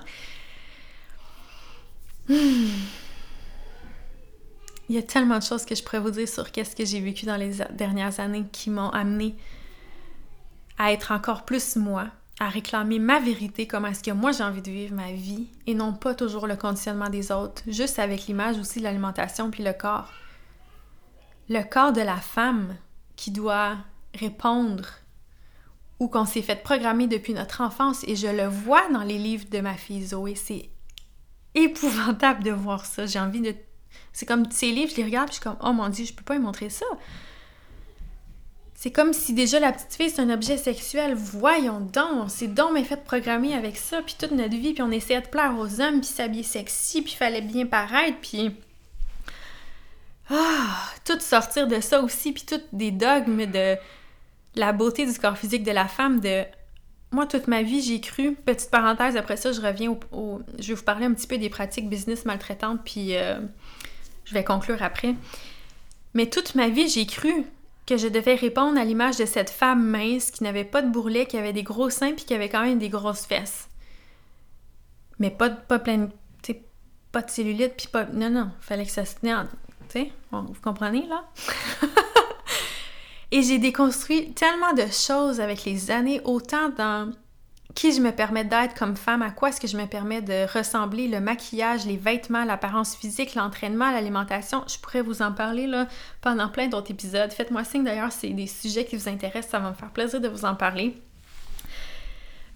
Hmm. 2.28 2.68
Il 4.90 4.96
y 4.96 4.98
a 4.98 5.02
tellement 5.02 5.38
de 5.38 5.44
choses 5.44 5.64
que 5.64 5.76
je 5.76 5.84
pourrais 5.84 6.00
vous 6.00 6.10
dire 6.10 6.28
sur 6.28 6.50
qu'est-ce 6.50 6.74
que 6.74 6.84
j'ai 6.84 7.00
vécu 7.00 7.24
dans 7.24 7.36
les 7.36 7.58
dernières 7.70 8.18
années 8.18 8.44
qui 8.50 8.70
m'ont 8.70 8.90
amené 8.90 9.36
à 10.78 10.90
être 10.90 11.12
encore 11.12 11.44
plus 11.44 11.76
moi, 11.76 12.08
à 12.40 12.48
réclamer 12.48 12.98
ma 12.98 13.20
vérité, 13.20 13.68
comment 13.68 13.86
est-ce 13.86 14.02
que 14.02 14.10
moi 14.10 14.32
j'ai 14.32 14.42
envie 14.42 14.62
de 14.62 14.70
vivre 14.72 14.96
ma 14.96 15.12
vie, 15.12 15.46
et 15.68 15.74
non 15.74 15.92
pas 15.92 16.16
toujours 16.16 16.48
le 16.48 16.56
conditionnement 16.56 17.08
des 17.08 17.30
autres, 17.30 17.62
juste 17.68 18.00
avec 18.00 18.26
l'image 18.26 18.58
aussi 18.58 18.80
l'alimentation 18.80 19.52
puis 19.52 19.62
le 19.62 19.72
corps. 19.72 20.10
Le 21.48 21.62
corps 21.62 21.92
de 21.92 22.00
la 22.00 22.16
femme 22.16 22.74
qui 23.14 23.30
doit 23.30 23.76
répondre 24.18 24.88
ou 26.00 26.08
qu'on 26.08 26.26
s'est 26.26 26.42
fait 26.42 26.64
programmer 26.64 27.06
depuis 27.06 27.32
notre 27.32 27.60
enfance, 27.60 28.02
et 28.08 28.16
je 28.16 28.26
le 28.26 28.48
vois 28.48 28.88
dans 28.88 29.04
les 29.04 29.18
livres 29.18 29.46
de 29.52 29.60
ma 29.60 29.74
fille 29.74 30.04
Zoé, 30.04 30.34
c'est 30.34 30.68
épouvantable 31.54 32.42
de 32.42 32.50
voir 32.50 32.86
ça. 32.86 33.06
J'ai 33.06 33.20
envie 33.20 33.40
de. 33.40 33.54
C'est 34.12 34.26
comme 34.26 34.50
ces 34.50 34.70
livres, 34.70 34.90
je 34.90 34.96
les 34.96 35.04
regarde, 35.04 35.28
puis 35.28 35.36
je 35.36 35.40
suis 35.40 35.44
comme, 35.44 35.58
oh 35.62 35.72
mon 35.72 35.88
dieu, 35.88 36.04
je 36.04 36.12
peux 36.12 36.24
pas 36.24 36.34
lui 36.34 36.42
montrer 36.42 36.68
ça. 36.68 36.86
C'est 38.74 38.90
comme 38.90 39.12
si 39.12 39.34
déjà 39.34 39.60
la 39.60 39.72
petite 39.72 39.94
fille, 39.94 40.08
c'est 40.08 40.22
un 40.22 40.30
objet 40.30 40.56
sexuel. 40.56 41.14
Voyons 41.14 41.80
donc, 41.80 42.24
on 42.24 42.28
s'est 42.28 42.46
donc 42.46 42.72
mais 42.72 42.82
fait 42.82 43.04
programmer 43.04 43.54
avec 43.54 43.76
ça, 43.76 44.00
puis 44.00 44.16
toute 44.18 44.30
notre 44.30 44.56
vie, 44.56 44.72
puis 44.72 44.82
on 44.82 44.90
essayait 44.90 45.20
de 45.20 45.26
plaire 45.26 45.54
aux 45.58 45.82
hommes, 45.82 46.00
puis 46.00 46.08
s'habiller 46.08 46.42
sexy, 46.42 47.02
puis 47.02 47.12
fallait 47.12 47.42
bien 47.42 47.66
paraître, 47.66 48.16
puis... 48.22 48.56
Ah, 50.30 50.78
tout 51.04 51.20
sortir 51.20 51.66
de 51.66 51.80
ça 51.80 52.00
aussi, 52.00 52.32
puis 52.32 52.44
toutes 52.46 52.68
des 52.72 52.90
dogmes 52.90 53.46
de 53.46 53.76
la 54.54 54.72
beauté 54.72 55.04
du 55.04 55.18
corps 55.18 55.36
physique 55.36 55.62
de 55.62 55.72
la 55.72 55.86
femme, 55.86 56.20
de... 56.20 56.44
Moi, 57.12 57.26
toute 57.26 57.48
ma 57.48 57.62
vie, 57.62 57.82
j'ai 57.82 58.00
cru, 58.00 58.34
petite 58.34 58.70
parenthèse, 58.70 59.16
après 59.16 59.36
ça, 59.36 59.50
je 59.52 59.60
reviens 59.60 59.96
au... 60.12 60.40
Je 60.58 60.68
vais 60.68 60.74
vous 60.74 60.84
parler 60.84 61.06
un 61.06 61.12
petit 61.12 61.26
peu 61.26 61.38
des 61.38 61.50
pratiques 61.50 61.88
business 61.88 62.24
maltraitantes, 62.24 62.80
puis 62.84 63.16
euh, 63.16 63.40
je 64.24 64.34
vais 64.34 64.44
conclure 64.44 64.82
après. 64.82 65.16
Mais 66.14 66.26
toute 66.26 66.54
ma 66.54 66.68
vie, 66.68 66.88
j'ai 66.88 67.06
cru 67.06 67.44
que 67.86 67.96
je 67.96 68.06
devais 68.06 68.36
répondre 68.36 68.78
à 68.78 68.84
l'image 68.84 69.16
de 69.16 69.24
cette 69.24 69.50
femme 69.50 69.84
mince 69.84 70.30
qui 70.30 70.44
n'avait 70.44 70.64
pas 70.64 70.82
de 70.82 70.88
bourrelet, 70.88 71.26
qui 71.26 71.36
avait 71.36 71.52
des 71.52 71.64
gros 71.64 71.90
seins 71.90 72.12
puis 72.12 72.24
qui 72.24 72.34
avait 72.34 72.48
quand 72.48 72.62
même 72.62 72.78
des 72.78 72.88
grosses 72.88 73.26
fesses. 73.26 73.68
Mais 75.18 75.30
pas, 75.30 75.50
pas 75.50 75.80
plein 75.80 75.98
de. 75.98 76.08
pas 77.10 77.22
de 77.22 77.30
cellulite 77.30 77.74
puis 77.76 77.88
pas. 77.88 78.04
Non, 78.04 78.30
non, 78.30 78.50
fallait 78.60 78.86
que 78.86 78.92
ça 78.92 79.04
se 79.04 79.16
tenait 79.16 79.34
Tu 79.88 80.00
sais, 80.00 80.12
vous 80.30 80.60
comprenez 80.62 81.06
là? 81.08 81.24
Et 83.32 83.42
j'ai 83.42 83.58
déconstruit 83.58 84.32
tellement 84.32 84.72
de 84.72 84.90
choses 84.90 85.40
avec 85.40 85.64
les 85.64 85.90
années, 85.90 86.20
autant 86.24 86.70
dans 86.70 87.12
qui 87.74 87.92
je 87.92 88.00
me 88.00 88.10
permets 88.10 88.44
d'être 88.44 88.74
comme 88.74 88.96
femme, 88.96 89.22
à 89.22 89.30
quoi 89.30 89.50
est-ce 89.50 89.60
que 89.60 89.68
je 89.68 89.76
me 89.76 89.86
permets 89.86 90.22
de 90.22 90.46
ressembler, 90.52 91.06
le 91.06 91.20
maquillage, 91.20 91.86
les 91.86 91.96
vêtements, 91.96 92.44
l'apparence 92.44 92.96
physique, 92.96 93.34
l'entraînement, 93.34 93.90
l'alimentation. 93.92 94.64
Je 94.66 94.78
pourrais 94.78 95.02
vous 95.02 95.22
en 95.22 95.32
parler 95.32 95.66
là 95.66 95.86
pendant 96.20 96.48
plein 96.48 96.66
d'autres 96.66 96.90
épisodes. 96.90 97.32
Faites-moi 97.32 97.64
signe 97.64 97.84
d'ailleurs, 97.84 98.12
c'est 98.12 98.30
des 98.30 98.48
sujets 98.48 98.84
qui 98.84 98.96
vous 98.96 99.08
intéressent, 99.08 99.52
ça 99.52 99.58
va 99.60 99.70
me 99.70 99.74
faire 99.74 99.90
plaisir 99.90 100.20
de 100.20 100.28
vous 100.28 100.44
en 100.44 100.54
parler. 100.54 101.00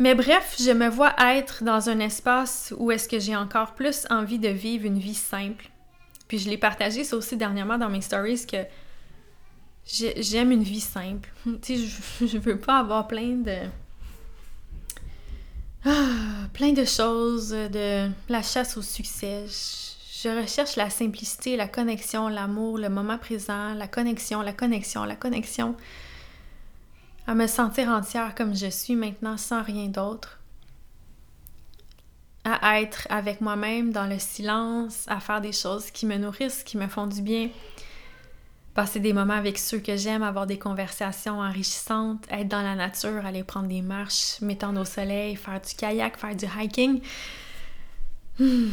Mais 0.01 0.17
bref, 0.17 0.57
je 0.59 0.73
me 0.73 0.89
vois 0.89 1.15
être 1.21 1.63
dans 1.63 1.89
un 1.89 2.01
espace 2.01 2.75
où 2.77 2.91
est-ce 2.91 3.09
que 3.09 3.21
j'ai 3.21 3.37
encore 3.37 3.75
plus 3.75 4.07
envie 4.11 4.41
de 4.41 4.49
vivre 4.49 4.87
une 4.87 4.99
vie 4.99 5.15
simple. 5.15 5.71
Puis 6.27 6.39
je 6.39 6.51
l'ai 6.51 6.59
partagé 6.59 7.05
ça 7.05 7.17
aussi 7.17 7.37
dernièrement 7.37 7.79
dans 7.79 7.91
mes 7.91 8.01
stories 8.01 8.45
que 8.47 8.57
j'aime 9.87 10.53
une 10.53 10.63
vie 10.63 10.81
simple. 10.81 11.31
Tu 11.63 11.77
je, 11.77 12.27
je 12.27 12.39
veux 12.39 12.59
pas 12.59 12.79
avoir 12.79 13.07
plein 13.07 13.37
de 13.37 13.69
ah, 15.87 16.49
plein 16.55 16.73
de 16.73 16.87
choses, 16.87 17.51
de 17.51 18.11
la 18.31 18.43
chasse 18.43 18.79
au 18.79 18.83
succès. 18.83 19.45
Je 20.23 20.41
recherche 20.41 20.77
la 20.77 20.89
simplicité, 20.89 21.57
la 21.57 21.69
connexion, 21.69 22.29
l'amour, 22.29 22.79
le 22.79 22.89
moment 22.89 23.19
présent, 23.19 23.75
la 23.75 23.87
connexion, 23.87 24.41
la 24.41 24.55
connexion, 24.55 25.05
la 25.05 25.17
connexion. 25.17 25.77
À 27.27 27.35
me 27.35 27.47
sentir 27.47 27.89
entière 27.89 28.35
comme 28.35 28.57
je 28.57 28.71
suis 28.71 28.97
maintenant 28.97 29.37
sans 29.37 29.63
rien 29.63 29.89
d'autre. 29.89 30.41
À 32.45 32.81
être 32.81 33.07
avec 33.11 33.43
moi-même 33.43 33.93
dans 33.93 34.07
le 34.07 34.19
silence, 34.19 35.05
à 35.07 35.21
faire 35.21 35.43
des 35.43 35.53
choses 35.53 35.91
qui 35.91 36.07
me 36.07 36.17
nourrissent, 36.17 36.63
qui 36.63 36.79
me 36.79 36.89
font 36.89 37.07
du 37.07 37.21
bien, 37.21 37.51
passer 38.75 38.99
des 38.99 39.13
moments 39.13 39.35
avec 39.35 39.57
ceux 39.59 39.79
que 39.79 39.97
j'aime, 39.97 40.23
avoir 40.23 40.47
des 40.47 40.59
conversations 40.59 41.39
enrichissantes, 41.39 42.27
être 42.29 42.49
dans 42.49 42.63
la 42.63 42.75
nature, 42.75 43.25
aller 43.25 43.45
prendre 43.45 43.69
des 43.69 43.83
marches, 43.83 44.41
m'étendre 44.41 44.81
au 44.81 44.85
soleil, 44.85 45.37
faire 45.37 45.61
du 45.61 45.75
kayak, 45.75 46.19
faire 46.19 46.35
du 46.35 46.47
hiking. 46.47 47.01
Hmm. 48.39 48.71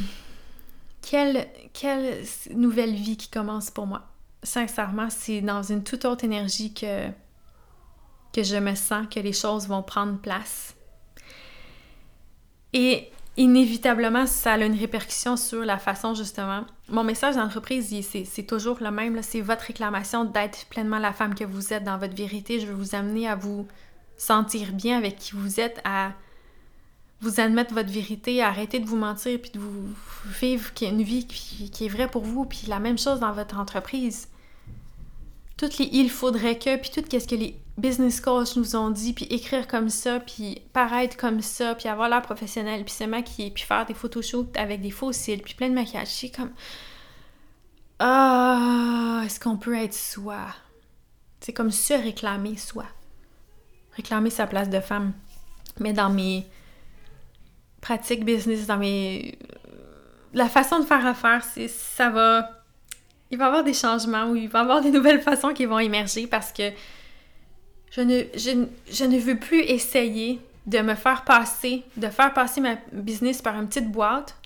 Quelle, 1.02 1.48
quelle 1.74 2.24
nouvelle 2.54 2.94
vie 2.94 3.18
qui 3.18 3.30
commence 3.30 3.70
pour 3.70 3.86
moi. 3.86 4.04
Sincèrement, 4.44 5.10
c'est 5.10 5.42
dans 5.42 5.62
une 5.62 5.84
toute 5.84 6.06
autre 6.06 6.24
énergie 6.24 6.74
que, 6.74 7.08
que 8.34 8.44
je 8.44 8.56
me 8.58 8.74
sens 8.74 9.06
que 9.08 9.20
les 9.20 9.34
choses 9.34 9.68
vont 9.68 9.84
prendre 9.84 10.18
place. 10.20 10.76
Et 12.74 13.12
inévitablement, 13.38 14.26
ça 14.26 14.54
a 14.54 14.58
une 14.58 14.78
répercussion 14.78 15.38
sur 15.38 15.64
la 15.64 15.78
façon, 15.78 16.14
justement. 16.14 16.66
Mon 16.90 17.04
message 17.04 17.36
d'entreprise, 17.36 17.96
c'est 18.04 18.44
toujours 18.44 18.78
le 18.82 18.92
même. 18.92 19.22
C'est 19.22 19.42
votre 19.42 19.66
réclamation 19.66 20.26
d'être 20.26 20.66
pleinement 20.66 21.00
la 21.00 21.14
femme 21.14 21.36
que 21.36 21.46
vous 21.46 21.74
êtes 21.74 21.84
dans 21.84 21.98
votre 21.98 22.16
vérité. 22.16 22.60
Je 22.60 22.68
veux 22.68 22.74
vous 22.74 22.96
amener 22.96 23.28
à 23.28 23.36
vous 23.36 23.68
sentir 24.18 24.72
bien 24.74 24.98
avec 24.98 25.16
qui 25.18 25.34
vous 25.34 25.60
êtes, 25.60 25.82
à 25.84 26.12
vous 27.22 27.40
admettre 27.40 27.74
votre 27.74 27.90
vérité, 27.90 28.42
à 28.42 28.48
arrêter 28.48 28.80
de 28.80 28.86
vous 28.86 28.98
mentir, 28.98 29.40
puis 29.40 29.52
de 29.52 29.60
vous 29.60 29.90
vivre 30.26 30.72
une 30.82 31.04
vie 31.04 31.28
qui, 31.28 31.86
est 31.86 31.90
vraie 31.90 32.10
pour 32.10 32.24
vous, 32.24 32.46
puis 32.46 32.66
la 32.68 32.80
même 32.80 32.98
chose 32.98 33.20
dans 33.20 33.32
votre 33.32 33.58
entreprise. 33.60 34.28
Toutes 35.62 35.78
les 35.78 35.90
il 35.94 36.10
faudrait 36.10 36.58
que, 36.58 36.76
puis 36.76 36.90
tout 36.90 37.04
ce 37.08 37.28
que 37.28 37.36
les 37.36 37.56
business 37.78 38.20
coachs 38.20 38.56
nous 38.56 38.76
ont 38.76 38.90
dit, 38.90 39.14
puis 39.14 39.26
écrire 39.26 39.68
comme 39.68 39.90
ça, 39.90 40.20
puis 40.20 40.60
paraître 40.74 41.16
comme 41.18 41.40
ça, 41.44 41.76
puis 41.76 41.88
avoir 41.88 42.10
l'air 42.10 42.24
professionnel, 42.24 42.84
puis 42.84 42.92
se 42.92 43.04
maquiller, 43.04 43.52
puis 43.52 43.64
faire 43.64 43.86
des 43.86 43.94
photoshoots 43.94 44.58
avec 44.58 44.82
des 44.82 44.90
faux 44.90 45.12
cils, 45.12 45.44
puis 45.44 45.54
plein 45.54 45.70
de 45.70 45.76
maquillage. 45.76 46.08
C'est 46.08 46.32
comme... 46.32 46.50
Ah, 48.00 49.22
est-ce 49.24 49.40
qu'on 49.40 49.58
peut 49.58 49.78
être 49.78 49.94
soi? 49.94 50.48
C'est 51.42 51.54
comme 51.54 51.70
se 51.70 51.94
réclamer 51.94 52.58
soi. 52.58 52.86
Réclamer 53.96 54.32
sa 54.32 54.48
place 54.48 54.68
de 54.68 54.80
femme. 54.80 55.14
Mais 55.80 55.94
dans 55.94 56.10
mes 56.10 56.48
pratique 57.82 58.26
business, 58.26 58.66
dans 58.66 58.78
mes. 58.78 59.38
La 60.34 60.50
façon 60.50 60.80
de 60.80 60.86
faire 60.86 61.06
affaire, 61.06 61.44
c'est 61.44 61.68
ça 61.68 62.10
va. 62.10 62.61
Il 63.32 63.38
va 63.38 63.46
y 63.46 63.48
avoir 63.48 63.64
des 63.64 63.74
changements 63.74 64.26
ou 64.26 64.36
il 64.36 64.50
va 64.50 64.60
y 64.60 64.62
avoir 64.62 64.82
des 64.82 64.92
nouvelles 64.98 65.22
façons 65.22 65.54
qui 65.54 65.66
vont 65.66 65.80
émerger 65.80 66.28
parce 66.28 66.52
que 66.52 66.72
je 67.92 68.02
ne, 68.02 68.24
je, 68.36 69.06
ne 69.06 69.20
veux 69.20 69.38
plus 69.38 69.62
essayer 69.62 70.40
de 70.66 70.80
me 70.80 70.96
faire 70.96 71.24
passer, 71.26 71.84
de 71.98 72.08
faire 72.08 72.34
passer 72.34 72.62
ma 72.62 72.76
business 72.94 73.42
par 73.42 73.56
une 73.56 73.68
petite 73.68 73.92
boîte 73.92 74.38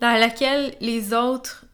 dans 0.00 0.18
laquelle 0.18 0.74
les 0.80 1.12
autres 1.12 1.64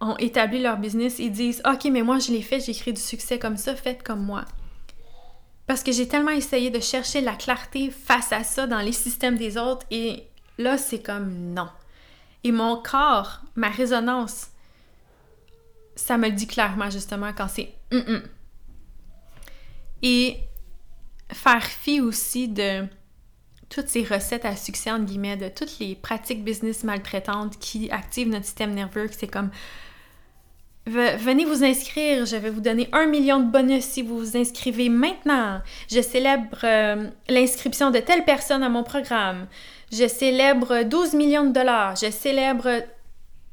ont 0.00 0.16
établi 0.18 0.60
leur 0.60 0.76
business 0.76 1.20
et 1.20 1.28
disent 1.30 1.62
Ok, 1.64 1.84
mais 1.84 2.02
moi 2.02 2.18
je 2.18 2.32
l'ai 2.32 2.42
fait, 2.42 2.60
j'ai 2.60 2.74
créé 2.74 2.92
du 2.92 3.00
succès 3.00 3.38
comme 3.38 3.56
ça, 3.56 3.74
faites 3.76 4.02
comme 4.02 4.22
moi. 4.22 4.44
Parce 5.66 5.82
que 5.82 5.92
j'ai 5.92 6.08
tellement 6.08 6.30
essayé 6.30 6.70
de 6.70 6.80
chercher 6.80 7.20
la 7.20 7.34
clarté 7.34 7.90
face 7.90 8.32
à 8.32 8.44
ça 8.44 8.66
dans 8.66 8.80
les 8.80 8.92
systèmes 8.92 9.36
des 9.36 9.56
autres 9.56 9.86
et 9.90 10.24
là, 10.58 10.76
c'est 10.76 11.02
comme 11.02 11.32
non. 11.54 11.68
Et 12.42 12.52
mon 12.52 12.76
corps, 12.76 13.40
ma 13.56 13.68
résonance, 13.68 14.48
ça 15.96 16.16
me 16.16 16.28
le 16.28 16.34
dit 16.34 16.46
clairement 16.46 16.90
justement 16.90 17.32
quand 17.32 17.48
c'est. 17.48 17.72
Et 20.02 20.36
faire 21.32 21.64
fi 21.64 22.00
aussi 22.00 22.48
de 22.48 22.86
toutes 23.70 23.88
ces 23.88 24.04
recettes 24.04 24.44
à 24.44 24.56
succès, 24.56 24.90
entre 24.90 25.04
guillemets, 25.04 25.36
de 25.36 25.48
toutes 25.48 25.78
les 25.78 25.94
pratiques 25.94 26.44
business 26.44 26.84
maltraitantes 26.84 27.58
qui 27.58 27.90
activent 27.90 28.28
notre 28.28 28.44
système 28.44 28.74
nerveux, 28.74 29.08
que 29.08 29.14
c'est 29.14 29.28
comme 29.28 29.50
Venez 30.86 31.46
vous 31.46 31.64
inscrire, 31.64 32.26
je 32.26 32.36
vais 32.36 32.50
vous 32.50 32.60
donner 32.60 32.90
un 32.92 33.06
million 33.06 33.40
de 33.40 33.50
bonus 33.50 33.84
si 33.84 34.02
vous 34.02 34.18
vous 34.18 34.36
inscrivez 34.36 34.90
maintenant. 34.90 35.62
Je 35.90 36.02
célèbre 36.02 36.58
euh, 36.62 37.08
l'inscription 37.30 37.90
de 37.90 38.00
telle 38.00 38.26
personne 38.26 38.62
à 38.62 38.68
mon 38.68 38.82
programme. 38.82 39.46
Je 39.90 40.06
célèbre 40.06 40.82
12 40.82 41.14
millions 41.14 41.44
de 41.44 41.52
dollars. 41.52 41.96
Je 41.96 42.10
célèbre... 42.10 42.82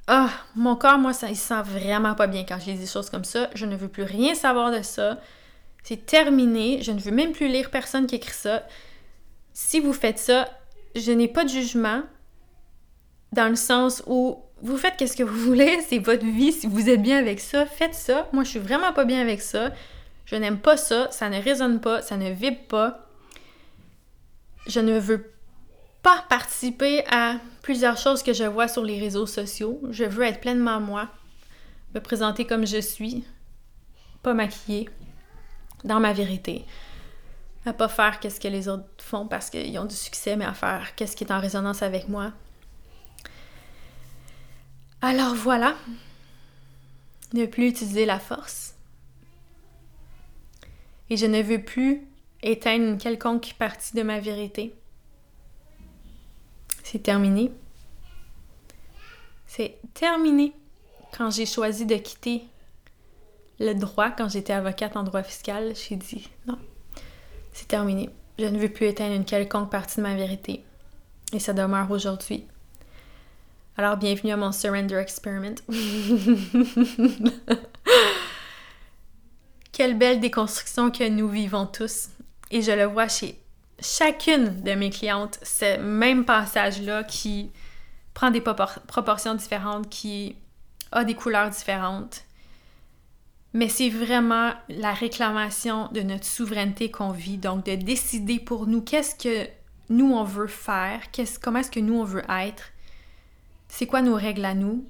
Ah, 0.07 0.29
mon 0.55 0.75
corps, 0.75 0.97
moi, 0.97 1.13
ça, 1.13 1.29
il 1.29 1.37
se 1.37 1.47
sent 1.47 1.61
vraiment 1.63 2.15
pas 2.15 2.27
bien 2.27 2.43
quand 2.43 2.59
je 2.59 2.71
lis 2.71 2.77
des 2.77 2.87
choses 2.87 3.09
comme 3.09 3.23
ça. 3.23 3.49
Je 3.53 3.65
ne 3.65 3.75
veux 3.75 3.87
plus 3.87 4.03
rien 4.03 4.35
savoir 4.35 4.71
de 4.71 4.81
ça. 4.81 5.19
C'est 5.83 6.05
terminé. 6.05 6.81
Je 6.81 6.91
ne 6.91 6.99
veux 6.99 7.11
même 7.11 7.31
plus 7.31 7.47
lire 7.47 7.69
personne 7.69 8.07
qui 8.07 8.15
écrit 8.15 8.33
ça. 8.33 8.63
Si 9.53 9.79
vous 9.79 9.93
faites 9.93 10.19
ça, 10.19 10.49
je 10.95 11.11
n'ai 11.11 11.27
pas 11.27 11.43
de 11.43 11.49
jugement 11.49 12.03
dans 13.31 13.47
le 13.47 13.55
sens 13.55 14.03
où 14.07 14.39
vous 14.61 14.77
faites 14.77 14.97
qu'est-ce 14.97 15.17
que 15.17 15.23
vous 15.23 15.39
voulez, 15.45 15.79
c'est 15.87 15.99
votre 15.99 16.25
vie, 16.25 16.51
si 16.51 16.67
vous 16.67 16.89
êtes 16.89 17.01
bien 17.01 17.17
avec 17.17 17.39
ça, 17.39 17.65
faites 17.65 17.95
ça. 17.95 18.27
Moi, 18.33 18.43
je 18.43 18.49
suis 18.49 18.59
vraiment 18.59 18.93
pas 18.93 19.05
bien 19.05 19.21
avec 19.21 19.41
ça. 19.41 19.71
Je 20.25 20.35
n'aime 20.35 20.59
pas 20.59 20.77
ça, 20.77 21.09
ça 21.11 21.29
ne 21.29 21.41
résonne 21.41 21.81
pas, 21.81 22.01
ça 22.01 22.17
ne 22.17 22.31
vibre 22.31 22.61
pas. 22.67 23.07
Je 24.67 24.79
ne 24.79 24.97
veux 24.99 25.30
pas 26.01 26.25
participer 26.29 27.03
à 27.11 27.37
plusieurs 27.61 27.97
choses 27.97 28.23
que 28.23 28.33
je 28.33 28.43
vois 28.43 28.67
sur 28.67 28.83
les 28.83 28.99
réseaux 28.99 29.27
sociaux. 29.27 29.81
Je 29.91 30.03
veux 30.03 30.23
être 30.23 30.41
pleinement 30.41 30.79
moi, 30.79 31.09
me 31.93 31.99
présenter 31.99 32.45
comme 32.45 32.65
je 32.65 32.81
suis, 32.81 33.23
pas 34.23 34.33
maquillée, 34.33 34.89
dans 35.83 35.99
ma 35.99 36.13
vérité. 36.13 36.65
À 37.65 37.73
pas 37.73 37.87
faire 37.87 38.19
qu'est-ce 38.19 38.39
que 38.39 38.47
les 38.47 38.67
autres 38.67 38.87
font 38.97 39.27
parce 39.27 39.49
qu'ils 39.49 39.77
ont 39.77 39.85
du 39.85 39.95
succès, 39.95 40.35
mais 40.35 40.45
à 40.45 40.53
faire 40.53 40.95
qu'est-ce 40.95 41.15
qui 41.15 41.23
est 41.23 41.31
en 41.31 41.39
résonance 41.39 41.83
avec 41.83 42.09
moi, 42.09 42.31
alors 45.03 45.33
voilà, 45.33 45.75
ne 47.33 47.47
plus 47.47 47.69
utiliser 47.69 48.05
la 48.05 48.19
force. 48.19 48.75
Et 51.09 51.17
je 51.17 51.25
ne 51.25 51.41
veux 51.41 51.63
plus 51.63 52.07
éteindre 52.43 52.85
une 52.85 52.97
quelconque 52.99 53.55
partie 53.57 53.95
de 53.95 54.03
ma 54.03 54.19
vérité. 54.19 54.75
C'est 56.91 56.99
terminé. 56.99 57.53
C'est 59.47 59.77
terminé 59.93 60.51
quand 61.15 61.31
j'ai 61.31 61.45
choisi 61.45 61.85
de 61.85 61.95
quitter 61.95 62.43
le 63.61 63.71
droit, 63.73 64.09
quand 64.09 64.27
j'étais 64.27 64.51
avocate 64.51 64.97
en 64.97 65.03
droit 65.03 65.23
fiscal, 65.23 65.73
j'ai 65.73 65.95
dit 65.95 66.29
non, 66.47 66.57
c'est 67.53 67.69
terminé. 67.69 68.09
Je 68.37 68.43
ne 68.43 68.59
veux 68.59 68.67
plus 68.67 68.87
éteindre 68.87 69.15
une 69.15 69.23
quelconque 69.23 69.71
partie 69.71 69.97
de 69.97 70.01
ma 70.01 70.15
vérité. 70.15 70.65
Et 71.31 71.39
ça 71.39 71.53
demeure 71.53 71.89
aujourd'hui. 71.91 72.45
Alors, 73.77 73.95
bienvenue 73.95 74.33
à 74.33 74.37
mon 74.37 74.51
Surrender 74.51 74.95
Experiment. 74.95 75.55
Quelle 79.71 79.97
belle 79.97 80.19
déconstruction 80.19 80.91
que 80.91 81.07
nous 81.07 81.29
vivons 81.29 81.67
tous. 81.67 82.09
Et 82.49 82.61
je 82.61 82.73
le 82.73 82.83
vois 82.83 83.07
chez 83.07 83.41
chacune 83.81 84.61
de 84.61 84.71
mes 84.73 84.89
clientes, 84.89 85.39
ce 85.43 85.77
même 85.77 86.25
passage-là 86.25 87.03
qui 87.03 87.51
prend 88.13 88.31
des 88.31 88.41
proportions 88.41 89.35
différentes, 89.35 89.89
qui 89.89 90.35
a 90.91 91.03
des 91.03 91.15
couleurs 91.15 91.49
différentes. 91.49 92.23
Mais 93.53 93.67
c'est 93.67 93.89
vraiment 93.89 94.53
la 94.69 94.93
réclamation 94.93 95.89
de 95.89 96.01
notre 96.01 96.25
souveraineté 96.25 96.89
qu'on 96.89 97.11
vit, 97.11 97.37
donc 97.37 97.65
de 97.65 97.75
décider 97.75 98.39
pour 98.39 98.67
nous 98.67 98.81
qu'est-ce 98.81 99.15
que 99.15 99.49
nous 99.89 100.13
on 100.13 100.23
veut 100.23 100.47
faire, 100.47 101.01
comment 101.41 101.59
est-ce 101.59 101.71
que 101.71 101.81
nous 101.81 101.95
on 101.95 102.05
veut 102.05 102.23
être, 102.29 102.63
c'est 103.67 103.87
quoi 103.87 104.01
nos 104.01 104.15
règles 104.15 104.45
à 104.45 104.53
nous? 104.53 104.85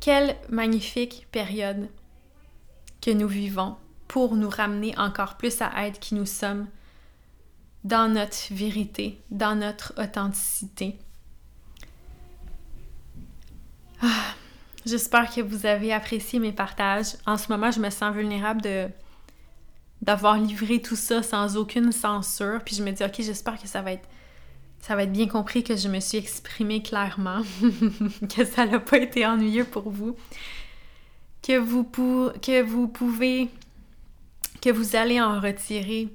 Quelle 0.00 0.36
magnifique 0.48 1.26
période 1.30 1.88
que 3.00 3.10
nous 3.10 3.28
vivons 3.28 3.76
pour 4.08 4.36
nous 4.36 4.48
ramener 4.48 4.96
encore 4.98 5.36
plus 5.36 5.60
à 5.60 5.86
être 5.86 5.98
qui 6.00 6.14
nous 6.14 6.26
sommes 6.26 6.66
dans 7.84 8.08
notre 8.08 8.52
vérité, 8.52 9.20
dans 9.30 9.54
notre 9.54 9.92
authenticité. 9.96 10.98
Ah, 14.02 14.34
j'espère 14.84 15.32
que 15.32 15.40
vous 15.40 15.66
avez 15.66 15.92
apprécié 15.92 16.38
mes 16.38 16.52
partages. 16.52 17.16
En 17.26 17.36
ce 17.36 17.50
moment, 17.50 17.70
je 17.70 17.80
me 17.80 17.90
sens 17.90 18.14
vulnérable 18.14 18.62
de 18.62 18.88
d'avoir 20.02 20.38
livré 20.38 20.82
tout 20.82 20.94
ça 20.94 21.22
sans 21.22 21.56
aucune 21.56 21.90
censure. 21.90 22.60
Puis 22.64 22.76
je 22.76 22.82
me 22.82 22.92
dis, 22.92 23.02
ok, 23.02 23.14
j'espère 23.18 23.60
que 23.60 23.66
ça 23.66 23.80
va 23.80 23.92
être 23.92 24.06
ça 24.80 24.94
va 24.94 25.02
être 25.02 25.12
bien 25.12 25.26
compris 25.26 25.64
que 25.64 25.74
je 25.74 25.88
me 25.88 25.98
suis 26.00 26.18
exprimée 26.18 26.82
clairement, 26.82 27.40
que 28.36 28.44
ça 28.44 28.66
n'a 28.66 28.78
pas 28.78 28.98
été 28.98 29.26
ennuyeux 29.26 29.64
pour 29.64 29.90
vous, 29.90 30.14
que 31.42 31.58
vous, 31.58 31.82
que 31.84 32.62
vous 32.62 32.86
pouvez, 32.86 33.48
que 34.66 34.72
vous 34.72 34.96
allez 34.96 35.20
en 35.20 35.38
retirer 35.38 36.08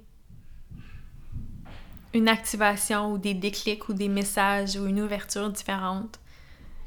une 2.13 2.27
activation 2.27 3.13
ou 3.13 3.17
des 3.17 3.33
déclics 3.33 3.87
ou 3.87 3.93
des 3.93 4.09
messages 4.09 4.75
ou 4.75 4.87
une 4.87 4.99
ouverture 4.99 5.49
différente. 5.49 6.19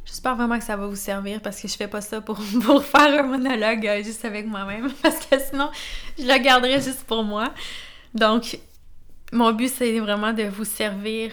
J'espère 0.05 0.37
vraiment 0.37 0.59
que 0.59 0.65
ça 0.65 0.77
va 0.77 0.87
vous 0.87 0.95
servir 0.95 1.41
parce 1.41 1.59
que 1.59 1.67
je 1.67 1.75
fais 1.75 1.89
pas 1.89 2.03
ça 2.03 2.21
pour, 2.21 2.39
pour 2.67 2.85
faire 2.85 3.19
un 3.19 3.23
monologue 3.23 3.87
euh, 3.87 4.03
juste 4.03 4.27
avec 4.27 4.47
moi-même 4.47 4.93
parce 5.03 5.25
que 5.25 5.39
sinon 5.39 5.71
je 6.19 6.25
le 6.25 6.39
garderais 6.39 6.83
juste 6.83 7.05
pour 7.05 7.25
moi. 7.25 7.55
Donc, 8.13 8.59
mon 9.33 9.51
but 9.55 9.71
c'est 9.71 9.99
vraiment 10.01 10.35
de 10.35 10.43
vous 10.43 10.67
servir 10.67 11.33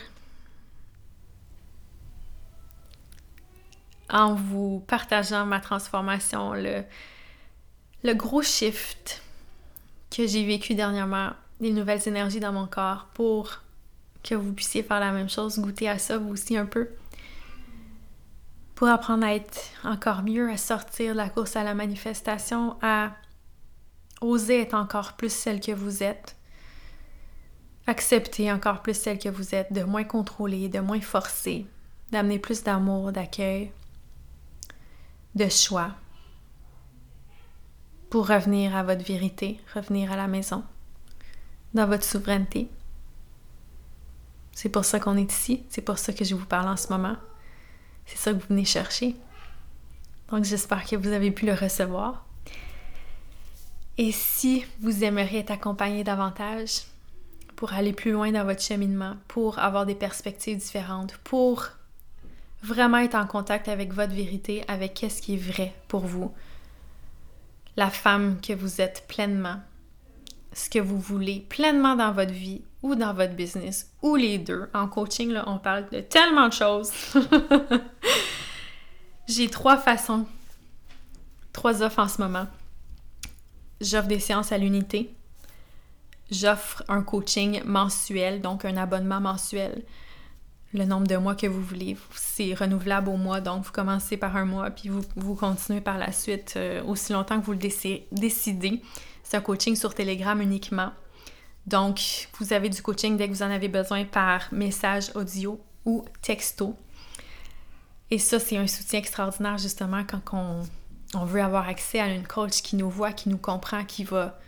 en 4.09 4.34
vous 4.36 4.82
partageant 4.88 5.45
ma 5.45 5.59
transformation, 5.59 6.53
le, 6.53 6.86
le 8.05 8.13
gros 8.13 8.41
shift 8.41 9.20
que 10.16 10.28
j'ai 10.28 10.45
vécu 10.45 10.76
dernièrement, 10.76 11.32
les 11.59 11.72
nouvelles 11.72 12.07
énergies 12.07 12.39
dans 12.39 12.51
mon 12.51 12.68
corps 12.68 13.07
pour 13.14 13.62
que 14.24 14.36
vous 14.36 14.53
puissiez 14.53 14.84
faire 14.84 14.99
la 14.99 15.12
même 15.12 15.30
chose, 15.30 15.57
goûter 15.57 15.89
à 15.89 15.97
ça 15.97 16.18
vous 16.18 16.30
aussi 16.30 16.57
un 16.57 16.66
peu. 16.66 16.89
Pour 18.76 18.88
apprendre 18.88 19.26
à 19.26 19.34
être 19.34 19.59
encore 19.84 20.24
mieux, 20.24 20.49
à 20.49 20.57
sortir 20.57 21.14
de 21.14 21.18
la 21.18 21.30
course 21.30 21.55
à 21.55 21.64
la 21.64 21.74
manifestation, 21.74 22.78
à 22.82 23.12
oser 24.22 24.62
être 24.62 24.74
encore 24.74 25.14
plus 25.14 25.32
celle 25.32 25.59
que 25.59 25.72
vous 25.72 26.03
êtes. 26.03 26.36
accepter 27.88 28.51
encore 28.51 28.84
plus 28.84 28.93
celle 28.93 29.18
que 29.18 29.28
vous 29.30 29.55
êtes, 29.55 29.74
de 29.74 29.84
moins 29.84 30.03
contrôler, 30.03 30.70
de 30.70 30.80
moins 30.80 31.01
forcer, 31.01 31.66
d'amener 32.12 32.38
plus 32.38 32.64
d'amour, 32.64 33.12
d'accueil, 33.12 33.72
de 35.36 35.49
choix 35.49 35.91
pour 38.12 38.28
revenir 38.28 38.76
à 38.76 38.84
votre 38.84 39.05
vérité, 39.05 39.57
revenir 39.74 40.12
à 40.12 40.18
la 40.18 40.28
maison, 40.28 40.64
dans 41.74 41.88
votre 41.88 42.03
souveraineté. 42.03 42.68
C'est 44.51 44.68
pour 44.68 44.84
ça 44.84 44.99
qu'on 44.99 45.16
est 45.16 45.32
ici, 45.32 45.64
c'est 45.70 45.82
pour 45.82 45.97
ça 45.97 46.12
que 46.12 46.26
je 46.26 46.36
vous 46.36 46.45
parle 46.45 46.68
en 46.68 46.76
ce 46.76 46.89
moment. 46.89 47.16
C'est 48.05 48.18
ça 48.18 48.34
que 48.34 48.38
vous 48.38 48.47
venez 48.49 48.66
chercher. 48.66 49.16
Donc 50.30 50.43
j'espère 50.43 50.86
que 50.86 50.97
vous 50.97 51.07
avez 51.07 51.32
pu 51.32 51.45
le 51.45 51.53
recevoir. 51.53 52.26
Et 53.97 54.12
si 54.12 54.66
vous 54.82 55.05
aimeriez 55.05 55.39
être 55.39 55.51
accompagné 55.51 56.03
davantage 56.03 56.82
pour 57.55 57.72
aller 57.72 57.93
plus 57.93 58.12
loin 58.12 58.30
dans 58.34 58.43
votre 58.43 58.62
cheminement, 58.62 59.16
pour 59.30 59.57
avoir 59.57 59.86
des 59.86 59.95
perspectives 59.95 60.57
différentes, 60.57 61.16
pour 61.24 61.66
vraiment 62.62 62.97
être 62.97 63.16
en 63.16 63.26
contact 63.26 63.70
avec 63.70 63.93
votre 63.93 64.14
vérité, 64.14 64.66
avec 64.68 64.95
qu'est-ce 64.95 65.22
qui 65.22 65.36
est 65.36 65.38
vrai 65.38 65.74
pour 65.88 66.01
vous, 66.01 66.34
la 67.78 67.89
femme 67.89 68.39
que 68.41 68.53
vous 68.53 68.82
êtes 68.82 69.05
pleinement, 69.07 69.57
ce 70.53 70.69
que 70.69 70.80
vous 70.80 70.99
voulez 70.99 71.45
pleinement 71.49 71.95
dans 71.95 72.11
votre 72.11 72.34
vie 72.34 72.61
ou 72.84 72.95
dans 72.95 73.13
votre 73.13 73.34
business, 73.34 73.91
ou 74.01 74.15
les 74.15 74.38
deux. 74.38 74.69
En 74.74 74.88
coaching, 74.88 75.38
on 75.45 75.59
parle 75.59 75.89
de 75.89 76.01
tellement 76.01 76.47
de 76.47 76.53
choses. 76.53 76.91
J'ai 79.28 79.49
trois 79.49 79.78
façons, 79.78 80.26
trois 81.53 81.84
offres 81.84 81.99
en 81.99 82.07
ce 82.07 82.22
moment. 82.22 82.47
J'offre 83.80 84.07
des 84.07 84.19
séances 84.19 84.51
à 84.51 84.57
l'unité. 84.57 85.13
J'offre 86.30 86.84
un 86.88 87.01
coaching 87.01 87.61
mensuel, 87.65 88.41
donc 88.41 88.65
un 88.65 88.78
abonnement 88.78 89.22
mensuel. 89.22 89.84
Le 90.74 90.86
nombre 90.86 91.05
de 91.05 91.17
mois 91.17 91.36
que 91.36 91.47
vous 91.47 91.61
voulez, 91.61 91.97
c'est 92.15 92.53
renouvelable 92.53 93.09
au 93.09 93.17
mois, 93.17 93.41
donc 93.41 93.65
vous 93.65 93.72
commencez 93.74 94.15
par 94.15 94.38
un 94.38 94.45
mois, 94.45 94.69
puis 94.69 94.88
vous, 94.88 95.01
vous 95.17 95.36
continuez 95.36 95.82
par 95.82 95.97
la 95.97 96.13
suite 96.13 96.53
euh, 96.55 96.82
aussi 96.86 97.11
longtemps 97.11 97.41
que 97.41 97.45
vous 97.45 97.51
le 97.51 97.57
décidez. 97.57 98.82
C'est 99.22 99.36
un 99.36 99.41
coaching 99.41 99.76
sur 99.76 99.93
Telegram 99.93 100.39
uniquement. 100.41 100.91
Donc, 101.67 102.30
vous 102.39 102.53
avez 102.53 102.69
du 102.69 102.82
coaching 102.82 103.17
dès 103.17 103.28
que 103.28 103.34
vous 103.34 103.43
en 103.43 103.51
avez 103.51 103.67
besoin 103.67 104.05
par 104.05 104.47
message 104.53 105.11
audio 105.13 105.59
ou 105.86 106.05
texto. 106.22 106.76
Et 108.09 108.17
ça, 108.17 108.39
c'est 108.39 108.57
un 108.57 108.67
soutien 108.67 108.99
extraordinaire 108.99 109.57
justement 109.57 110.03
quand 110.05 110.22
on, 110.34 111.19
on, 111.19 111.26
veut 111.26 111.41
avoir 111.41 111.67
accès 111.67 111.99
à 111.99 112.07
une 112.07 112.26
coach 112.26 112.61
qui 112.61 112.78
nous 112.78 112.89
voit, 112.89 113.11
qui 113.11 113.30
nous 113.30 113.38
comprend, 113.38 113.84
qui 113.84 114.05
va... 114.05 114.39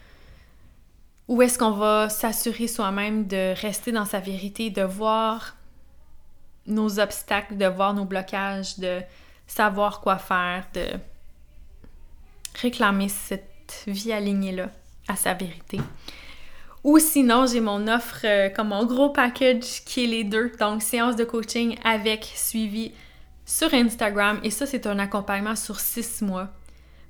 Où 1.28 1.41
est-ce 1.41 1.57
qu'on 1.57 1.71
va 1.71 2.09
s'assurer 2.09 2.67
soi-même 2.67 3.28
de 3.28 3.53
rester 3.59 3.91
dans 3.91 4.05
sa 4.05 4.19
vérité, 4.19 4.69
de 4.69 4.84
voir 4.84 5.55
nos 6.68 6.99
obstacles, 6.99 7.57
de 7.57 7.66
voir 7.66 7.93
nos 7.93 8.05
blocages, 8.05 8.80
de 8.80 9.01
savoir 9.47 10.01
quoi 10.01 10.18
faire, 10.18 10.66
de 10.74 10.86
réclamer 12.61 13.09
cette 13.09 13.84
vie 13.88 14.14
alignée-là 14.14 14.70
à 15.07 15.16
sa 15.16 15.34
vérité. 15.34 15.80
Ou 16.84 16.99
sinon, 16.99 17.45
j'ai 17.45 17.61
mon 17.61 17.88
offre 17.88 18.26
euh, 18.26 18.49
comme 18.49 18.70
mon 18.70 18.86
gros 18.86 19.09
package 19.09 19.84
qui 19.86 20.03
est 20.03 20.07
les 20.07 20.24
deux. 20.26 20.51
Donc, 20.59 20.82
séance 20.82 21.16
de 21.16 21.24
coaching 21.24 21.78
avec 21.84 22.26
suivi 22.36 22.91
sur 23.45 23.74
Instagram. 23.74 24.39
Et 24.43 24.49
ça, 24.49 24.66
c'est 24.66 24.86
un 24.86 24.99
accompagnement 24.99 25.55
sur 25.55 25.80
six 25.80 26.22
mois. 26.22 26.49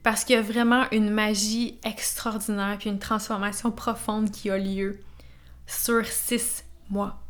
Parce 0.03 0.25
qu'il 0.25 0.35
y 0.35 0.39
a 0.39 0.41
vraiment 0.41 0.83
une 0.91 1.09
magie 1.09 1.79
extraordinaire 1.83 2.77
puis 2.77 2.89
une 2.89 2.99
transformation 2.99 3.71
profonde 3.71 4.29
qui 4.29 4.51
a 4.51 4.57
lieu 4.57 4.99
sur 5.65 6.05
six 6.05 6.65
mois. 6.89 7.22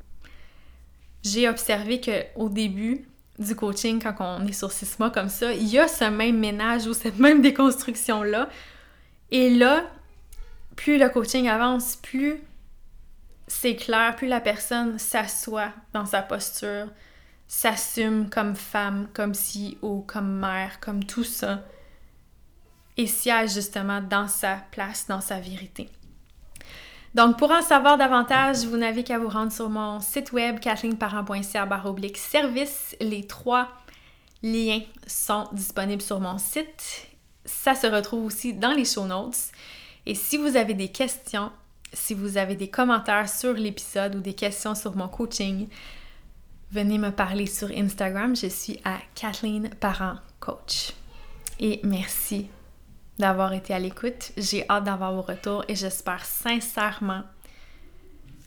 J'ai 1.24 1.48
observé 1.48 2.02
qu'au 2.02 2.50
début 2.50 3.06
du 3.40 3.56
coaching, 3.56 4.02
quand 4.02 4.16
on 4.20 4.46
est 4.46 4.54
sur 4.54 4.72
six 4.72 5.00
mois 5.00 5.10
comme 5.10 5.30
ça, 5.30 5.54
il 5.54 5.68
y 5.68 5.80
a 5.80 5.88
ce 5.88 6.06
même 6.06 6.38
ménage 6.38 6.86
ou 6.86 6.94
cette 6.94 7.18
même 7.18 7.42
déconstruction-là. 7.42 8.50
Et 9.32 9.50
là, 9.50 9.86
plus 10.76 10.98
le 10.98 11.10
coaching 11.10 11.48
avance, 11.48 11.96
plus 11.96 12.42
c'est 13.48 13.76
clair, 13.76 14.16
plus 14.16 14.28
la 14.28 14.42
personne 14.42 14.98
s'assoit 14.98 15.72
dans 15.94 16.06
sa 16.06 16.22
posture, 16.22 16.88
s'assume 17.48 18.30
comme 18.30 18.56
femme, 18.56 19.08
comme 19.14 19.34
ou 19.82 20.02
comme 20.02 20.40
mère, 20.40 20.80
comme 20.80 21.04
tout 21.04 21.24
ça, 21.24 21.64
et 22.98 23.08
siège 23.08 23.54
justement 23.54 24.02
dans 24.02 24.28
sa 24.28 24.58
place, 24.72 25.08
dans 25.08 25.22
sa 25.22 25.40
vérité. 25.40 25.90
Donc, 27.16 27.38
pour 27.38 27.52
en 27.52 27.62
savoir 27.62 27.98
davantage, 27.98 28.66
vous 28.66 28.78
n'avez 28.78 29.04
qu'à 29.04 29.20
vous 29.20 29.30
rendre 29.30 29.52
sur 29.52 29.70
mon 29.70 30.00
site 30.00 30.32
web 30.32 30.60
kathleenparent.ca 30.60 31.68
service. 32.16 32.96
Les 33.00 33.28
trois 33.28 33.70
liens 34.42 34.82
sont 35.06 35.48
disponibles 35.52 36.02
sur 36.02 36.20
mon 36.20 36.40
site. 36.40 37.08
Ça 37.46 37.76
se 37.76 37.86
retrouve 37.86 38.26
aussi 38.26 38.54
dans 38.54 38.72
les 38.72 38.86
show 38.86 39.06
notes. 39.06 39.52
Et 40.06 40.16
si 40.16 40.38
vous 40.38 40.56
avez 40.58 40.74
des 40.74 40.88
questions, 40.88 41.52
si 41.94 42.16
vous 42.16 42.38
avez 42.38 42.56
des 42.56 42.70
commentaires 42.70 43.30
sur 43.30 43.54
l'épisode 43.54 44.16
ou 44.16 44.20
des 44.20 44.34
questions 44.34 44.74
sur 44.74 44.96
mon 44.96 45.08
coaching, 45.08 45.68
venez 46.72 46.98
me 46.98 47.12
parler 47.12 47.46
sur 47.46 47.70
Instagram. 47.70 48.36
Je 48.36 48.48
suis 48.48 48.80
à 48.84 48.98
Kathleen 49.14 49.70
Parent 49.80 50.16
Coach. 50.40 50.94
Et 51.60 51.80
merci 51.84 52.48
d'avoir 53.20 53.54
été 53.54 53.74
à 53.74 53.80
l'écoute. 53.80 54.32
J'ai 54.38 54.68
hâte 54.70 54.86
d'avoir 54.86 55.14
vos 55.14 55.22
retours 55.22 55.64
et 55.68 55.76
j'espère 55.76 56.26
sincèrement 56.26 57.24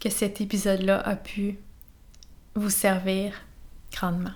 que 0.00 0.10
cet 0.10 0.40
épisode-là 0.40 1.00
a 1.00 1.16
pu 1.16 1.58
vous 2.54 2.70
servir 2.70 3.32
grandement. 3.92 4.32